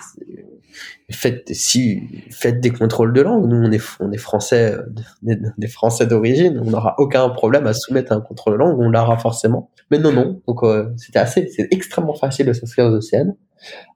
faites 1.10 1.54
si 1.54 2.02
faites 2.32 2.60
des 2.60 2.72
contrôles 2.72 3.14
de 3.14 3.22
langue. 3.22 3.48
Nous, 3.48 3.58
on 3.58 3.72
est 3.72 3.82
on 4.00 4.12
est 4.12 4.18
français, 4.18 4.76
euh, 4.76 5.36
des 5.58 5.68
français 5.68 6.06
d'origine. 6.08 6.62
On 6.64 6.72
n'aura 6.72 6.96
aucun 6.98 7.28
problème 7.30 7.68
à 7.68 7.74
soumettre 7.74 8.12
un 8.12 8.22
contrôle 8.22 8.54
de 8.54 8.60
langue. 8.60 8.80
On 8.80 8.90
l'aura 8.90 9.18
forcément. 9.18 9.72
Mais 9.92 10.00
non, 10.00 10.12
non. 10.12 10.42
Donc 10.48 10.64
euh, 10.64 10.90
c'était 10.98 11.20
assez, 11.20 11.48
c'est 11.48 11.68
extrêmement 11.72 12.16
facile 12.16 12.46
de 12.48 12.54
s'inscrire 12.54 12.86
aux 12.86 12.96
OCN. 12.96 13.36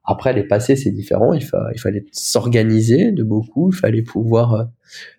Après 0.04 0.32
les 0.32 0.44
passés, 0.44 0.76
c'est 0.76 0.90
différent. 0.90 1.34
Il, 1.34 1.46
il 1.74 1.80
fallait 1.80 2.06
s'organiser 2.12 3.12
de 3.12 3.22
beaucoup. 3.22 3.70
Il 3.72 3.76
fallait 3.76 4.02
pouvoir 4.02 4.54
euh, 4.54 4.64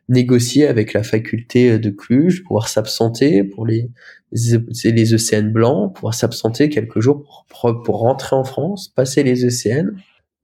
négocier 0.07 0.67
avec 0.67 0.93
la 0.93 1.03
faculté 1.03 1.77
de 1.77 1.89
Cluj, 1.89 2.43
pouvoir 2.43 2.67
s'absenter 2.67 3.43
pour 3.43 3.65
les 3.65 3.91
les 4.31 5.13
ECN 5.13 5.51
blancs, 5.51 5.95
pouvoir 5.95 6.13
s'absenter 6.13 6.69
quelques 6.69 6.99
jours 6.99 7.23
pour, 7.49 7.81
pour 7.83 7.99
rentrer 7.99 8.35
en 8.35 8.43
France, 8.43 8.87
passer 8.87 9.23
les 9.23 9.45
ECN 9.45 9.91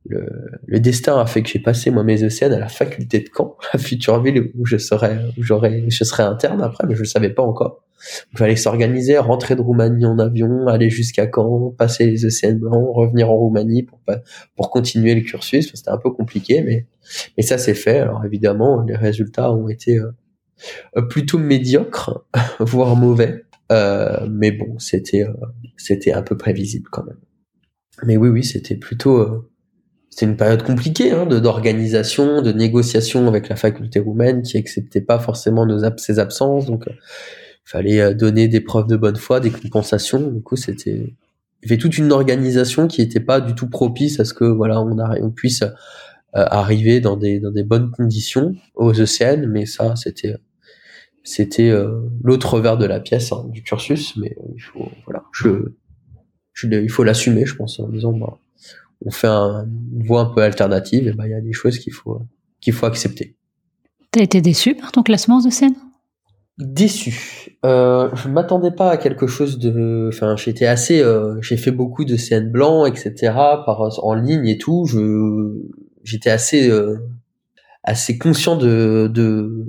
le, 0.06 0.28
le, 0.66 0.80
destin 0.80 1.20
a 1.20 1.26
fait 1.26 1.41
que 1.41 1.49
j'ai 1.49 1.60
passé 1.60 1.91
moi 1.91 2.03
mes 2.03 2.24
ECN 2.24 2.53
à 2.53 2.60
la 2.60 2.68
faculté 2.68 3.20
de 3.20 3.30
Caen, 3.36 3.56
la 3.74 3.80
future 3.82 4.22
ville 4.22 4.51
où 4.58 4.66
je 4.66 4.78
serais, 4.78 5.20
où 5.38 5.43
j'aurais, 5.43 5.84
je 5.89 6.03
serais 6.03 6.24
interne 6.24 6.62
après, 6.62 6.86
mais 6.88 6.95
je 6.95 6.99
le 6.99 7.06
savais 7.06 7.30
pas 7.30 7.43
encore. 7.43 7.84
Il 8.34 8.38
fallait 8.38 8.56
s'organiser, 8.56 9.18
rentrer 9.18 9.56
de 9.56 9.62
Roumanie 9.62 10.06
en 10.06 10.20
avion, 10.20 10.68
aller 10.68 10.89
jusqu'à 10.89 11.28
Caen, 11.34 11.74
passer 11.78 12.06
les 12.06 12.26
ECN 12.26 12.60
blancs, 12.60 12.88
revenir 12.93 13.32
en 13.32 13.36
Roumanie 13.36 13.84
pour 13.84 13.99
pour 14.56 14.70
continuer 14.70 15.16
le 15.16 15.22
cursus. 15.22 15.72
C'était 15.74 15.89
un 15.89 15.97
peu 15.97 16.12
compliqué, 16.12 16.62
mais 16.62 16.86
mais 17.38 17.43
ça 17.43 17.58
c'est 17.58 17.74
fait. 17.74 17.99
Alors 17.99 18.24
évidemment, 18.26 18.82
les 18.82 18.95
résultats 18.95 19.51
ont 19.53 19.70
été 19.70 19.97
euh, 19.97 21.01
plutôt 21.10 21.39
médiocres, 21.39 22.26
voire 22.60 22.95
mauvais. 22.95 23.45
Euh, 23.72 24.28
mais 24.30 24.51
bon, 24.51 24.78
c'était 24.78 25.24
euh, 25.24 25.34
c'était 25.78 26.14
un 26.14 26.22
peu 26.22 26.38
prévisible 26.38 26.89
quand 26.91 27.03
même. 27.03 27.20
Mais 28.03 28.18
oui, 28.18 28.30
oui, 28.30 28.43
c'était 28.43 28.76
plutôt 28.76 29.18
euh, 29.18 29.49
c'était 30.16 30.32
une 30.32 30.38
période 30.38 30.63
compliquée 30.63 31.11
hein, 31.11 31.26
d'organisation, 31.26 32.41
de 32.41 32.53
négociation 32.53 33.28
avec 33.28 33.49
la 33.49 33.57
faculté 33.57 33.99
roumaine 33.99 34.43
qui 34.43 34.55
acceptait 34.55 35.01
pas 35.01 35.20
forcément 35.20 35.66
nos 35.66 35.84
ab 35.84 35.99
ses 35.99 36.20
absences, 36.20 36.68
donc 36.68 36.88
euh, 36.88 36.93
fallait 37.66 37.99
euh, 37.99 38.13
donner 38.13 38.47
des 38.47 38.61
preuves 38.61 38.88
de 38.88 38.95
bonne 38.95 39.18
foi, 39.18 39.41
des 39.41 39.51
compensations. 39.51 40.32
Du 40.32 40.41
coup, 40.41 40.55
c'était 40.55 41.13
il 41.61 41.70
y 41.70 41.74
avait 41.74 41.78
toute 41.78 41.97
une 41.97 42.13
organisation 42.13 42.88
qui 42.88 43.01
était 43.01 43.20
pas 43.20 43.41
du 43.41 43.55
tout 43.55 43.70
propice 43.70 44.22
à 44.22 44.24
ce 44.24 44.34
que 44.34 44.45
voilà 44.45 44.82
on, 44.82 44.97
on 44.97 45.32
puisse 45.32 45.63
euh, 45.63 45.68
arriver 46.32 47.01
dans 47.01 47.18
des 47.18 47.41
dans 47.41 47.51
des 47.51 47.66
bonnes 47.66 47.91
conditions 47.91 48.55
aux 48.76 48.93
ECN, 48.93 49.47
mais 49.47 49.66
ça 49.66 49.97
c'était 49.97 50.38
c'était 51.26 51.74
l'autre 52.24 52.53
revers 52.53 52.78
de 52.78 52.86
la 52.86 53.01
pièce 53.01 53.34
hein, 53.34 53.45
du 53.49 53.63
cursus, 53.63 54.16
mais 54.16 54.34
il 54.55 54.61
faut 54.61 54.89
voilà 55.03 55.26
je 55.34 55.74
il 56.63 56.89
faut 56.89 57.03
l'assumer, 57.03 57.45
je 57.45 57.55
pense 57.55 57.82
en 57.82 57.89
disant 57.89 58.13
bah, 58.13 58.38
on 59.04 59.12
fait 59.12 59.28
une 59.28 60.04
voie 60.06 60.22
un 60.22 60.34
peu 60.34 60.41
alternative, 60.41 61.08
et 61.08 61.14
ben 61.14 61.26
il 61.26 61.32
y 61.32 61.36
a 61.36 61.41
des 61.41 61.54
choses 61.54 61.80
qu'il 61.80 61.93
faut 61.93 62.22
qu'il 62.62 62.74
faut 62.74 62.86
accepter. 62.86 63.36
T'as 64.12 64.22
été 64.22 64.41
déçu 64.41 64.76
par 64.76 64.91
ton 64.91 65.04
classement 65.04 65.41
de 65.41 65.50
scène? 65.50 65.76
Déçu. 66.58 67.58
Euh, 67.66 68.10
je 68.16 68.30
m'attendais 68.30 68.72
pas 68.72 68.91
à 68.91 68.98
quelque 68.98 69.28
chose 69.28 69.60
de. 69.60 70.10
Enfin, 70.14 70.36
j'étais 70.38 70.68
assez. 70.68 71.02
Euh, 71.02 71.39
j'ai 71.41 71.58
fait 71.58 71.72
beaucoup 71.72 72.06
de 72.06 72.16
scènes 72.16 72.50
blancs, 72.50 72.88
etc. 72.88 73.34
Par 73.66 73.82
en 74.04 74.14
ligne 74.14 74.48
et 74.48 74.58
tout. 74.58 74.86
Je 74.86 75.60
j'étais 76.04 76.30
assez 76.30 76.70
euh, 76.70 76.98
assez 77.84 78.18
conscient 78.18 78.56
de 78.56 79.12
de 79.14 79.66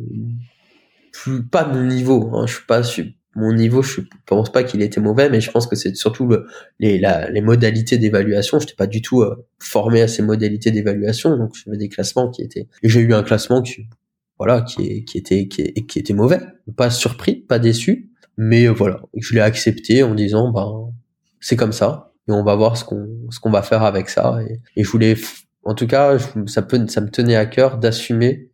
pas 1.50 1.64
de 1.64 1.76
mon 1.76 1.84
niveau. 1.84 2.30
Hein, 2.34 2.46
je 2.46 2.54
suis 2.54 2.66
pas 2.66 2.82
mon 3.36 3.52
niveau, 3.52 3.82
je 3.82 4.00
pense 4.24 4.50
pas 4.50 4.64
qu'il 4.64 4.80
était 4.80 5.00
mauvais, 5.00 5.28
mais 5.28 5.42
je 5.42 5.50
pense 5.50 5.66
que 5.66 5.76
c'est 5.76 5.94
surtout 5.94 6.28
les, 6.80 6.98
les 6.98 7.40
modalités 7.42 7.98
d'évaluation. 7.98 8.58
Je 8.58 8.64
n'étais 8.64 8.74
pas 8.74 8.86
du 8.86 9.02
tout 9.02 9.20
euh, 9.20 9.46
formé 9.58 10.00
à 10.00 10.08
ces 10.08 10.22
modalités 10.22 10.70
d'évaluation, 10.70 11.36
donc 11.36 11.54
j'avais 11.54 11.76
des 11.76 11.90
classements 11.90 12.30
qui 12.30 12.42
étaient. 12.42 12.66
J'ai 12.82 13.00
eu 13.00 13.12
un 13.12 13.22
classement 13.22 13.60
qui, 13.60 13.88
voilà, 14.38 14.62
qui, 14.62 15.04
qui 15.04 15.18
était 15.18 15.48
qui, 15.48 15.98
était 15.98 16.14
mauvais. 16.14 16.40
Pas 16.76 16.88
surpris, 16.88 17.36
pas 17.36 17.58
déçu, 17.58 18.10
mais 18.38 18.68
voilà, 18.68 19.02
je 19.14 19.34
l'ai 19.34 19.42
accepté 19.42 20.02
en 20.02 20.14
disant, 20.14 20.50
ben 20.50 20.90
c'est 21.38 21.56
comme 21.56 21.72
ça, 21.72 22.14
et 22.28 22.32
on 22.32 22.42
va 22.42 22.56
voir 22.56 22.78
ce 22.78 22.84
qu'on 22.84 23.06
ce 23.30 23.38
qu'on 23.38 23.50
va 23.50 23.62
faire 23.62 23.82
avec 23.82 24.08
ça. 24.08 24.38
Et, 24.76 24.82
je 24.82 24.88
voulais, 24.88 25.14
en 25.62 25.74
tout 25.74 25.86
cas, 25.86 26.16
ça 26.46 26.62
peut 26.62 26.86
ça 26.88 27.02
me 27.02 27.10
tenait 27.10 27.36
à 27.36 27.44
cœur 27.44 27.76
d'assumer 27.76 28.50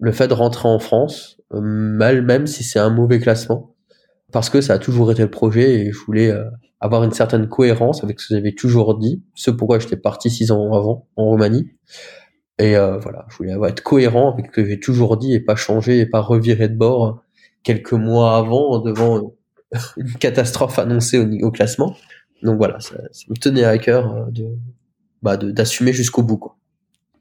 le 0.00 0.12
fait 0.12 0.28
de 0.28 0.34
rentrer 0.34 0.68
en 0.68 0.78
France, 0.80 1.38
euh, 1.54 1.60
même 1.62 2.46
si 2.46 2.62
c'est 2.62 2.78
un 2.78 2.90
mauvais 2.90 3.18
classement 3.20 3.71
parce 4.32 4.50
que 4.50 4.60
ça 4.60 4.74
a 4.74 4.78
toujours 4.78 5.12
été 5.12 5.22
le 5.22 5.30
projet 5.30 5.80
et 5.80 5.92
je 5.92 5.98
voulais 5.98 6.30
euh, 6.30 6.44
avoir 6.80 7.04
une 7.04 7.12
certaine 7.12 7.48
cohérence 7.48 8.02
avec 8.02 8.18
ce 8.20 8.28
que 8.28 8.34
j'avais 8.34 8.52
toujours 8.52 8.98
dit, 8.98 9.22
ce 9.34 9.50
pourquoi 9.50 9.78
j'étais 9.78 9.96
parti 9.96 10.30
six 10.30 10.50
ans 10.50 10.72
avant 10.72 11.06
en 11.16 11.26
Roumanie. 11.26 11.70
Et 12.58 12.76
euh, 12.76 12.98
voilà, 12.98 13.26
je 13.28 13.36
voulais 13.36 13.52
avoir, 13.52 13.70
être 13.70 13.82
cohérent 13.82 14.32
avec 14.32 14.46
ce 14.46 14.50
que 14.50 14.64
j'ai 14.64 14.80
toujours 14.80 15.16
dit 15.16 15.34
et 15.34 15.40
pas 15.40 15.56
changer 15.56 16.00
et 16.00 16.06
pas 16.06 16.20
revirer 16.20 16.68
de 16.68 16.76
bord 16.76 17.22
quelques 17.62 17.92
mois 17.92 18.36
avant 18.36 18.78
devant 18.78 19.34
une 19.96 20.12
catastrophe 20.14 20.78
annoncée 20.78 21.18
au, 21.42 21.50
classement. 21.50 21.94
Donc 22.42 22.56
voilà, 22.56 22.80
ça, 22.80 22.96
ça, 23.12 23.24
me 23.28 23.36
tenait 23.36 23.64
à 23.64 23.78
cœur 23.78 24.14
euh, 24.14 24.30
de 24.30 24.48
bah, 25.22 25.36
d'assumer 25.36 25.92
jusqu'au 25.92 26.22
bout. 26.22 26.38
Quoi. 26.38 26.56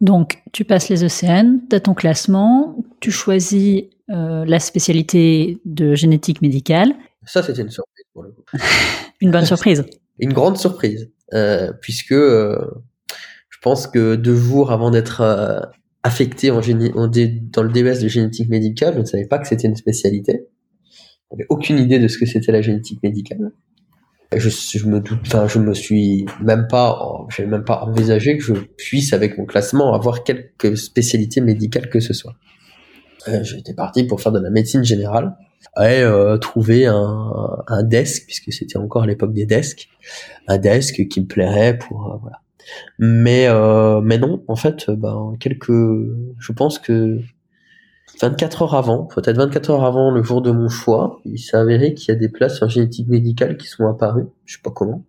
Donc 0.02 0.42
tu 0.52 0.66
passes 0.66 0.90
les 0.90 1.04
ECN, 1.06 1.60
tu 1.70 1.76
as 1.76 1.80
ton 1.80 1.94
classement, 1.94 2.76
tu 3.00 3.12
choisis 3.12 3.84
euh, 4.12 4.44
la 4.46 4.60
spécialité 4.60 5.60
de 5.64 5.96
génétique 5.96 6.42
médicale. 6.42 6.94
Ça, 7.26 7.42
c'était 7.44 7.62
une 7.62 7.70
surprise 7.70 8.06
pour 8.14 8.24
le 8.24 8.32
coup. 8.32 8.44
une 9.22 9.32
bonne 9.32 9.46
surprise. 9.46 9.86
une 10.20 10.34
grande 10.34 10.58
surprise, 10.58 11.10
euh, 11.34 11.72
puisque 11.82 12.12
euh, 12.12 12.58
je 13.50 13.58
pense 13.62 13.88
que 13.88 14.16
deux 14.16 14.36
jours 14.36 14.72
avant 14.72 14.92
d'être 14.92 15.72
affecté 16.04 16.52
en 16.52 16.62
génie, 16.62 16.90
dans 16.90 17.64
le 17.64 17.70
DES 17.70 18.02
de 18.02 18.08
génétique 18.08 18.50
médicale, 18.50 18.96
je 18.96 19.00
ne 19.00 19.06
savais 19.06 19.28
pas 19.28 19.38
que 19.40 19.48
c'était 19.48 19.68
une 19.68 19.76
spécialité. 19.76 20.48
Je 21.30 21.36
n'avais 21.36 21.46
aucune 21.50 21.78
idée 21.78 22.00
de 22.00 22.08
ce 22.08 22.18
que 22.18 22.26
c'était 22.26 22.52
la 22.52 22.62
génétique 22.62 23.02
médicale. 23.04 23.52
Je, 24.36 24.50
je 24.50 24.88
me 24.88 25.00
doute, 25.00 25.20
enfin, 25.26 25.48
je 25.48 25.60
me 25.60 25.74
suis 25.74 26.26
même 26.42 26.68
pas, 26.68 27.26
j'avais 27.30 27.50
même 27.50 27.66
pas 27.66 27.84
envisagé 27.84 28.38
que 28.38 28.44
je 28.44 28.54
puisse, 28.78 29.14
avec 29.14 29.38
mon 29.38 29.46
classement, 29.46 29.94
avoir 29.94 30.24
quelque 30.24 30.76
spécialité 30.76 31.40
médicale 31.40 31.90
que 31.90 32.00
ce 32.00 32.14
soit. 32.14 32.36
Euh, 33.28 33.44
j'étais 33.44 33.74
parti 33.74 34.04
pour 34.04 34.22
faire 34.22 34.32
de 34.32 34.40
la 34.40 34.50
médecine 34.50 34.84
générale. 34.84 35.36
Et 35.78 36.02
euh, 36.02 36.38
trouver 36.38 36.88
un, 36.88 37.64
un 37.68 37.84
desk 37.84 38.26
puisque 38.26 38.52
c'était 38.52 38.78
encore 38.78 39.06
l'époque 39.06 39.34
des 39.34 39.46
desks. 39.46 39.90
Un 40.48 40.58
desk 40.58 41.08
qui 41.08 41.22
me 41.22 41.28
plairait 41.28 41.78
pour 41.78 42.12
euh, 42.12 42.18
voilà. 42.20 42.42
Mais 43.00 43.48
euh, 43.48 44.02
mais 44.02 44.18
non 44.18 44.44
en 44.48 44.56
fait 44.56 44.90
ben 44.90 45.34
quelques 45.40 45.72
je 45.72 46.52
pense 46.52 46.80
que 46.80 47.20
24 48.22 48.64
heures 48.64 48.76
avant 48.76 49.06
peut-être 49.06 49.38
24 49.38 49.70
heures 49.72 49.84
avant 49.84 50.12
le 50.12 50.24
jour 50.24 50.42
de 50.42 50.52
mon 50.52 50.70
choix 50.70 51.20
il 51.26 51.40
s'est 51.40 51.58
avéré 51.58 51.94
qu'il 51.94 52.14
y 52.14 52.16
a 52.16 52.20
des 52.20 52.30
places 52.30 52.62
en 52.62 52.70
génétique 52.70 53.08
médicale 53.08 53.58
qui 53.58 53.68
sont 53.68 53.88
apparues. 53.88 54.28
Je 54.46 54.56
sais 54.56 54.62
pas 54.64 54.72
comment 54.72 55.06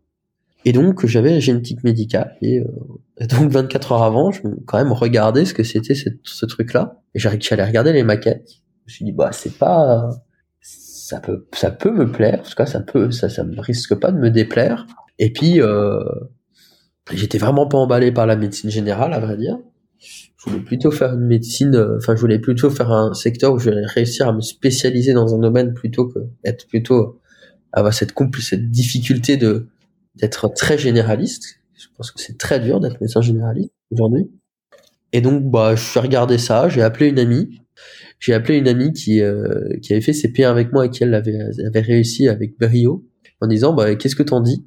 et 0.65 0.73
donc 0.73 1.07
j'avais 1.07 1.33
la 1.33 1.41
génétique 1.41 1.83
médicale 1.85 2.37
et, 2.41 2.61
euh, 2.61 3.27
donc 3.27 3.51
24 3.51 3.93
heures 3.93 4.03
avant, 4.03 4.31
je 4.31 4.43
quand 4.67 4.79
même 4.79 4.93
regardais 4.93 5.45
ce 5.45 5.55
que 5.55 5.63
c'était 5.63 5.95
ce 5.95 6.47
truc-là. 6.47 7.01
Et 7.15 7.19
j'allais 7.19 7.65
regarder 7.65 7.93
les 7.93 8.03
maquettes. 8.03 8.49
Je 8.87 8.93
me 8.93 8.95
suis 8.95 9.05
dit 9.05 9.13
bah 9.13 9.31
c'est 9.33 9.57
pas 9.57 10.11
ça 10.61 11.21
peut 11.21 11.47
ça 11.53 11.71
peut 11.71 11.93
me 11.93 12.11
plaire, 12.11 12.41
en 12.41 12.43
tout 12.43 12.55
cas 12.57 12.67
ça 12.67 12.81
peut 12.81 13.11
ça 13.11 13.29
ça 13.29 13.45
me 13.45 13.61
risque 13.61 13.95
pas 13.95 14.13
de 14.13 14.19
me 14.19 14.31
déplaire. 14.31 14.87
Et 15.19 15.33
puis 15.33 15.61
euh, 15.61 16.01
j'étais 17.13 17.39
vraiment 17.39 17.67
pas 17.67 17.79
emballé 17.79 18.13
par 18.13 18.27
la 18.27 18.37
médecine 18.37 18.71
générale 18.71 19.13
à 19.13 19.21
vrai 19.21 19.37
dire. 19.37 19.59
Je 19.99 20.51
voulais 20.51 20.63
plutôt 20.63 20.91
faire 20.91 21.13
une 21.15 21.27
médecine, 21.27 21.75
euh, 21.77 21.99
enfin 21.99 22.17
je 22.17 22.21
voulais 22.21 22.41
plutôt 22.41 22.71
faire 22.71 22.91
un 22.91 23.15
secteur 23.15 23.53
où 23.53 23.59
je 23.59 23.71
vais 23.71 23.87
réussir 23.87 24.27
à 24.27 24.33
me 24.33 24.41
spécialiser 24.41 25.13
dans 25.13 25.35
un 25.35 25.39
domaine 25.39 25.75
plutôt 25.75 26.09
que 26.09 26.19
être 26.45 26.67
plutôt 26.67 27.21
avoir 27.73 27.95
cette 27.95 28.13
cette 28.41 28.71
difficulté 28.71 29.37
de 29.37 29.69
d'être 30.15 30.49
très 30.55 30.79
généraliste. 30.79 31.61
Je 31.75 31.87
pense 31.97 32.11
que 32.11 32.21
c'est 32.21 32.39
très 32.39 32.61
dur 32.61 32.81
d'être 32.81 33.01
médecin 33.01 33.21
généraliste 33.21 33.73
aujourd'hui. 33.91 34.31
Et 35.13 35.21
donc, 35.21 35.51
bah, 35.51 35.75
je 35.75 35.83
suis 35.83 36.01
regardé 36.01 36.39
ça, 36.39 36.69
j'ai 36.69 36.83
appelé 36.83 37.09
une 37.09 37.19
amie. 37.19 37.63
J'ai 38.23 38.35
appelé 38.35 38.57
une 38.57 38.69
amie 38.69 38.93
qui 38.93 39.21
euh, 39.21 39.77
qui 39.83 39.93
avait 39.93 40.01
fait 40.01 40.13
ses 40.13 40.29
P1 40.29 40.47
avec 40.47 40.73
moi 40.73 40.87
et 40.87 40.91
qui 40.91 41.03
elle 41.03 41.13
avait, 41.13 41.37
avait 41.67 41.81
réussi 41.81 42.29
avec 42.29 42.57
brio 42.57 43.05
en 43.41 43.49
disant 43.49 43.75
bah 43.75 43.97
qu'est-ce 43.97 44.15
que 44.15 44.23
t'en 44.23 44.41
dis? 44.41 44.65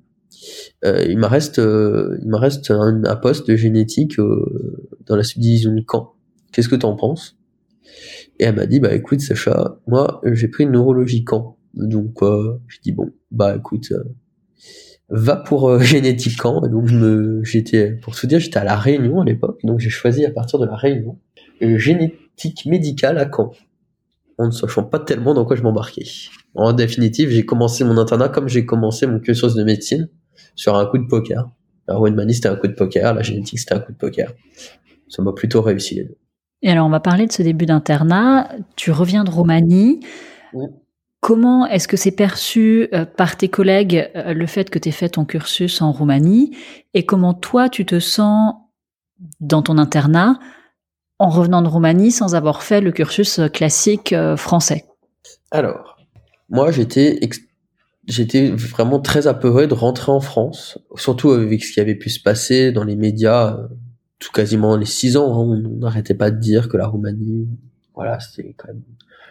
Euh, 0.84 1.06
il 1.08 1.18
me 1.18 1.26
reste 1.26 1.60
euh, 1.60 2.18
il 2.22 2.28
me 2.28 2.36
reste 2.36 2.70
un, 2.70 3.16
poste 3.16 3.48
de 3.50 3.56
génétique 3.56 4.18
dans 5.06 5.16
la 5.16 5.24
subdivision 5.24 5.74
de 5.74 5.82
Caen 5.90 6.16
qu'est-ce 6.52 6.68
que 6.68 6.76
t'en 6.76 6.98
penses? 6.98 7.38
Et 8.40 8.44
elle 8.44 8.56
m'a 8.56 8.66
dit 8.66 8.82
bah 8.82 8.94
écoute 8.94 9.22
Sacha 9.22 9.80
moi 9.88 10.20
j'ai 10.26 10.50
pris 10.50 10.66
une 10.66 10.72
neurologie 10.72 11.24
Caen 11.26 11.58
donc 11.76 12.18
je 12.22 12.80
dis 12.84 12.92
bon 12.92 13.10
bah 13.32 13.56
écoute 13.56 13.94
va 15.10 15.36
pour 15.36 15.80
génétique 15.82 16.42
Caen 16.42 16.66
et 16.66 16.70
donc 16.70 16.90
j'étais 17.44 17.92
pour 17.92 18.16
tout 18.16 18.28
dire 18.28 18.40
j'étais 18.40 18.58
à 18.58 18.64
la 18.64 18.76
Réunion 18.76 19.22
à 19.22 19.26
l'époque 19.26 19.60
donc 19.64 19.80
j'ai 19.80 19.90
choisi 19.90 20.26
à 20.26 20.32
partir 20.32 20.60
de 20.60 20.66
la 20.66 20.76
Réunion 20.76 21.18
génétique 21.62 22.66
médicale 22.66 23.18
à 23.18 23.30
Caen, 23.30 23.52
en 24.38 24.48
ne 24.48 24.52
sachant 24.52 24.84
pas 24.84 25.00
tellement 25.00 25.34
dans 25.34 25.46
quoi 25.46 25.56
je 25.56 25.64
m'embarquais. 25.64 26.06
En 26.54 26.74
définitive, 26.74 27.30
j'ai 27.30 27.46
commencé 27.46 27.84
mon 27.84 27.98
internat 27.98 28.30
comme 28.30 28.48
j'ai 28.48 28.66
commencé 28.66 29.08
mon 29.08 29.20
cursus 29.20 29.56
de 29.56 29.64
médecine, 29.64 30.10
sur 30.56 30.76
un 30.76 30.86
coup 30.86 30.98
de 30.98 31.08
poker. 31.08 31.50
La 31.88 32.00
Mani, 32.00 32.34
c'était 32.34 32.50
un 32.50 32.56
coup 32.56 32.68
de 32.68 32.74
poker, 32.74 33.14
la 33.14 33.22
génétique, 33.22 33.60
c'était 33.60 33.76
un 33.76 33.80
coup 33.80 33.92
de 33.92 33.98
poker. 33.98 34.32
Ça 35.08 35.22
m'a 35.22 35.34
plutôt 35.34 35.62
réussi 35.62 35.96
les 35.96 36.04
deux. 36.06 36.18
Et 36.62 36.72
alors, 36.72 36.88
on 36.88 36.90
va 36.90 37.00
parler 37.00 37.28
de 37.28 37.32
ce 37.32 37.44
début 37.44 37.68
d'internat. 37.68 38.50
Tu 38.76 38.92
reviens 38.92 39.24
de 39.24 39.30
Roumanie. 39.30 40.00
Comment 41.26 41.66
est-ce 41.66 41.88
que 41.88 41.98
c'est 41.98 42.12
perçu 42.12 42.88
euh, 42.94 43.04
par 43.04 43.36
tes 43.36 43.50
collègues 43.50 44.12
euh, 44.16 44.36
le 44.36 44.46
fait 44.46 44.70
que 44.70 44.78
tu 44.78 44.90
aies 44.90 44.92
fait 44.92 45.10
ton 45.10 45.26
cursus 45.26 45.82
en 45.82 45.92
Roumanie? 45.92 46.56
Et 46.94 47.04
comment 47.04 47.34
toi, 47.34 47.68
tu 47.68 47.84
te 47.84 48.00
sens 48.00 48.54
dans 49.40 49.64
ton 49.64 49.80
internat 49.80 50.38
en 51.18 51.30
revenant 51.30 51.64
de 51.64 51.68
Roumanie 51.68 52.12
sans 52.12 52.36
avoir 52.36 52.62
fait 52.62 52.80
le 52.80 52.92
cursus 52.92 53.40
euh, 53.40 53.48
classique 53.48 54.14
français? 54.38 54.86
Alors, 55.50 55.98
moi 56.50 56.70
j'étais 56.70 57.20
j'étais 58.08 58.52
vraiment 58.52 59.00
très 59.00 59.26
apeuré 59.26 59.66
de 59.66 59.74
rentrer 59.74 60.12
en 60.12 60.20
France, 60.20 60.78
surtout 60.96 61.32
avec 61.32 61.64
ce 61.64 61.74
qui 61.74 61.80
avait 61.80 61.96
pu 61.96 62.12
se 62.12 62.22
passer 62.22 62.72
dans 62.72 62.84
les 62.84 62.96
médias 62.96 63.58
tout 64.20 64.32
quasiment 64.32 64.78
les 64.78 64.86
six 64.86 65.18
ans. 65.18 65.34
Hein, 65.34 65.60
on 65.66 65.80
n'arrêtait 65.80 66.14
pas 66.14 66.30
de 66.30 66.40
dire 66.40 66.70
que 66.70 66.78
la 66.78 66.86
Roumanie, 66.86 67.48
voilà, 67.96 68.20
c'était 68.20 68.54
quand 68.56 68.68
même 68.68 68.84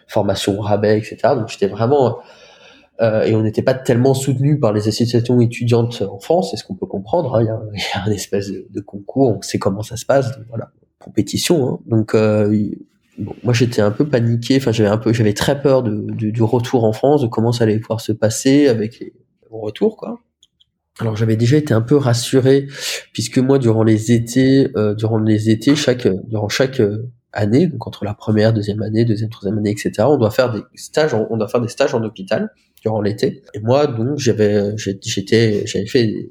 formation 0.07 0.61
rabais, 0.61 0.99
etc. 0.99 1.35
Donc 1.37 1.49
j'étais 1.49 1.69
vraiment 1.69 2.19
et 3.01 3.35
on 3.35 3.43
n'était 3.43 3.63
pas 3.63 3.75
tellement 3.75 4.15
soutenu 4.15 4.61
par 4.61 4.73
les 4.73 4.87
associations 4.87 5.41
étudiantes 5.41 6.03
en 6.03 6.21
France, 6.21 6.53
c'est 6.53 6.57
ce 6.57 6.63
qu'on 6.63 6.77
peut 6.77 6.87
comprendre. 6.87 7.35
Hein. 7.35 7.43
Il, 7.43 7.47
y 7.47 7.83
a, 7.93 8.05
un 8.05 8.11
espèce 8.13 8.53
de, 8.53 8.69
de, 8.71 8.81
concours, 8.81 9.37
on 9.37 9.43
sait 9.43 9.59
comment 9.59 9.83
ça 9.83 9.97
se 9.97 10.07
passe. 10.07 10.31
Donc, 10.37 10.47
voilà 10.49 10.71
compétition. 11.05 11.69
Hein. 11.69 11.79
Donc 11.87 12.15
euh, 12.15 12.71
moi 13.43 13.53
j'étais 13.53 13.83
un 13.83 13.91
peu 13.91 14.09
paniqué. 14.09 14.57
Enfin 14.57 14.73
j'avais 14.73 14.89
un 14.89 14.99
peu, 14.99 15.13
j'avais 15.13 15.35
très 15.35 15.61
peur 15.61 15.83
de, 15.83 16.07
du 16.11 16.43
retour 16.43 16.85
en 16.85 16.93
France, 16.93 17.23
de 17.23 17.27
comment 17.27 17.53
ça 17.53 17.65
allait 17.65 17.79
pouvoir 17.79 18.01
se 18.01 18.13
passer 18.13 18.69
avec 18.69 19.05
mon 19.51 19.61
retour 19.61 19.97
quoi. 19.97 20.21
Alors 21.01 21.17
j'avais 21.17 21.37
déjà 21.37 21.57
été 21.57 21.75
un 21.75 21.81
peu 21.81 21.97
rassuré 21.97 22.69
puisque 23.13 23.39
moi 23.39 23.59
durant 23.59 23.83
les 23.83 24.13
étés, 24.13 24.69
euh, 24.77 24.95
durant 24.95 25.19
les 25.19 25.51
étés, 25.51 25.75
chaque 25.75 26.09
durant 26.29 26.49
chaque 26.49 26.81
euh, 26.81 27.11
année, 27.35 27.67
donc 27.67 27.87
entre 27.87 28.05
la 28.05 28.15
première, 28.15 28.53
deuxième 28.53 28.83
année, 28.83 29.05
deuxième, 29.05 29.31
troisième 29.31 29.59
année, 29.59 29.71
etc. 29.71 29.93
On 30.01 30.17
doit 30.17 30.31
faire 30.31 30.53
des 30.53 30.63
stages, 30.75 31.15
on 31.15 31.37
doit 31.37 31.49
faire 31.49 31.61
des 31.61 31.69
stages 31.69 31.95
en 31.95 32.03
hôpital 32.03 32.51
durant 32.81 33.01
l'été. 33.01 33.43
Et 33.55 33.61
moi 33.61 33.87
donc 33.87 34.19
j'avais 34.19 34.77
j'étais 34.77 35.67
j'avais 35.67 35.87
fait 35.87 36.29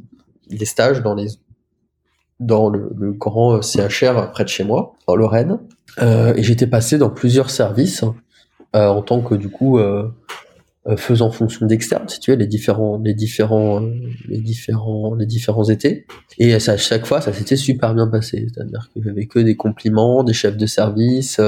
des 0.49 0.65
stages 0.65 1.01
dans 1.01 1.15
les 1.15 1.27
dans 2.39 2.69
le, 2.69 3.13
grand 3.13 3.61
CHR 3.61 4.31
près 4.31 4.43
de 4.43 4.49
chez 4.49 4.63
moi, 4.63 4.93
en 5.07 5.15
Lorraine. 5.15 5.59
Euh, 6.01 6.33
et 6.35 6.43
j'étais 6.43 6.67
passé 6.67 6.97
dans 6.97 7.09
plusieurs 7.09 7.49
services 7.49 8.03
euh, 8.75 8.87
en 8.87 9.01
tant 9.01 9.21
que 9.21 9.35
du 9.35 9.49
coup 9.49 9.77
euh, 9.77 10.09
faisant 10.97 11.31
fonction 11.31 11.65
d'externe, 11.65 12.09
si 12.09 12.19
tu 12.19 12.31
veux, 12.31 12.37
les 12.37 12.47
différents, 12.47 12.99
les 13.01 13.13
différents, 13.13 13.79
les 14.27 14.39
différents, 14.39 15.15
les 15.15 15.25
différents 15.25 15.69
étés. 15.69 16.05
Et 16.39 16.53
à 16.53 16.59
chaque 16.59 17.05
fois, 17.05 17.21
ça 17.21 17.31
s'était 17.31 17.55
super 17.55 17.95
bien 17.95 18.07
passé. 18.07 18.47
C'est-à-dire 18.53 18.89
que 18.93 19.01
j'avais 19.01 19.25
que 19.25 19.39
des 19.39 19.55
compliments 19.55 20.23
des 20.23 20.33
chefs 20.33 20.57
de 20.57 20.65
service 20.65 21.39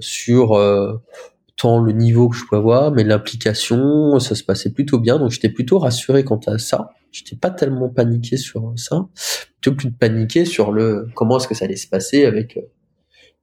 sur 0.00 0.58
tant 1.56 1.80
le 1.80 1.92
niveau 1.92 2.28
que 2.28 2.36
je 2.36 2.44
pouvais 2.44 2.58
avoir, 2.58 2.92
mais 2.92 3.04
l'implication, 3.04 4.18
ça 4.18 4.34
se 4.34 4.42
passait 4.42 4.70
plutôt 4.70 4.98
bien. 4.98 5.18
Donc 5.18 5.30
j'étais 5.30 5.48
plutôt 5.48 5.78
rassuré 5.78 6.24
quant 6.24 6.40
à 6.46 6.58
ça. 6.58 6.90
J'étais 7.12 7.36
pas 7.36 7.50
tellement 7.50 7.88
paniqué 7.88 8.36
sur 8.36 8.72
ça, 8.76 9.06
plutôt 9.60 9.76
plus 9.76 9.90
de 9.90 10.44
sur 10.44 10.72
le 10.72 11.08
comment 11.14 11.36
est-ce 11.36 11.46
que 11.46 11.54
ça 11.54 11.66
allait 11.66 11.76
se 11.76 11.86
passer 11.86 12.24
avec 12.24 12.58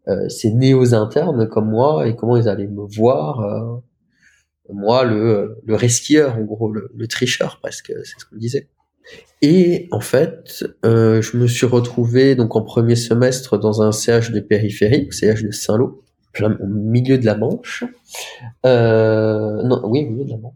euh, 0.08 0.28
ces 0.28 0.52
néos 0.52 0.96
internes 0.96 1.48
comme 1.48 1.70
moi 1.70 2.08
et 2.08 2.16
comment 2.16 2.36
ils 2.36 2.50
allaient 2.50 2.68
me 2.68 2.86
voir. 2.86 3.82
Moi, 4.72 5.04
le, 5.04 5.58
le 5.66 5.76
resquieur, 5.76 6.38
en 6.38 6.42
gros, 6.42 6.72
le, 6.72 6.90
le 6.96 7.08
tricheur, 7.08 7.60
presque, 7.62 7.92
c'est 8.04 8.20
ce 8.20 8.26
qu'on 8.26 8.38
disait. 8.38 8.68
Et 9.42 9.88
en 9.92 10.02
fait, 10.02 10.66
euh, 10.86 11.22
je 11.22 11.38
me 11.38 11.48
suis 11.48 11.66
retrouvé 11.66 12.36
donc 12.36 12.56
en 12.56 12.62
premier 12.62 12.96
semestre 12.96 13.58
dans 13.58 13.82
un 13.82 13.92
CH 13.92 14.32
de 14.32 14.40
périphérie, 14.40 15.08
CH 15.12 15.44
de 15.44 15.52
Saint-Lô, 15.52 16.04
au 16.42 16.68
milieu 16.68 17.18
de 17.18 17.26
la 17.26 17.36
Manche. 17.36 17.84
Euh, 18.66 19.64
non, 19.64 19.82
oui, 19.86 20.06
au 20.06 20.12
milieu 20.12 20.26
de 20.26 20.32
la 20.32 20.38
Manche. 20.38 20.54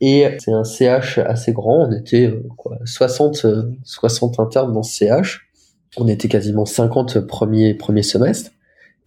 Et 0.00 0.26
c'est 0.38 0.52
un 0.52 0.64
CH 0.64 1.18
assez 1.18 1.52
grand. 1.52 1.88
On 1.88 1.92
était 1.92 2.26
euh, 2.26 2.42
quoi, 2.56 2.78
60, 2.84 3.46
60 3.84 4.38
euh, 4.38 4.42
internes 4.42 4.72
dans 4.72 4.82
ce 4.82 5.04
CH. 5.04 5.48
On 5.96 6.08
était 6.08 6.28
quasiment 6.28 6.66
50 6.66 7.20
premiers 7.20 7.72
premiers 7.74 8.02
semestres 8.02 8.50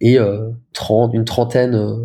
et 0.00 0.18
euh, 0.18 0.50
30, 0.72 1.14
une 1.14 1.24
trentaine, 1.24 1.74
euh, 1.74 1.96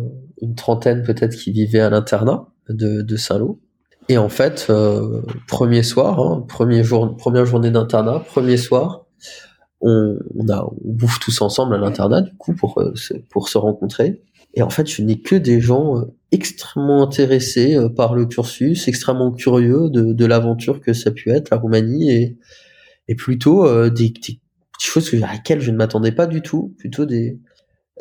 une 0.42 0.54
trentaine 0.54 1.02
peut-être 1.02 1.34
qui 1.36 1.52
vivaient 1.52 1.80
à 1.80 1.90
l'internat 1.90 2.46
de, 2.68 3.02
de 3.02 3.16
Saint-Lô. 3.16 3.60
Et 4.08 4.18
en 4.18 4.28
fait, 4.28 4.66
euh, 4.70 5.22
premier 5.48 5.82
soir, 5.82 6.20
hein, 6.20 6.44
premier 6.48 6.84
jour, 6.84 7.16
première 7.16 7.46
journée 7.46 7.70
d'internat, 7.70 8.20
premier 8.20 8.56
soir, 8.56 9.06
on, 9.80 10.18
on, 10.36 10.48
a, 10.48 10.66
bouffe 10.84 11.18
tous 11.20 11.40
ensemble 11.42 11.74
à 11.74 11.78
l'internat 11.78 12.22
du 12.22 12.34
coup 12.36 12.54
pour 12.54 12.82
pour 13.30 13.48
se 13.48 13.58
rencontrer. 13.58 14.22
Et 14.56 14.62
en 14.62 14.70
fait, 14.70 14.90
je 14.90 15.02
n'ai 15.02 15.20
que 15.20 15.36
des 15.36 15.60
gens 15.60 15.98
euh, 15.98 16.04
extrêmement 16.32 17.02
intéressés 17.02 17.76
euh, 17.76 17.90
par 17.90 18.14
le 18.14 18.24
cursus, 18.24 18.88
extrêmement 18.88 19.30
curieux 19.30 19.90
de, 19.90 20.26
l'aventure 20.26 20.80
que 20.80 20.94
ça 20.94 21.10
a 21.10 21.12
pu 21.12 21.30
être 21.30 21.50
la 21.50 21.58
Roumanie 21.58 22.10
et, 22.10 22.38
et 23.06 23.14
plutôt 23.14 23.66
euh, 23.66 23.90
des, 23.90 24.08
des, 24.08 24.40
choses 24.80 25.12
à 25.14 25.32
laquelle 25.32 25.60
je 25.60 25.70
ne 25.70 25.76
m'attendais 25.76 26.10
pas 26.10 26.26
du 26.26 26.40
tout, 26.40 26.74
plutôt 26.78 27.04
des, 27.04 27.38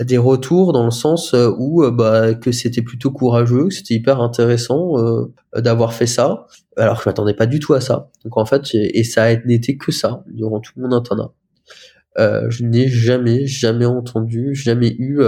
des 0.01 0.17
retours 0.17 0.73
dans 0.73 0.83
le 0.83 0.91
sens 0.91 1.33
où 1.57 1.89
bah, 1.91 2.33
que 2.33 2.51
c'était 2.51 2.81
plutôt 2.81 3.11
courageux, 3.11 3.67
que 3.69 3.73
c'était 3.73 3.93
hyper 3.93 4.21
intéressant 4.21 4.95
d'avoir 5.55 5.93
fait 5.93 6.07
ça, 6.07 6.47
alors 6.75 6.97
que 6.97 7.03
je 7.03 7.09
m'attendais 7.09 7.33
pas 7.33 7.45
du 7.45 7.59
tout 7.59 7.73
à 7.73 7.81
ça. 7.81 8.09
Donc 8.23 8.37
en 8.37 8.45
fait, 8.45 8.63
et 8.73 9.03
ça 9.03 9.33
n'était 9.45 9.77
que 9.77 9.91
ça 9.91 10.23
durant 10.27 10.59
tout 10.59 10.73
mon 10.77 10.91
internat. 10.91 11.31
Euh, 12.17 12.49
je 12.49 12.63
n'ai 12.63 12.87
jamais, 12.87 13.45
jamais 13.47 13.85
entendu, 13.85 14.53
jamais 14.53 14.95
eu 14.99 15.21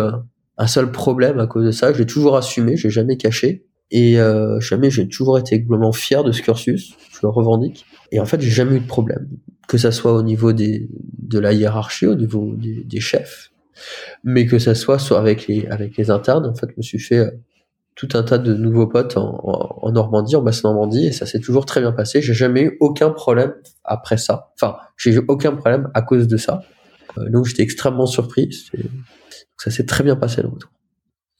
un 0.57 0.67
seul 0.67 0.91
problème 0.91 1.39
à 1.39 1.47
cause 1.47 1.65
de 1.65 1.71
ça. 1.71 1.93
Je 1.93 1.99
l'ai 1.99 2.05
toujours 2.05 2.35
assumé, 2.35 2.75
j'ai 2.75 2.89
jamais 2.89 3.17
caché. 3.17 3.67
Et 3.89 4.19
euh, 4.19 4.59
jamais 4.59 4.89
j'ai 4.89 5.07
toujours 5.07 5.39
été 5.39 5.59
globalement 5.61 5.93
fier 5.93 6.23
de 6.23 6.31
ce 6.31 6.41
cursus, 6.41 6.95
je 7.13 7.19
le 7.23 7.29
revendique. 7.29 7.85
Et 8.11 8.19
en 8.19 8.25
fait, 8.25 8.41
j'ai 8.41 8.49
jamais 8.49 8.77
eu 8.77 8.79
de 8.81 8.87
problème, 8.87 9.29
que 9.67 9.77
ça 9.77 9.91
soit 9.91 10.13
au 10.13 10.23
niveau 10.23 10.51
des, 10.51 10.89
de 11.19 11.39
la 11.39 11.53
hiérarchie, 11.53 12.05
au 12.05 12.15
niveau 12.15 12.53
des, 12.55 12.83
des 12.83 12.99
chefs, 12.99 13.51
mais 14.23 14.45
que 14.45 14.59
ça 14.59 14.75
soit, 14.75 14.99
soit 14.99 15.19
avec 15.19 15.47
les 15.47 15.67
avec 15.67 15.97
les 15.97 16.09
internes. 16.09 16.45
En 16.45 16.55
fait, 16.55 16.67
je 16.69 16.75
me 16.77 16.81
suis 16.81 16.99
fait 16.99 17.17
euh, 17.17 17.31
tout 17.95 18.09
un 18.13 18.23
tas 18.23 18.37
de 18.37 18.53
nouveaux 18.53 18.87
potes 18.87 19.17
en, 19.17 19.39
en, 19.43 19.91
Normandie, 19.91 20.35
en 20.35 20.41
Basse-Normandie, 20.41 21.07
et 21.07 21.11
ça 21.11 21.25
s'est 21.25 21.39
toujours 21.39 21.65
très 21.65 21.81
bien 21.81 21.91
passé. 21.91 22.21
J'ai 22.21 22.33
jamais 22.33 22.61
eu 22.61 22.77
aucun 22.79 23.09
problème 23.09 23.53
après 23.83 24.17
ça. 24.17 24.51
Enfin, 24.55 24.77
j'ai 24.97 25.11
eu 25.11 25.21
aucun 25.27 25.55
problème 25.55 25.89
à 25.93 26.01
cause 26.01 26.27
de 26.27 26.37
ça. 26.37 26.61
Euh, 27.17 27.29
donc 27.29 27.45
j'étais 27.45 27.63
extrêmement 27.63 28.05
surpris 28.05 28.49
ça 29.57 29.71
s'est 29.71 29.85
très 29.85 30.03
bien 30.03 30.15
passé 30.15 30.41
le 30.41 30.49
retour. 30.49 30.71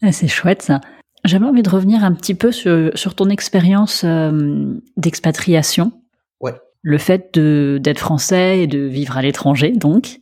Ah, 0.02 0.12
c'est 0.12 0.28
chouette 0.28 0.62
ça. 0.62 0.82
J'avais 1.24 1.46
envie 1.46 1.64
de 1.64 1.70
revenir 1.70 2.04
un 2.04 2.14
petit 2.14 2.36
peu 2.36 2.52
sur, 2.52 2.92
sur 2.96 3.16
ton 3.16 3.30
expérience 3.30 4.04
euh, 4.04 4.76
d'expatriation. 4.98 5.92
Ouais. 6.40 6.54
Le 6.82 6.98
fait 6.98 7.38
d'être 7.38 8.00
français 8.00 8.60
et 8.60 8.68
de 8.68 8.80
vivre 8.80 9.18
à 9.18 9.22
l'étranger, 9.22 9.72
donc. 9.72 10.20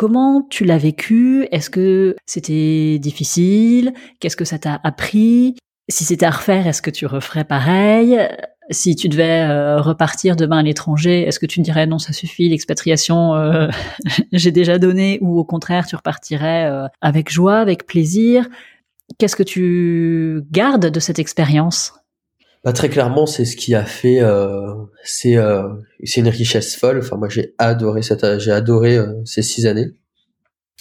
Comment 0.00 0.40
tu 0.48 0.64
l'as 0.64 0.78
vécu? 0.78 1.46
Est-ce 1.52 1.68
que 1.68 2.16
c'était 2.24 2.98
difficile? 2.98 3.92
Qu'est-ce 4.18 4.34
que 4.34 4.46
ça 4.46 4.58
t'a 4.58 4.80
appris? 4.82 5.56
Si 5.90 6.04
c'était 6.04 6.24
à 6.24 6.30
refaire, 6.30 6.66
est-ce 6.66 6.80
que 6.80 6.88
tu 6.88 7.04
referais 7.04 7.44
pareil? 7.44 8.18
Si 8.70 8.96
tu 8.96 9.10
devais 9.10 9.42
euh, 9.42 9.78
repartir 9.82 10.36
demain 10.36 10.60
à 10.60 10.62
l'étranger, 10.62 11.28
est-ce 11.28 11.38
que 11.38 11.44
tu 11.44 11.60
dirais 11.60 11.86
non, 11.86 11.98
ça 11.98 12.14
suffit, 12.14 12.48
l'expatriation, 12.48 13.34
euh, 13.34 13.68
j'ai 14.32 14.52
déjà 14.52 14.78
donné, 14.78 15.18
ou 15.20 15.38
au 15.38 15.44
contraire, 15.44 15.86
tu 15.86 15.96
repartirais 15.96 16.64
euh, 16.64 16.88
avec 17.02 17.30
joie, 17.30 17.58
avec 17.58 17.84
plaisir? 17.84 18.48
Qu'est-ce 19.18 19.36
que 19.36 19.42
tu 19.42 20.40
gardes 20.50 20.86
de 20.86 21.00
cette 21.00 21.18
expérience? 21.18 21.92
Bah, 22.64 22.72
très 22.72 22.90
clairement, 22.90 23.26
c'est 23.26 23.44
ce 23.44 23.56
qui 23.56 23.74
a 23.74 23.84
fait, 23.84 24.20
c'est 25.04 25.36
c'est 26.04 26.20
une 26.20 26.28
richesse 26.28 26.76
folle. 26.76 26.98
Enfin, 26.98 27.16
moi, 27.16 27.28
j'ai 27.28 27.54
adoré 27.58 28.02
cette, 28.02 28.38
j'ai 28.38 28.52
adoré 28.52 28.98
ces 29.24 29.42
six 29.42 29.66
années. 29.66 29.92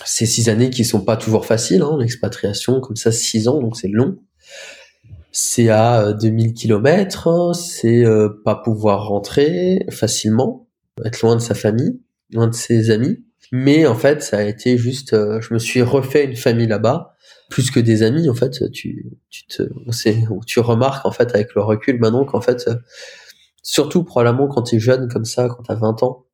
c'est 0.06 0.26
six 0.26 0.50
années 0.50 0.70
qui 0.70 0.86
sont 0.86 1.02
pas 1.02 1.18
toujours 1.18 1.46
faciles, 1.46 1.82
hein, 1.82 1.98
l'expatriation, 2.00 2.82
comme 2.82 2.96
ça, 2.96 3.12
six 3.12 3.48
ans, 3.48 3.60
donc 3.62 3.78
c'est 3.78 3.88
long. 3.90 4.18
C'est 5.32 5.70
à 5.70 6.14
2000 6.14 6.54
km, 6.54 7.54
c'est 7.54 8.04
pas 8.44 8.56
pouvoir 8.56 9.08
rentrer 9.08 9.86
facilement, 9.90 10.68
être 11.06 11.22
loin 11.22 11.36
de 11.36 11.42
sa 11.42 11.56
famille, 11.56 12.02
loin 12.32 12.48
de 12.48 12.56
ses 12.56 12.92
amis. 12.92 13.24
Mais 13.52 13.88
en 13.88 13.96
fait, 13.96 14.22
ça 14.22 14.40
a 14.40 14.44
été 14.44 14.78
juste, 14.78 15.12
je 15.14 15.54
me 15.54 15.60
suis 15.60 15.82
refait 15.82 16.26
une 16.26 16.36
famille 16.36 16.68
là-bas 16.68 17.16
plus 17.50 17.72
que 17.72 17.80
des 17.80 18.04
amis 18.04 18.30
en 18.30 18.36
fait 18.36 18.72
tu 18.72 19.12
tu 19.30 19.46
te 19.48 19.64
tu 20.46 20.60
remarques 20.60 21.06
en 21.06 21.12
fait 21.12 21.34
avec 21.34 21.56
le 21.56 21.62
recul 21.62 22.00
maintenant 22.00 22.26
qu'en 22.26 22.42
fait 22.42 22.70
surtout 23.64 24.04
probablement 24.04 24.48
quand 24.48 24.64
tu 24.64 24.76
es 24.76 24.80
jeune 24.80 25.08
comme 25.08 25.26
ça 25.26 25.50
quand 25.50 25.64
tu 25.64 25.72
as 25.72 25.76
20 25.76 26.04
ans 26.04 26.26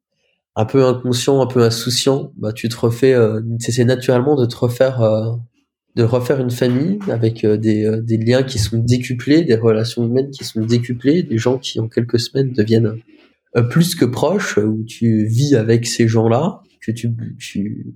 un 0.55 0.65
peu 0.65 0.85
inconscient 0.85 1.41
un 1.41 1.47
peu 1.47 1.61
insouciant 1.63 2.31
bah 2.37 2.53
tu 2.53 2.69
te 2.69 2.77
refais 2.77 3.13
euh, 3.13 3.41
c'est 3.59 3.83
naturellement 3.83 4.35
de 4.35 4.45
te 4.45 4.55
refaire 4.55 5.01
euh, 5.01 5.35
de 5.95 6.03
refaire 6.03 6.39
une 6.39 6.51
famille 6.51 6.99
avec 7.09 7.43
euh, 7.43 7.57
des, 7.57 7.85
euh, 7.85 8.01
des 8.01 8.17
liens 8.17 8.43
qui 8.43 8.59
sont 8.59 8.77
décuplés 8.77 9.43
des 9.43 9.55
relations 9.55 10.05
humaines 10.05 10.31
qui 10.31 10.43
sont 10.43 10.61
décuplées 10.61 11.23
des 11.23 11.37
gens 11.37 11.57
qui 11.57 11.79
en 11.79 11.87
quelques 11.87 12.19
semaines 12.19 12.51
deviennent 12.51 12.95
plus 13.69 13.95
que 13.95 14.03
proches 14.03 14.57
où 14.57 14.83
tu 14.83 15.25
vis 15.27 15.55
avec 15.55 15.87
ces 15.87 16.09
gens-là 16.09 16.61
que 16.81 16.91
tu 16.91 17.09
tu 17.39 17.93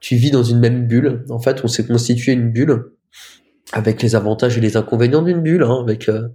tu 0.00 0.16
vis 0.16 0.30
dans 0.30 0.42
une 0.42 0.58
même 0.58 0.86
bulle. 0.86 1.24
En 1.30 1.38
fait, 1.38 1.64
on 1.64 1.68
s'est 1.68 1.86
constitué 1.86 2.32
une 2.32 2.50
bulle 2.50 2.92
avec 3.72 4.02
les 4.02 4.14
avantages 4.14 4.58
et 4.58 4.60
les 4.60 4.76
inconvénients 4.76 5.22
d'une 5.22 5.42
bulle, 5.42 5.62
hein, 5.62 5.80
avec 5.80 6.08
euh, 6.08 6.28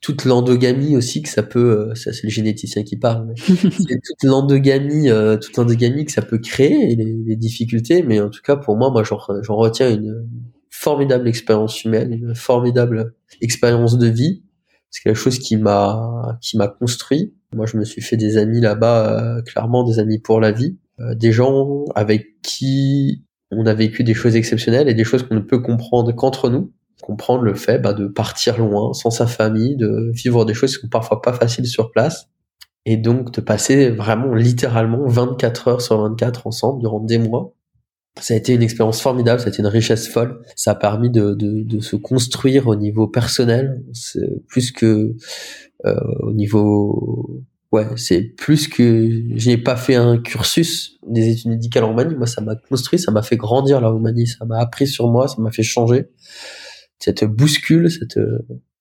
toute 0.00 0.24
l'endogamie 0.24 0.96
aussi 0.96 1.22
que 1.22 1.28
ça 1.28 1.42
peut, 1.42 1.90
euh, 1.90 1.94
ça 1.94 2.12
c'est 2.12 2.24
le 2.24 2.30
généticien 2.30 2.82
qui 2.82 2.96
parle, 2.96 3.26
mais 3.26 3.34
toute 3.56 4.22
l'endogamie, 4.22 5.08
euh, 5.08 5.36
toute 5.36 5.56
l'endogamie 5.56 6.04
que 6.04 6.12
ça 6.12 6.22
peut 6.22 6.38
créer 6.38 6.92
et 6.92 6.96
les, 6.96 7.36
difficultés. 7.36 8.02
Mais 8.02 8.20
en 8.20 8.28
tout 8.28 8.42
cas, 8.42 8.56
pour 8.56 8.76
moi, 8.76 8.90
moi 8.90 9.02
j'en 9.02 9.56
retiens 9.56 9.90
une 9.90 10.28
formidable 10.70 11.28
expérience 11.28 11.84
humaine, 11.84 12.12
une 12.12 12.34
formidable 12.34 13.14
expérience 13.40 13.96
de 13.96 14.08
vie. 14.08 14.42
C'est 14.90 15.02
quelque 15.02 15.18
chose 15.18 15.38
qui 15.38 15.56
m'a 15.56 16.38
qui 16.40 16.56
m'a 16.56 16.68
construit. 16.68 17.34
Moi, 17.52 17.66
je 17.66 17.76
me 17.76 17.84
suis 17.84 18.02
fait 18.02 18.16
des 18.16 18.36
amis 18.36 18.60
là-bas, 18.60 19.42
clairement 19.46 19.84
des 19.84 19.98
amis 19.98 20.18
pour 20.18 20.40
la 20.40 20.52
vie. 20.52 20.76
Euh, 21.00 21.14
des 21.14 21.32
gens 21.32 21.84
avec 21.94 22.40
qui 22.42 23.24
on 23.50 23.66
a 23.66 23.74
vécu 23.74 24.04
des 24.04 24.14
choses 24.14 24.36
exceptionnelles 24.36 24.88
et 24.88 24.94
des 24.94 25.04
choses 25.04 25.22
qu'on 25.24 25.34
ne 25.34 25.40
peut 25.40 25.60
comprendre 25.60 26.12
qu'entre 26.12 26.50
nous. 26.50 26.72
Comprendre 27.02 27.42
le 27.42 27.54
fait 27.54 27.78
bah, 27.78 27.92
de 27.92 28.06
partir 28.06 28.58
loin, 28.58 28.92
sans 28.92 29.10
sa 29.10 29.26
famille, 29.26 29.76
de 29.76 30.10
vivre 30.14 30.44
des 30.44 30.54
choses 30.54 30.76
qui 30.76 30.82
sont 30.82 30.88
parfois 30.88 31.20
pas 31.20 31.32
faciles 31.32 31.66
sur 31.66 31.90
place, 31.90 32.30
et 32.86 32.96
donc 32.96 33.32
de 33.32 33.40
passer 33.40 33.90
vraiment 33.90 34.32
littéralement 34.34 35.06
24 35.06 35.68
heures 35.68 35.80
sur 35.82 36.00
24 36.00 36.46
ensemble 36.46 36.80
durant 36.80 37.00
des 37.00 37.18
mois. 37.18 37.52
Ça 38.20 38.34
a 38.34 38.36
été 38.36 38.54
une 38.54 38.62
expérience 38.62 39.00
formidable, 39.00 39.40
ça 39.40 39.46
a 39.46 39.48
été 39.48 39.58
une 39.58 39.66
richesse 39.66 40.08
folle. 40.08 40.40
Ça 40.54 40.70
a 40.70 40.74
permis 40.76 41.10
de, 41.10 41.34
de, 41.34 41.62
de 41.64 41.80
se 41.80 41.96
construire 41.96 42.68
au 42.68 42.76
niveau 42.76 43.08
personnel, 43.08 43.82
plus 44.46 44.70
que 44.70 45.16
euh, 45.84 45.94
au 46.20 46.32
niveau 46.32 47.42
ouais, 47.74 47.88
c'est 47.96 48.22
plus 48.22 48.68
que 48.68 49.10
j'ai 49.34 49.58
pas 49.58 49.74
fait 49.76 49.96
un 49.96 50.18
cursus 50.18 50.98
des 51.06 51.30
études 51.30 51.50
médicales 51.50 51.84
en 51.84 51.88
Roumanie. 51.88 52.14
Moi, 52.14 52.28
ça 52.28 52.40
m'a 52.40 52.54
construit, 52.54 53.00
ça 53.00 53.10
m'a 53.10 53.22
fait 53.22 53.36
grandir 53.36 53.80
la 53.80 53.88
Roumanie, 53.88 54.28
ça 54.28 54.44
m'a 54.44 54.58
appris 54.60 54.86
sur 54.86 55.08
moi, 55.08 55.26
ça 55.26 55.42
m'a 55.42 55.50
fait 55.50 55.64
changer. 55.64 56.08
Cette 57.00 57.24
bouscule, 57.24 57.90
cette, 57.90 58.18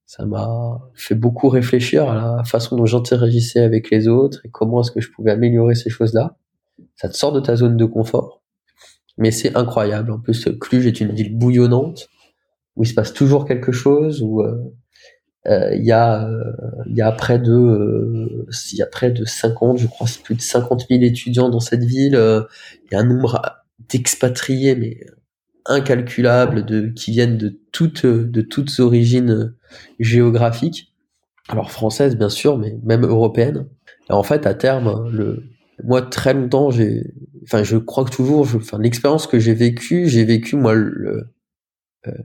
ça 0.05 0.27
m'a 0.27 0.79
fait 0.93 1.15
beaucoup 1.15 1.49
réfléchir 1.49 2.07
à 2.07 2.37
la 2.37 2.43
façon 2.43 2.75
dont 2.75 2.85
j'interagissais 2.85 3.61
avec 3.61 3.89
les 3.89 4.07
autres 4.07 4.41
et 4.45 4.49
comment 4.49 4.81
est-ce 4.81 4.91
que 4.91 5.01
je 5.01 5.09
pouvais 5.09 5.31
améliorer 5.31 5.73
ces 5.73 5.89
choses-là. 5.89 6.37
Ça 6.95 7.09
te 7.09 7.17
sort 7.17 7.31
de 7.31 7.39
ta 7.39 7.55
zone 7.55 7.77
de 7.77 7.85
confort. 7.85 8.43
Mais 9.17 9.31
c'est 9.31 9.57
incroyable. 9.57 10.11
En 10.11 10.19
plus, 10.19 10.47
Cluj 10.61 10.85
est 10.85 11.01
une 11.01 11.13
ville 11.13 11.35
bouillonnante 11.35 12.09
où 12.75 12.83
il 12.83 12.87
se 12.87 12.93
passe 12.93 13.13
toujours 13.13 13.45
quelque 13.45 13.71
chose, 13.71 14.21
euh, 14.23 14.53
il 15.45 15.83
y 15.83 15.91
a 15.91 16.25
euh, 16.27 16.53
il 16.85 16.95
y 16.95 17.01
a 17.01 17.11
près 17.11 17.39
de 17.39 17.51
euh, 17.51 18.45
il 18.71 18.77
y 18.77 18.81
a 18.81 18.85
près 18.85 19.11
de 19.11 19.25
50 19.25 19.77
je 19.77 19.87
crois 19.87 20.07
plus 20.23 20.35
de 20.35 20.41
50 20.41 20.85
000 20.89 21.03
étudiants 21.03 21.49
dans 21.49 21.59
cette 21.59 21.83
ville. 21.83 22.13
Il 22.13 22.93
y 22.93 22.95
a 22.95 22.99
un 22.99 23.03
nombre 23.03 23.41
d'expatriés 23.89 24.75
mais 24.75 25.05
incalculable 25.65 26.65
de 26.65 26.87
qui 26.87 27.11
viennent 27.11 27.37
de 27.37 27.59
toutes 27.71 28.05
de 28.05 28.41
toutes 28.41 28.79
origines 28.79 29.53
géographiques. 29.99 30.93
Alors 31.49 31.71
françaises 31.71 32.15
bien 32.15 32.29
sûr 32.29 32.57
mais 32.57 32.77
même 32.83 33.05
européennes. 33.05 33.67
Et 34.09 34.13
en 34.13 34.23
fait 34.23 34.45
à 34.47 34.53
terme 34.53 35.09
le 35.11 35.43
moi 35.83 36.01
très 36.01 36.33
longtemps 36.33 36.71
j'ai 36.71 37.03
enfin 37.43 37.63
je 37.63 37.77
crois 37.77 38.05
que 38.05 38.11
toujours 38.11 38.45
je, 38.45 38.57
enfin 38.57 38.77
l'expérience 38.79 39.27
que 39.27 39.39
j'ai 39.39 39.53
vécue 39.53 40.07
j'ai 40.07 40.23
vécu 40.23 40.55
moi 40.55 40.73
le, 40.73 41.07
euh, 41.07 41.32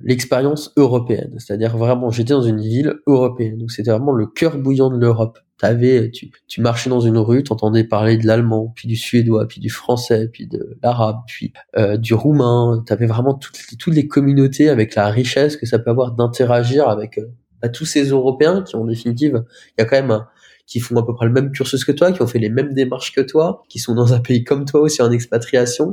l'expérience 0.03 0.73
européenne, 0.77 1.35
c'est-à-dire 1.39 1.77
vraiment 1.77 2.11
j'étais 2.11 2.33
dans 2.33 2.43
une 2.43 2.61
ville 2.61 2.95
européenne, 3.07 3.59
donc 3.59 3.71
c'était 3.71 3.91
vraiment 3.91 4.13
le 4.13 4.27
cœur 4.27 4.59
bouillant 4.59 4.91
de 4.91 4.99
l'Europe. 4.99 5.39
T'avais, 5.59 6.11
tu, 6.11 6.31
tu 6.47 6.61
marchais 6.61 6.89
dans 6.89 7.01
une 7.01 7.19
rue, 7.19 7.43
t'entendais 7.43 7.83
parler 7.83 8.17
de 8.17 8.27
l'allemand, 8.27 8.73
puis 8.77 8.87
du 8.87 8.95
suédois, 8.95 9.49
puis 9.49 9.61
du 9.61 9.71
français, 9.71 10.29
puis 10.33 10.47
de 10.47 10.79
l'arabe, 10.85 11.19
puis 11.27 11.53
euh, 11.77 11.97
du 11.97 12.15
roumain. 12.15 12.83
T'avais 12.87 13.07
vraiment 13.07 13.35
toutes, 13.35 13.59
toutes 13.77 13.95
les 13.95 14.07
communautés 14.07 14.69
avec 14.69 14.95
la 14.95 15.09
richesse 15.09 15.57
que 15.57 15.67
ça 15.67 15.81
peut 15.81 15.91
avoir 15.91 16.13
d'interagir 16.13 16.89
avec 16.89 17.19
euh, 17.19 17.27
bah, 17.61 17.69
tous 17.69 17.87
ces 17.87 18.11
Européens 18.11 18.63
qui 18.63 18.77
en 18.77 18.85
définitive, 18.85 19.43
il 19.77 19.81
y 19.81 19.83
a 19.83 19.85
quand 19.85 20.01
même 20.01 20.25
qui 20.69 20.81
font 20.81 20.97
à 20.97 21.05
peu 21.05 21.15
près 21.15 21.27
le 21.27 21.33
même 21.33 21.51
cursus 21.51 21.85
que 21.85 21.93
toi, 21.93 22.13
qui 22.13 22.21
ont 22.23 22.27
fait 22.27 22.39
les 22.39 22.51
mêmes 22.51 22.75
démarches 22.75 23.13
que 23.13 23.23
toi, 23.23 23.63
qui 23.69 23.79
sont 23.79 23.95
dans 23.95 24.13
un 24.13 24.21
pays 24.21 24.45
comme 24.45 24.67
toi 24.67 24.83
aussi 24.83 25.01
en 25.01 25.11
expatriation, 25.11 25.93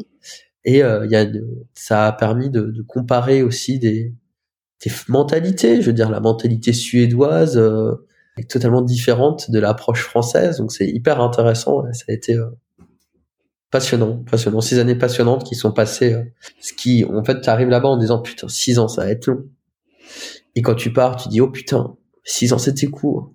et 0.66 0.84
euh, 0.84 1.05
y 1.05 1.16
a, 1.16 1.26
ça 1.76 2.07
a 2.07 2.11
permis 2.11 2.49
de, 2.49 2.61
de 2.61 2.82
comparer 2.82 3.43
aussi 3.43 3.80
des, 3.80 4.13
des, 4.84 4.91
mentalités. 5.07 5.82
Je 5.82 5.88
veux 5.88 5.93
dire, 5.93 6.09
la 6.09 6.20
mentalité 6.20 6.74
suédoise 6.74 7.57
euh, 7.57 8.07
est 8.38 8.49
totalement 8.49 8.82
différente 8.82 9.51
de 9.51 9.59
l'approche 9.59 10.03
française. 10.03 10.57
Donc 10.57 10.72
c'est 10.72 10.88
hyper 10.88 11.22
intéressant. 11.22 11.84
Ça 11.93 12.05
a 12.09 12.13
été 12.13 12.34
euh, 12.34 12.47
passionnant, 13.70 14.24
passionnant. 14.30 14.59
Six 14.59 14.80
années 14.80 14.95
passionnantes 14.95 15.43
qui 15.43 15.53
sont 15.53 15.72
passées. 15.72 16.18
Ce 16.59 16.74
qui, 16.74 17.05
en 17.05 17.24
fait, 17.24 17.41
tu 17.41 17.49
là-bas 17.49 17.89
en 17.89 17.97
disant 17.97 18.20
putain, 18.20 18.47
six 18.47 18.80
ans, 18.80 18.88
ça 18.88 19.03
va 19.03 19.11
être 19.11 19.28
long. 19.28 19.45
Et 20.55 20.63
quand 20.63 20.76
tu 20.76 20.91
pars, 20.91 21.16
tu 21.16 21.30
dis 21.30 21.41
oh 21.41 21.49
putain, 21.49 21.95
six 22.24 22.53
ans 22.53 22.57
c'était 22.57 22.88
court. 22.88 23.34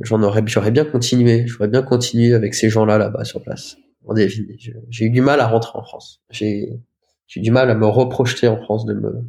J'en 0.00 0.22
aurais, 0.22 0.42
j'aurais 0.46 0.70
bien 0.70 0.86
continué. 0.86 1.46
J'aurais 1.46 1.68
bien 1.68 1.82
continué 1.82 2.32
avec 2.32 2.54
ces 2.54 2.70
gens-là 2.70 2.96
là-bas 2.96 3.24
sur 3.24 3.42
place. 3.42 3.76
J'ai 4.90 5.04
eu 5.04 5.10
du 5.10 5.20
mal 5.20 5.40
à 5.40 5.46
rentrer 5.46 5.78
en 5.78 5.82
France. 5.82 6.22
J'ai 6.30 6.80
eu 7.36 7.40
du 7.40 7.50
mal 7.50 7.70
à 7.70 7.74
me 7.74 7.86
reprojeter 7.86 8.48
en 8.48 8.60
France 8.60 8.84
de 8.84 8.94
me 8.94 9.24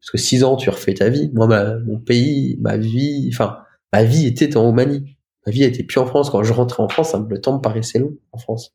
parce 0.00 0.10
que 0.10 0.18
six 0.18 0.44
ans 0.44 0.56
tu 0.56 0.70
refais 0.70 0.94
ta 0.94 1.08
vie. 1.08 1.30
Moi, 1.34 1.46
mon 1.86 1.98
pays, 1.98 2.58
ma 2.60 2.76
vie, 2.76 3.30
enfin 3.32 3.58
ma 3.92 4.04
vie 4.04 4.26
était 4.26 4.56
en 4.56 4.62
Roumanie. 4.64 5.16
Ma 5.46 5.52
vie 5.52 5.64
était 5.64 5.82
plus 5.82 5.98
en 5.98 6.06
France. 6.06 6.30
Quand 6.30 6.42
je 6.42 6.52
rentrais 6.52 6.82
en 6.82 6.88
France, 6.88 7.14
le 7.28 7.40
temps 7.40 7.56
me 7.56 7.60
paraissait 7.60 7.98
long 7.98 8.16
en 8.32 8.38
France. 8.38 8.74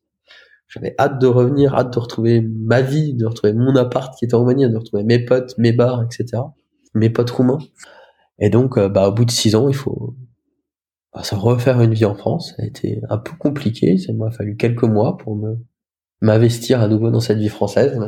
J'avais 0.68 0.94
hâte 0.98 1.20
de 1.20 1.28
revenir, 1.28 1.74
hâte 1.74 1.92
de 1.92 1.98
retrouver 1.98 2.40
ma 2.40 2.82
vie, 2.82 3.14
de 3.14 3.24
retrouver 3.24 3.52
mon 3.52 3.76
appart 3.76 4.16
qui 4.18 4.24
était 4.24 4.34
en 4.34 4.40
Roumanie, 4.40 4.68
de 4.68 4.76
retrouver 4.76 5.04
mes 5.04 5.24
potes, 5.24 5.56
mes 5.58 5.72
bars, 5.72 6.02
etc. 6.02 6.42
Mes 6.94 7.08
potes 7.08 7.30
roumains. 7.30 7.58
Et 8.40 8.50
donc, 8.50 8.76
euh, 8.76 8.88
bah, 8.88 9.08
au 9.08 9.12
bout 9.12 9.24
de 9.24 9.30
six 9.30 9.54
ans, 9.54 9.68
il 9.68 9.76
faut, 9.76 10.16
bah, 11.16 11.22
ça 11.22 11.36
refaire 11.36 11.80
une 11.80 11.94
vie 11.94 12.04
en 12.04 12.14
France, 12.14 12.52
ça 12.54 12.62
a 12.62 12.66
été 12.66 13.00
un 13.08 13.16
peu 13.16 13.32
compliqué. 13.38 13.96
Ça 13.96 14.12
m'a 14.12 14.30
fallu 14.30 14.54
quelques 14.54 14.82
mois 14.82 15.16
pour 15.16 15.34
me 15.34 15.56
m'investir 16.20 16.82
à 16.82 16.88
nouveau 16.88 17.10
dans 17.10 17.20
cette 17.20 17.38
vie 17.38 17.48
française. 17.48 17.98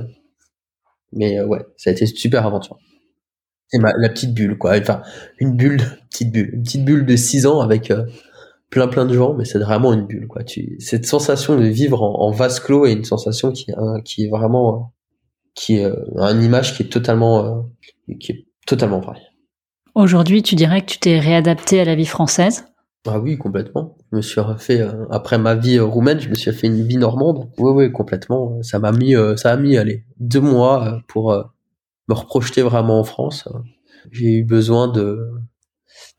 Mais 1.12 1.38
euh, 1.38 1.46
ouais, 1.46 1.64
ça 1.78 1.88
a 1.88 1.94
été 1.94 2.04
une 2.04 2.14
super 2.14 2.44
aventure. 2.44 2.76
C'est 3.68 3.78
la 3.78 4.08
petite 4.10 4.34
bulle, 4.34 4.58
quoi. 4.58 4.76
Enfin, 4.78 5.00
une 5.38 5.56
bulle, 5.56 5.80
petite 6.10 6.32
bulle, 6.32 6.50
une 6.52 6.62
petite 6.62 6.84
bulle 6.84 7.06
de 7.06 7.16
6 7.16 7.46
ans 7.46 7.60
avec 7.60 7.90
euh, 7.90 8.04
plein 8.68 8.88
plein 8.88 9.06
de 9.06 9.14
gens, 9.14 9.32
mais 9.32 9.46
c'est 9.46 9.58
vraiment 9.58 9.94
une 9.94 10.06
bulle, 10.06 10.28
quoi. 10.28 10.44
Tu, 10.44 10.76
cette 10.78 11.06
sensation 11.06 11.58
de 11.58 11.64
vivre 11.64 12.02
en, 12.02 12.30
vase 12.30 12.60
clos 12.60 12.84
est 12.84 12.92
une 12.92 13.04
sensation 13.04 13.52
qui, 13.52 13.72
qui 14.04 14.24
est 14.26 14.28
vraiment, 14.28 14.92
qui 15.54 15.76
est 15.76 15.86
euh, 15.86 15.94
une 16.14 16.42
image 16.42 16.76
qui 16.76 16.82
est 16.82 16.92
totalement, 16.92 17.70
qui 18.20 18.32
est 18.32 18.46
totalement 18.66 19.00
vraie. 19.00 19.22
Aujourd'hui, 19.94 20.42
tu 20.42 20.56
dirais 20.56 20.82
que 20.82 20.92
tu 20.92 20.98
t'es 20.98 21.18
réadapté 21.18 21.80
à 21.80 21.86
la 21.86 21.94
vie 21.94 22.04
française? 22.04 22.66
Ah 23.06 23.20
oui, 23.20 23.38
complètement. 23.38 23.96
Je 24.10 24.16
me 24.16 24.22
suis 24.22 24.40
refait 24.40 24.80
euh, 24.80 25.06
après 25.10 25.38
ma 25.38 25.54
vie 25.54 25.78
euh, 25.78 25.84
roumaine, 25.84 26.20
je 26.20 26.28
me 26.28 26.34
suis 26.34 26.52
fait 26.52 26.66
une 26.66 26.86
vie 26.86 26.96
normande. 26.96 27.48
Oui, 27.58 27.70
oui, 27.72 27.92
complètement. 27.92 28.62
Ça 28.62 28.78
m'a 28.78 28.92
mis, 28.92 29.14
euh, 29.14 29.36
ça 29.36 29.52
a 29.52 29.56
mis, 29.56 29.78
allez, 29.78 30.04
deux 30.18 30.40
mois 30.40 31.00
pour 31.06 31.32
me 32.08 32.14
reprojeter 32.14 32.62
vraiment 32.62 32.98
en 33.00 33.04
France. 33.04 33.48
J'ai 34.10 34.38
eu 34.38 34.44
besoin 34.44 34.88
de 34.88 35.30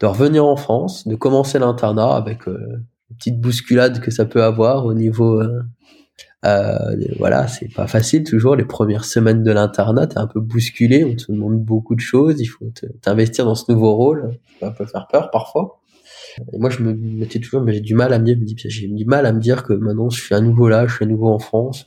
de 0.02 0.06
revenir 0.06 0.46
en 0.46 0.56
France, 0.56 1.08
de 1.08 1.16
commencer 1.16 1.60
l'internat 1.60 2.16
avec 2.16 2.48
une 2.48 2.86
petite 3.18 3.40
bousculade 3.40 4.00
que 4.00 4.12
ça 4.12 4.26
peut 4.26 4.44
avoir 4.44 4.86
au 4.86 4.94
niveau. 4.94 5.42
voilà, 7.20 7.48
c'est 7.48 7.74
pas 7.74 7.88
facile 7.88 8.24
toujours 8.24 8.56
les 8.56 8.66
premières 8.66 9.06
semaines 9.06 9.44
de 9.44 9.52
l'internat. 9.52 10.08
T'es 10.08 10.18
un 10.18 10.28
peu 10.28 10.40
bousculé, 10.40 11.04
on 11.04 11.16
te 11.16 11.32
demande 11.32 11.60
beaucoup 11.60 11.96
de 11.96 12.02
choses, 12.02 12.40
il 12.40 12.48
faut 12.48 12.66
t'investir 13.02 13.46
dans 13.46 13.56
ce 13.56 13.72
nouveau 13.72 13.96
rôle. 13.96 14.38
Ça 14.60 14.72
peut 14.72 14.86
faire 14.86 15.08
peur 15.08 15.32
parfois. 15.32 15.79
Moi, 16.58 16.70
je 16.70 16.82
me 16.84 16.94
mettais 16.94 17.40
toujours, 17.40 17.62
mais 17.62 17.74
j'ai 17.74 17.82
du 17.82 17.96
mal 17.96 18.14
à 18.14 18.20
me 18.20 18.26
dire, 18.26 18.38
j'ai 18.66 18.88
du 18.88 19.06
mal 19.06 19.26
à 19.26 19.34
me 19.34 19.40
dire 19.40 19.64
que 19.64 19.74
maintenant 19.74 20.10
je 20.10 20.22
suis 20.22 20.36
à 20.36 20.42
nouveau 20.42 20.70
là, 20.70 20.88
je 20.88 20.96
suis 20.96 21.06
à 21.06 21.08
nouveau 21.08 21.28
en 21.30 21.40
France. 21.40 21.86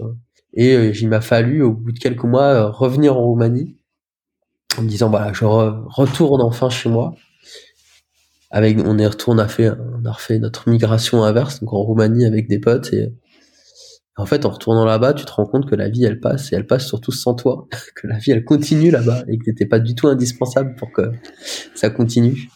Et 0.55 0.75
il 0.75 1.09
m'a 1.09 1.21
fallu, 1.21 1.63
au 1.63 1.73
bout 1.73 1.93
de 1.93 1.99
quelques 1.99 2.25
mois, 2.25 2.71
revenir 2.71 3.17
en 3.17 3.23
Roumanie 3.23 3.77
en 4.79 4.83
me 4.83 4.89
disant 4.89 5.11
voilà, 5.11 5.33
je 5.33 5.45
retourne 5.45 6.43
enfin 6.43 6.71
chez 6.71 6.89
moi. 6.89 7.15
Avec, 8.51 8.79
on 8.85 8.99
est 8.99 9.07
retourné, 9.07 9.41
on 9.41 9.45
a 9.45 9.49
fait, 9.49 9.71
on 9.71 10.05
a 10.05 10.13
refait 10.13 10.39
notre 10.39 10.69
migration 10.69 11.25
inverse, 11.25 11.61
donc 11.61 11.73
en 11.73 11.83
Roumanie 11.83 12.27
avec 12.27 12.49
des 12.49 12.59
potes 12.59 12.93
et 12.93 13.13
en 14.17 14.27
fait, 14.27 14.45
en 14.45 14.51
retournant 14.51 14.85
là-bas, 14.85 15.15
tu 15.15 15.25
te 15.25 15.33
rends 15.33 15.47
compte 15.47 15.69
que 15.69 15.75
la 15.75 15.89
vie, 15.89 16.05
elle 16.05 16.21
passe 16.21 16.53
et 16.53 16.57
elle 16.57 16.67
passe 16.67 16.87
surtout 16.87 17.13
sans 17.13 17.35
toi, 17.35 17.67
que 17.97 18.07
la 18.07 18.19
vie, 18.19 18.33
elle 18.33 18.45
continue 18.45 18.91
là-bas 18.91 19.25
et 19.29 19.39
que 19.39 19.45
t'étais 19.45 19.67
pas 19.67 19.79
du 19.79 19.95
tout 19.95 20.07
indispensable 20.07 20.75
pour 20.77 20.93
que 20.93 21.13
ça 21.75 21.89
continue. 21.89 22.49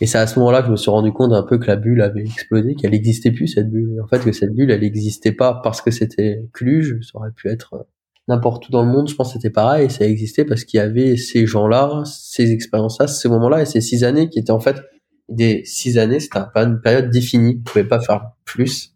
Et 0.00 0.06
c'est 0.06 0.18
à 0.18 0.26
ce 0.26 0.38
moment-là 0.38 0.60
que 0.60 0.66
je 0.66 0.72
me 0.72 0.76
suis 0.76 0.90
rendu 0.90 1.12
compte 1.12 1.32
un 1.32 1.42
peu 1.42 1.58
que 1.58 1.66
la 1.66 1.76
bulle 1.76 2.02
avait 2.02 2.22
explosé, 2.22 2.74
qu'elle 2.74 2.90
n'existait 2.90 3.30
plus 3.30 3.48
cette 3.48 3.70
bulle. 3.70 3.94
Et 3.96 4.00
en 4.00 4.06
fait, 4.06 4.22
que 4.22 4.32
cette 4.32 4.54
bulle, 4.54 4.70
elle 4.70 4.80
n'existait 4.80 5.32
pas 5.32 5.60
parce 5.62 5.80
que 5.80 5.90
c'était 5.90 6.46
Cluj, 6.52 7.00
ça 7.00 7.18
aurait 7.18 7.32
pu 7.32 7.48
être 7.48 7.74
euh, 7.74 7.82
n'importe 8.28 8.68
où 8.68 8.72
dans 8.72 8.82
le 8.82 8.90
monde. 8.90 9.08
Je 9.08 9.14
pense 9.14 9.28
que 9.28 9.32
c'était 9.34 9.50
pareil. 9.50 9.90
Ça 9.90 10.04
existait 10.04 10.44
parce 10.44 10.64
qu'il 10.64 10.78
y 10.78 10.80
avait 10.80 11.16
ces 11.16 11.46
gens-là, 11.46 12.02
ces 12.04 12.50
expériences-là, 12.52 13.06
ces 13.06 13.28
moments-là 13.28 13.62
et 13.62 13.66
ces 13.66 13.80
six 13.80 14.04
années 14.04 14.28
qui 14.28 14.38
étaient 14.38 14.50
en 14.50 14.60
fait 14.60 14.82
des 15.30 15.62
six 15.64 15.96
années. 15.96 16.20
C'était 16.20 16.40
une 16.56 16.80
période 16.80 17.10
définie. 17.10 17.56
On 17.60 17.62
pouvait 17.62 17.84
pas 17.84 18.00
faire 18.00 18.32
plus. 18.44 18.94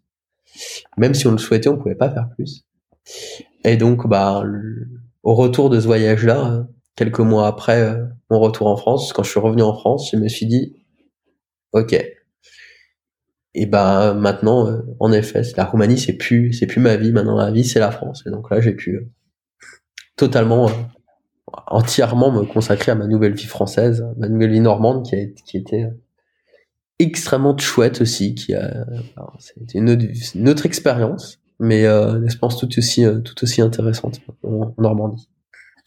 Même 0.97 1.15
si 1.15 1.25
on 1.25 1.31
le 1.31 1.37
souhaitait, 1.39 1.69
on 1.69 1.77
pouvait 1.77 1.95
pas 1.95 2.11
faire 2.11 2.29
plus. 2.35 2.63
Et 3.63 3.77
donc, 3.77 4.07
bah, 4.07 4.43
au 5.23 5.33
retour 5.33 5.69
de 5.69 5.79
ce 5.79 5.85
voyage-là, 5.85 6.67
quelques 6.95 7.19
mois 7.19 7.47
après 7.47 7.81
euh, 7.81 8.05
mon 8.29 8.39
retour 8.39 8.67
en 8.67 8.75
France, 8.75 9.13
quand 9.13 9.23
je 9.23 9.29
suis 9.29 9.39
revenu 9.39 9.61
en 9.61 9.73
France, 9.73 10.09
je 10.11 10.17
me 10.17 10.27
suis 10.27 10.45
dit, 10.45 10.75
Ok. 11.73 11.95
Et 13.53 13.65
ben 13.65 14.13
maintenant, 14.13 14.67
euh, 14.67 14.81
en 14.99 15.11
effet, 15.11 15.41
la 15.57 15.65
Roumanie 15.65 15.97
c'est 15.97 16.13
plus 16.13 16.53
c'est 16.53 16.67
plus 16.67 16.79
ma 16.79 16.95
vie. 16.95 17.11
Maintenant 17.11 17.35
la 17.35 17.51
vie 17.51 17.65
c'est 17.65 17.79
la 17.79 17.91
France. 17.91 18.23
Et 18.25 18.29
donc 18.29 18.49
là 18.49 18.61
j'ai 18.61 18.73
pu 18.73 18.95
euh, 18.95 19.09
totalement, 20.15 20.69
euh, 20.69 20.73
entièrement 21.67 22.31
me 22.31 22.45
consacrer 22.45 22.91
à 22.93 22.95
ma 22.95 23.07
nouvelle 23.07 23.33
vie 23.33 23.45
française, 23.45 24.05
ma 24.17 24.29
nouvelle 24.29 24.51
vie 24.51 24.61
normande 24.61 25.05
qui 25.05 25.15
a 25.15 25.25
qui 25.45 25.57
était 25.57 25.89
extrêmement 26.99 27.57
chouette 27.57 28.01
aussi. 28.01 28.35
Qui 28.35 28.53
a 28.53 28.85
c'était 29.39 29.79
une, 29.79 30.13
une, 30.35 30.49
autre 30.49 30.65
expérience, 30.65 31.39
mais 31.59 31.85
euh, 31.85 32.25
je 32.27 32.37
pense 32.37 32.57
tout 32.57 32.69
aussi 32.77 33.05
tout 33.25 33.43
aussi 33.43 33.61
intéressante 33.61 34.21
en 34.43 34.73
Normandie. 34.77 35.27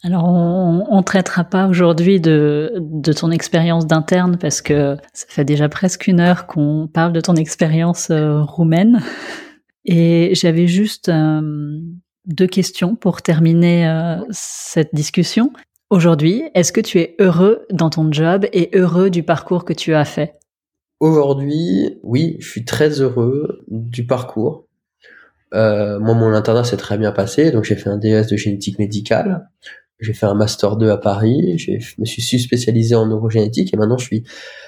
Alors, 0.05 0.25
on 0.25 0.97
ne 0.97 1.01
traitera 1.01 1.43
pas 1.43 1.67
aujourd'hui 1.67 2.21
de, 2.21 2.73
de 2.79 3.11
ton 3.11 3.31
expérience 3.31 3.87
d'interne 3.87 4.37
parce 4.39 4.61
que 4.61 4.97
ça 5.13 5.25
fait 5.27 5.45
déjà 5.45 5.67
presque 5.67 6.05
une 6.05 6.19
heure 6.19 6.45
qu'on 6.45 6.87
parle 6.87 7.11
de 7.11 7.21
ton 7.21 7.33
expérience 7.33 8.11
euh, 8.11 8.43
roumaine. 8.43 9.01
Et 9.83 10.29
j'avais 10.35 10.67
juste 10.67 11.09
euh, 11.09 11.41
deux 12.27 12.45
questions 12.45 12.95
pour 12.95 13.23
terminer 13.23 13.89
euh, 13.89 14.17
cette 14.29 14.93
discussion. 14.93 15.51
Aujourd'hui, 15.89 16.43
est-ce 16.53 16.71
que 16.71 16.81
tu 16.81 16.99
es 16.99 17.15
heureux 17.17 17.65
dans 17.71 17.89
ton 17.89 18.11
job 18.11 18.45
et 18.53 18.69
heureux 18.77 19.09
du 19.09 19.23
parcours 19.23 19.65
que 19.65 19.73
tu 19.73 19.95
as 19.95 20.05
fait? 20.05 20.35
Aujourd'hui, 20.99 21.97
oui, 22.03 22.37
je 22.41 22.47
suis 22.47 22.63
très 22.63 23.01
heureux 23.01 23.65
du 23.69 24.05
parcours. 24.05 24.67
moi, 25.51 26.13
mon 26.13 26.31
internat 26.31 26.63
s'est 26.63 26.77
très 26.77 26.99
bien 26.99 27.11
passé, 27.11 27.51
donc 27.51 27.63
j'ai 27.63 27.75
fait 27.75 27.89
un 27.89 27.97
DS 27.97 28.27
de 28.27 28.37
génétique 28.37 28.77
médicale. 28.77 29.49
J'ai 29.99 30.13
fait 30.13 30.25
un 30.25 30.33
master 30.33 30.75
2 30.75 30.89
à 30.89 30.97
Paris, 30.97 31.57
je 31.57 31.95
me 31.99 32.05
suis 32.05 32.39
spécialisé 32.39 32.95
en 32.95 33.05
neurogénétique 33.05 33.73
et 33.73 33.77
maintenant 33.77 33.97
je 33.97 34.05
suis 34.05 34.23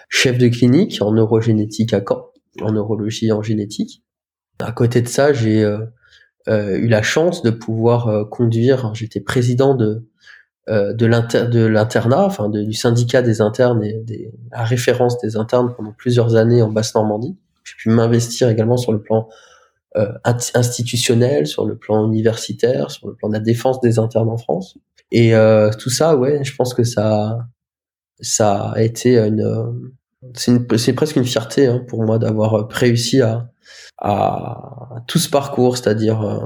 chef 0.08 0.38
de 0.38 0.48
clinique 0.48 1.00
en 1.02 1.12
neurogénétique 1.12 1.94
à 1.94 2.02
Caen, 2.08 2.28
en 2.62 2.72
neurologie 2.72 3.28
et 3.28 3.32
en 3.34 3.42
génétique. 3.42 4.04
À 4.60 4.72
côté 4.72 5.02
de 5.02 5.08
ça, 5.08 5.34
j'ai 5.34 5.64
euh, 5.64 5.80
euh, 6.48 6.78
eu 6.78 6.88
la 6.88 7.04
chance 7.04 7.44
de 7.44 7.52
pouvoir 7.52 8.08
euh, 8.08 8.24
conduire, 8.24 8.94
j'étais 8.96 9.20
président 9.20 9.76
de 9.76 10.08
l'internat, 10.68 12.26
enfin 12.26 12.50
du 12.50 12.74
syndicat 12.74 13.22
des 13.22 13.42
internes 13.42 13.84
et 13.84 13.94
des, 14.04 14.32
la 14.52 14.64
référence 14.64 15.20
des 15.20 15.36
internes 15.36 15.74
pendant 15.76 15.92
plusieurs 15.92 16.36
années 16.36 16.62
en 16.62 16.70
Basse-Normandie. 16.70 17.38
J'ai 17.64 17.76
pu 17.78 17.90
m'investir 17.90 18.50
également 18.50 18.78
sur 18.78 18.94
le 18.94 19.02
plan 19.02 19.28
institutionnel, 20.54 21.48
sur 21.48 21.66
le 21.66 21.76
plan 21.76 22.06
universitaire, 22.06 22.92
sur 22.92 23.08
le 23.08 23.16
plan 23.16 23.30
de 23.30 23.34
la 23.34 23.40
défense 23.40 23.82
des 23.82 23.98
internes 23.98 24.30
en 24.30 24.38
France. 24.38 24.78
Et 25.12 25.36
euh, 25.36 25.72
tout 25.72 25.89
ça, 25.89 26.16
ouais, 26.16 26.43
je 26.43 26.55
pense 26.55 26.74
que 26.74 26.84
ça, 26.84 27.38
ça 28.20 28.72
a 28.72 28.82
été 28.82 29.18
une, 29.18 29.93
c'est 30.34 30.93
presque 30.93 31.16
une 31.16 31.26
fierté 31.26 31.68
hein, 31.68 31.84
pour 31.88 32.03
moi 32.03 32.20
d'avoir 32.20 32.68
réussi 32.70 33.22
à, 33.22 33.49
à, 33.99 35.03
tout 35.08 35.20
ce 35.20 35.30
parcours, 35.30 35.78
c'est-à-dire 35.78 36.22
euh, 36.22 36.39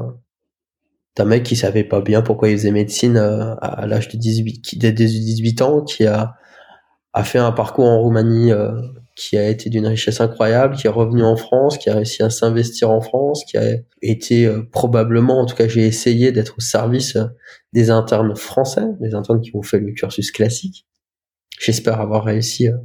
d'un 1.15 1.25
mec 1.25 1.43
qui 1.43 1.55
savait 1.55 1.83
pas 1.83 2.01
bien 2.01 2.21
pourquoi 2.21 2.49
il 2.49 2.57
faisait 2.57 2.71
médecine 2.71 3.17
euh, 3.17 3.55
à 3.61 3.85
l'âge 3.87 4.09
de 4.09 4.17
18, 4.17 4.61
qui 4.61 4.77
dès 4.77 4.91
18 4.91 5.61
ans, 5.61 5.81
qui 5.81 6.05
a, 6.05 6.35
a 7.13 7.23
fait 7.23 7.39
un 7.39 7.51
parcours 7.51 7.85
en 7.85 7.99
Roumanie 7.99 8.51
euh, 8.51 8.81
qui 9.21 9.37
a 9.37 9.47
été 9.47 9.69
d'une 9.69 9.85
richesse 9.85 10.19
incroyable, 10.19 10.75
qui 10.75 10.87
est 10.87 10.89
revenu 10.89 11.23
en 11.23 11.35
France, 11.35 11.77
qui 11.77 11.91
a 11.91 11.93
réussi 11.93 12.23
à 12.23 12.31
s'investir 12.31 12.89
en 12.89 13.01
France, 13.01 13.45
qui 13.45 13.55
a 13.55 13.77
été 14.01 14.47
euh, 14.47 14.63
probablement, 14.71 15.39
en 15.39 15.45
tout 15.45 15.55
cas 15.55 15.67
j'ai 15.67 15.85
essayé 15.85 16.31
d'être 16.31 16.55
au 16.57 16.61
service 16.61 17.17
euh, 17.17 17.25
des 17.71 17.91
internes 17.91 18.35
français, 18.35 18.87
des 18.99 19.13
internes 19.13 19.39
qui 19.39 19.55
ont 19.55 19.61
fait 19.61 19.77
le 19.77 19.91
cursus 19.91 20.31
classique. 20.31 20.87
J'espère 21.59 22.01
avoir 22.01 22.25
réussi 22.25 22.67
euh, 22.67 22.77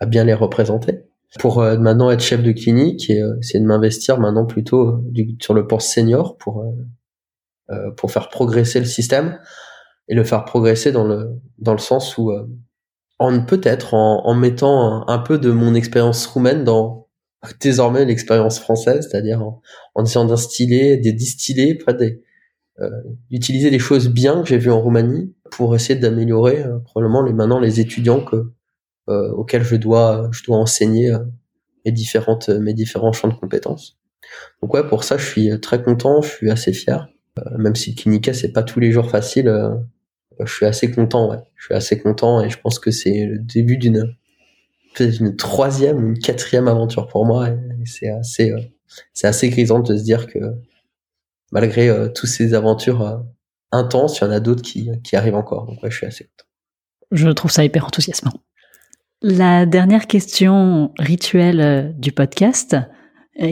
à 0.00 0.06
bien 0.06 0.24
les 0.24 0.34
représenter. 0.34 1.04
Pour 1.38 1.60
maintenant 1.60 2.10
être 2.10 2.22
chef 2.22 2.42
de 2.42 2.52
clinique 2.52 3.10
et 3.10 3.20
essayer 3.40 3.60
de 3.60 3.66
m'investir 3.66 4.18
maintenant 4.18 4.46
plutôt 4.46 5.04
sur 5.40 5.52
le 5.52 5.66
poste 5.66 5.90
senior 5.90 6.38
pour 6.38 6.64
pour 7.96 8.10
faire 8.10 8.30
progresser 8.30 8.78
le 8.78 8.86
système 8.86 9.38
et 10.08 10.14
le 10.14 10.24
faire 10.24 10.44
progresser 10.44 10.92
dans 10.92 11.04
le 11.04 11.38
dans 11.58 11.72
le 11.72 11.78
sens 11.78 12.16
où 12.16 12.32
en 13.18 13.40
peut-être 13.44 13.94
en, 13.94 14.34
mettant 14.34 15.08
un, 15.08 15.18
peu 15.18 15.38
de 15.38 15.50
mon 15.50 15.74
expérience 15.74 16.26
roumaine 16.26 16.64
dans 16.64 17.08
désormais 17.60 18.04
l'expérience 18.04 18.58
française, 18.58 19.08
c'est-à-dire 19.10 19.42
en, 19.94 20.04
essayant 20.04 20.24
d'instiller, 20.24 20.96
de 20.98 21.10
distiller, 21.10 21.78
euh, 22.80 22.90
d'utiliser 23.30 23.70
les 23.70 23.78
choses 23.78 24.08
bien 24.08 24.42
que 24.42 24.48
j'ai 24.48 24.58
vues 24.58 24.70
en 24.70 24.80
Roumanie 24.80 25.34
pour 25.50 25.74
essayer 25.74 25.98
d'améliorer 25.98 26.62
euh, 26.62 26.78
probablement 26.78 27.22
les 27.22 27.32
maintenant 27.32 27.58
les 27.58 27.80
étudiants 27.80 28.22
que 28.22 28.52
euh, 29.08 29.30
auxquels 29.32 29.64
je 29.64 29.76
dois 29.76 30.28
je 30.32 30.42
dois 30.44 30.58
enseigner 30.58 31.12
euh, 31.12 31.20
mes 31.84 31.92
différentes 31.92 32.48
mes 32.48 32.74
différents 32.74 33.12
champs 33.12 33.28
de 33.28 33.34
compétences. 33.34 33.98
Donc 34.60 34.74
ouais, 34.74 34.86
pour 34.86 35.04
ça 35.04 35.16
je 35.16 35.24
suis 35.26 35.60
très 35.60 35.82
content, 35.82 36.20
je 36.20 36.28
suis 36.28 36.50
assez 36.50 36.72
fier, 36.72 37.08
même 37.58 37.76
si 37.76 37.90
le 37.90 37.96
clinica 37.96 38.34
c'est 38.34 38.52
pas 38.52 38.62
tous 38.62 38.80
les 38.80 38.90
jours 38.90 39.08
facile 39.08 39.48
je 40.44 40.52
suis 40.52 40.66
assez 40.66 40.90
content, 40.90 41.30
ouais. 41.30 41.38
Je 41.56 41.66
suis 41.66 41.74
assez 41.74 42.00
content 42.00 42.42
et 42.42 42.50
je 42.50 42.58
pense 42.58 42.78
que 42.78 42.90
c'est 42.90 43.26
le 43.26 43.38
début 43.38 43.78
d'une 43.78 44.16
une 45.00 45.36
troisième, 45.36 46.08
une 46.08 46.18
quatrième 46.18 46.68
aventure 46.68 47.06
pour 47.08 47.26
moi. 47.26 47.48
Et 47.48 47.86
c'est 47.86 48.08
assez, 48.08 48.50
euh, 48.50 48.60
c'est 49.12 49.26
assez 49.26 49.48
grisant 49.48 49.80
de 49.80 49.96
se 49.96 50.02
dire 50.02 50.26
que 50.26 50.38
malgré 51.52 51.88
euh, 51.88 52.08
toutes 52.08 52.30
ces 52.30 52.54
aventures 52.54 53.02
euh, 53.02 53.18
intenses, 53.72 54.18
il 54.18 54.24
y 54.24 54.26
en 54.26 54.30
a 54.30 54.40
d'autres 54.40 54.62
qui, 54.62 54.90
qui 55.02 55.16
arrivent 55.16 55.34
encore. 55.34 55.66
Donc 55.66 55.82
ouais, 55.82 55.90
je 55.90 55.96
suis 55.96 56.06
assez 56.06 56.24
content. 56.24 56.48
Je 57.12 57.28
trouve 57.28 57.50
ça 57.50 57.64
hyper 57.64 57.84
enthousiasmant. 57.84 58.32
La 59.22 59.64
dernière 59.64 60.06
question 60.06 60.92
rituelle 60.98 61.94
du 61.98 62.12
podcast, 62.12 62.76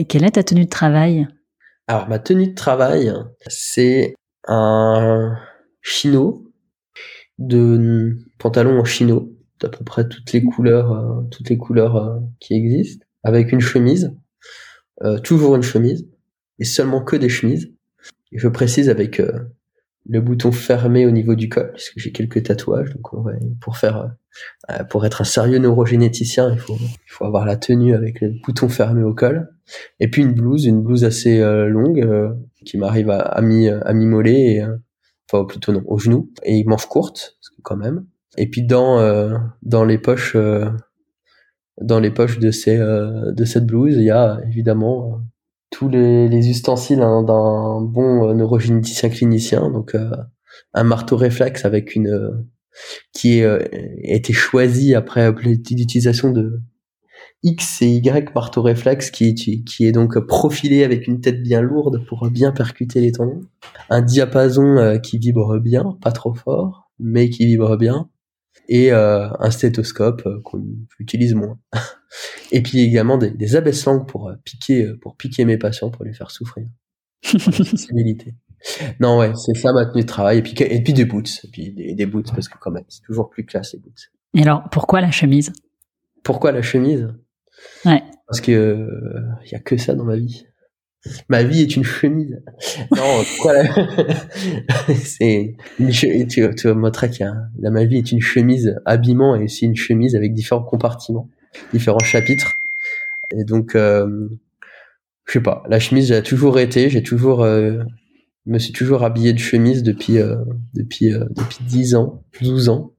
quelle 0.07 0.23
est 0.23 0.31
ta 0.31 0.43
tenue 0.43 0.65
de 0.65 0.69
travail? 0.69 1.27
Alors 1.87 2.07
ma 2.07 2.19
tenue 2.19 2.47
de 2.47 2.53
travail, 2.53 3.13
c'est 3.47 4.13
un 4.47 5.37
chino 5.81 6.44
de 7.37 8.17
pantalons 8.37 8.79
en 8.79 8.85
chino 8.85 9.31
d'à 9.59 9.69
peu 9.69 9.83
près 9.83 10.07
toutes 10.07 10.31
les 10.33 10.43
couleurs 10.43 10.91
euh, 10.91 11.21
toutes 11.31 11.49
les 11.49 11.57
couleurs 11.57 11.95
euh, 11.95 12.19
qui 12.39 12.53
existent 12.53 13.05
avec 13.23 13.51
une 13.51 13.61
chemise 13.61 14.15
euh, 15.03 15.19
toujours 15.19 15.55
une 15.55 15.63
chemise 15.63 16.07
et 16.59 16.63
seulement 16.63 17.03
que 17.03 17.17
des 17.17 17.27
chemises. 17.27 17.73
Et 18.31 18.37
je 18.37 18.47
précise 18.47 18.89
avec 18.89 19.21
le 20.07 20.21
bouton 20.21 20.51
fermé 20.51 21.05
au 21.05 21.11
niveau 21.11 21.35
du 21.35 21.49
col 21.49 21.71
puisque 21.73 21.97
j'ai 21.97 22.11
quelques 22.11 22.43
tatouages 22.43 22.93
donc 22.93 23.25
pour 23.59 23.77
faire 23.77 24.15
pour 24.89 25.05
être 25.05 25.21
un 25.21 25.25
sérieux 25.25 25.57
neurogénéticien 25.57 26.51
il 26.53 26.59
faut 26.59 26.77
il 26.79 27.09
faut 27.09 27.25
avoir 27.25 27.45
la 27.45 27.55
tenue 27.57 27.93
avec 27.93 28.21
le 28.21 28.33
bouton 28.45 28.69
fermé 28.69 29.03
au 29.03 29.13
col. 29.13 29.49
Et 29.99 30.09
puis 30.09 30.21
une 30.21 30.33
blouse 30.33 30.65
une 30.65 30.81
blouse 30.81 31.03
assez 31.03 31.39
longue 31.67 32.35
qui 32.65 32.77
m'arrive 32.77 33.09
à, 33.09 33.19
à 33.19 33.41
mi 33.41 33.67
à 33.69 33.93
mi 33.93 34.05
mollet 34.05 34.55
et 34.55 34.65
plutôt 35.43 35.71
non, 35.71 35.83
au 35.85 35.97
genou, 35.97 36.31
et 36.43 36.63
manches 36.63 36.87
courtes 36.87 37.37
quand 37.63 37.77
même. 37.77 38.05
Et 38.37 38.47
puis 38.49 38.63
dans 38.63 38.99
euh, 38.99 39.37
dans 39.63 39.85
les 39.85 39.97
poches 39.97 40.35
euh, 40.35 40.69
dans 41.81 41.99
les 41.99 42.11
poches 42.11 42.39
de 42.39 42.51
ces 42.51 42.77
euh, 42.77 43.31
de 43.31 43.45
cette 43.45 43.65
blouse, 43.65 43.95
il 43.95 44.03
y 44.03 44.11
a 44.11 44.39
évidemment 44.47 45.21
tous 45.71 45.89
les, 45.89 46.29
les 46.29 46.49
ustensiles 46.49 47.01
hein, 47.01 47.23
d'un 47.23 47.81
bon 47.81 48.33
neurogénéticien 48.33 49.09
clinicien, 49.09 49.69
donc 49.69 49.95
un 50.73 50.83
marteau 50.83 51.17
réflexe 51.17 51.65
avec 51.65 51.95
une 51.95 52.45
qui 53.13 53.43
a 53.43 53.59
été 54.03 54.31
choisi 54.31 54.95
après 54.95 55.31
l'utilisation 55.31 56.31
de 56.31 56.61
X 57.45 57.83
et 57.83 57.87
Y 57.87 58.33
marteau 58.33 58.63
réflexe 58.63 59.11
qui, 59.11 59.35
qui 59.35 59.85
est 59.85 59.91
donc 59.91 60.19
profilé 60.25 60.83
avec 60.83 61.07
une 61.07 61.21
tête 61.21 61.43
bien 61.43 61.61
lourde 61.61 62.03
pour 62.07 62.27
bien 62.31 62.51
percuter 62.51 63.01
les 63.01 63.11
tendons. 63.11 63.41
Un 63.91 64.01
diapason 64.01 64.77
euh, 64.77 64.97
qui 64.97 65.19
vibre 65.19 65.59
bien, 65.59 65.95
pas 66.01 66.11
trop 66.11 66.33
fort, 66.33 66.89
mais 66.99 67.29
qui 67.29 67.45
vibre 67.45 67.77
bien. 67.77 68.09
Et 68.67 68.91
euh, 68.91 69.29
un 69.39 69.51
stéthoscope 69.51 70.23
euh, 70.25 70.41
qu'on 70.43 70.65
utilise 70.99 71.35
moins. 71.35 71.59
et 72.51 72.63
puis 72.63 72.79
également 72.79 73.19
des, 73.19 73.29
des 73.29 73.55
abaisse-langues 73.55 74.07
pour 74.07 74.31
piquer, 74.43 74.91
pour 74.99 75.15
piquer 75.15 75.45
mes 75.45 75.59
patients, 75.59 75.91
pour 75.91 76.03
les 76.03 76.13
faire 76.13 76.31
souffrir. 76.31 76.65
non, 78.99 79.19
ouais, 79.19 79.33
c'est 79.35 79.55
ça 79.55 79.71
ma 79.71 79.85
tenue 79.85 80.01
de 80.01 80.07
travail. 80.07 80.39
Et 80.39 80.41
puis, 80.41 80.55
et 80.61 80.81
puis 80.81 80.93
des 80.93 81.05
boots. 81.05 81.29
Et 81.43 81.47
puis 81.49 81.71
des, 81.71 81.93
des 81.93 82.05
boots, 82.07 82.31
parce 82.33 82.47
que 82.47 82.57
quand 82.59 82.71
même, 82.71 82.85
c'est 82.87 83.03
toujours 83.03 83.29
plus 83.29 83.45
classe 83.45 83.73
les 83.73 83.79
boots. 83.79 84.09
Et 84.33 84.41
alors, 84.41 84.63
pourquoi 84.71 84.99
la 84.99 85.11
chemise? 85.11 85.53
Pourquoi 86.23 86.51
la 86.51 86.63
chemise? 86.63 87.13
Ouais. 87.85 88.03
Parce 88.27 88.41
que 88.41 88.51
il 88.51 88.55
euh, 88.55 89.51
y 89.51 89.55
a 89.55 89.59
que 89.59 89.77
ça 89.77 89.93
dans 89.93 90.05
ma 90.05 90.15
vie. 90.15 90.47
Ma 91.29 91.43
vie 91.43 91.61
est 91.61 91.75
une 91.75 91.83
chemise. 91.83 92.41
non, 92.95 93.23
pourquoi 93.35 93.53
C'est 94.95 95.55
une 95.79 95.93
chemise. 95.93 96.27
Tu, 96.27 96.49
tu 96.55 96.71
vois, 96.71 96.91
qu'il 96.91 97.25
y 97.25 97.29
là, 97.61 97.69
ma 97.69 97.85
vie 97.85 97.97
est 97.97 98.11
une 98.11 98.21
chemise 98.21 98.75
habillement 98.85 99.35
et 99.35 99.43
aussi 99.43 99.65
une 99.65 99.75
chemise 99.75 100.15
avec 100.15 100.33
différents 100.33 100.63
compartiments, 100.63 101.29
différents 101.73 101.99
chapitres. 101.99 102.55
Et 103.31 103.43
donc, 103.43 103.75
euh, 103.75 104.29
je 105.25 105.33
sais 105.33 105.41
pas. 105.41 105.63
La 105.67 105.79
chemise, 105.79 106.07
j'ai 106.07 106.23
toujours 106.23 106.59
été. 106.59 106.89
J'ai 106.89 107.03
toujours, 107.03 107.43
euh, 107.43 107.83
me 108.45 108.59
suis 108.59 108.73
toujours 108.73 109.03
habillé 109.03 109.33
de 109.33 109.39
chemise 109.39 109.83
depuis 109.83 110.19
euh, 110.19 110.37
depuis 110.73 111.13
euh, 111.13 111.25
depuis 111.31 111.63
10 111.65 111.95
ans, 111.95 112.23
12 112.41 112.69
ans. 112.69 112.93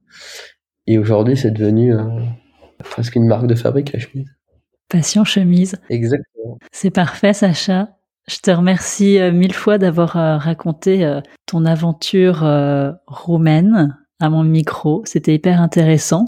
Et 0.87 0.97
aujourd'hui, 0.97 1.35
c'est 1.35 1.51
devenu 1.51 1.93
presque 2.79 3.15
une 3.15 3.27
marque 3.27 3.47
de 3.47 3.55
fabrique 3.55 3.91
la 3.91 3.99
chemise. 3.99 4.36
Passion 4.89 5.23
chemise. 5.23 5.75
Exactement. 5.89 6.57
C'est 6.71 6.91
parfait, 6.91 7.33
Sacha. 7.33 7.89
Je 8.29 8.39
te 8.39 8.51
remercie 8.51 9.19
euh, 9.19 9.31
mille 9.31 9.53
fois 9.53 9.77
d'avoir 9.77 10.17
euh, 10.17 10.37
raconté 10.37 11.05
euh, 11.05 11.21
ton 11.45 11.65
aventure 11.65 12.45
roumaine 13.07 13.97
à 14.19 14.29
mon 14.29 14.43
micro. 14.43 15.01
C'était 15.05 15.33
hyper 15.33 15.61
intéressant. 15.61 16.25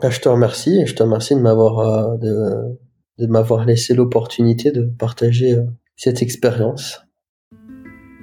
Bah, 0.00 0.10
je 0.10 0.20
te 0.20 0.28
remercie 0.28 0.80
et 0.80 0.86
je 0.86 0.94
te 0.94 1.02
remercie 1.02 1.34
de 1.34 1.40
m'avoir 1.40 2.18
de, 2.18 2.78
de 3.18 3.26
m'avoir 3.26 3.64
laissé 3.64 3.94
l'opportunité 3.94 4.72
de 4.72 4.82
partager 4.98 5.56
cette 5.96 6.22
expérience. 6.22 7.00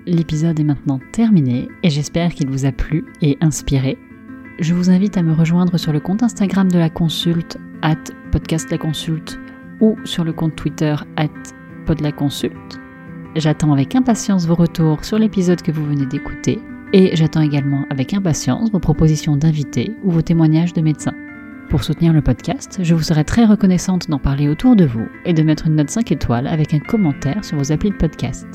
L'épisode 0.07 0.59
est 0.59 0.63
maintenant 0.63 0.99
terminé 1.13 1.67
et 1.83 1.91
j'espère 1.91 2.33
qu'il 2.33 2.49
vous 2.49 2.65
a 2.65 2.71
plu 2.71 3.05
et 3.21 3.37
inspiré. 3.39 3.97
Je 4.59 4.73
vous 4.73 4.89
invite 4.89 5.15
à 5.15 5.21
me 5.21 5.33
rejoindre 5.33 5.77
sur 5.77 5.93
le 5.93 5.99
compte 5.99 6.23
Instagram 6.23 6.69
de 6.69 6.79
la 6.79 6.89
consulte, 6.89 7.57
at 7.83 8.03
podcast 8.31 8.69
la 8.71 8.79
consulte, 8.79 9.39
ou 9.81 9.97
sur 10.05 10.23
le 10.23 10.33
compte 10.33 10.55
Twitter 10.55 10.95
at 11.17 11.27
podlaconsulte. 11.85 12.79
J'attends 13.35 13.73
avec 13.73 13.95
impatience 13.95 14.45
vos 14.45 14.55
retours 14.55 15.03
sur 15.03 15.17
l'épisode 15.17 15.61
que 15.61 15.71
vous 15.71 15.85
venez 15.85 16.05
d'écouter 16.05 16.59
et 16.93 17.15
j'attends 17.15 17.41
également 17.41 17.85
avec 17.89 18.13
impatience 18.13 18.71
vos 18.71 18.79
propositions 18.79 19.37
d'invités 19.37 19.93
ou 20.03 20.11
vos 20.11 20.21
témoignages 20.21 20.73
de 20.73 20.81
médecins. 20.81 21.15
Pour 21.69 21.83
soutenir 21.85 22.11
le 22.11 22.21
podcast, 22.21 22.79
je 22.81 22.93
vous 22.93 23.01
serai 23.01 23.23
très 23.23 23.45
reconnaissante 23.45 24.09
d'en 24.09 24.19
parler 24.19 24.49
autour 24.49 24.75
de 24.75 24.85
vous 24.85 25.07
et 25.23 25.33
de 25.33 25.41
mettre 25.41 25.67
une 25.67 25.75
note 25.75 25.89
5 25.89 26.11
étoiles 26.11 26.47
avec 26.47 26.73
un 26.73 26.79
commentaire 26.79 27.45
sur 27.45 27.57
vos 27.57 27.71
applis 27.71 27.91
de 27.91 27.95
podcast. 27.95 28.45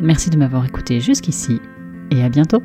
Merci 0.00 0.30
de 0.30 0.38
m'avoir 0.38 0.64
écouté 0.64 1.00
jusqu'ici 1.00 1.60
et 2.10 2.22
à 2.22 2.30
bientôt 2.30 2.62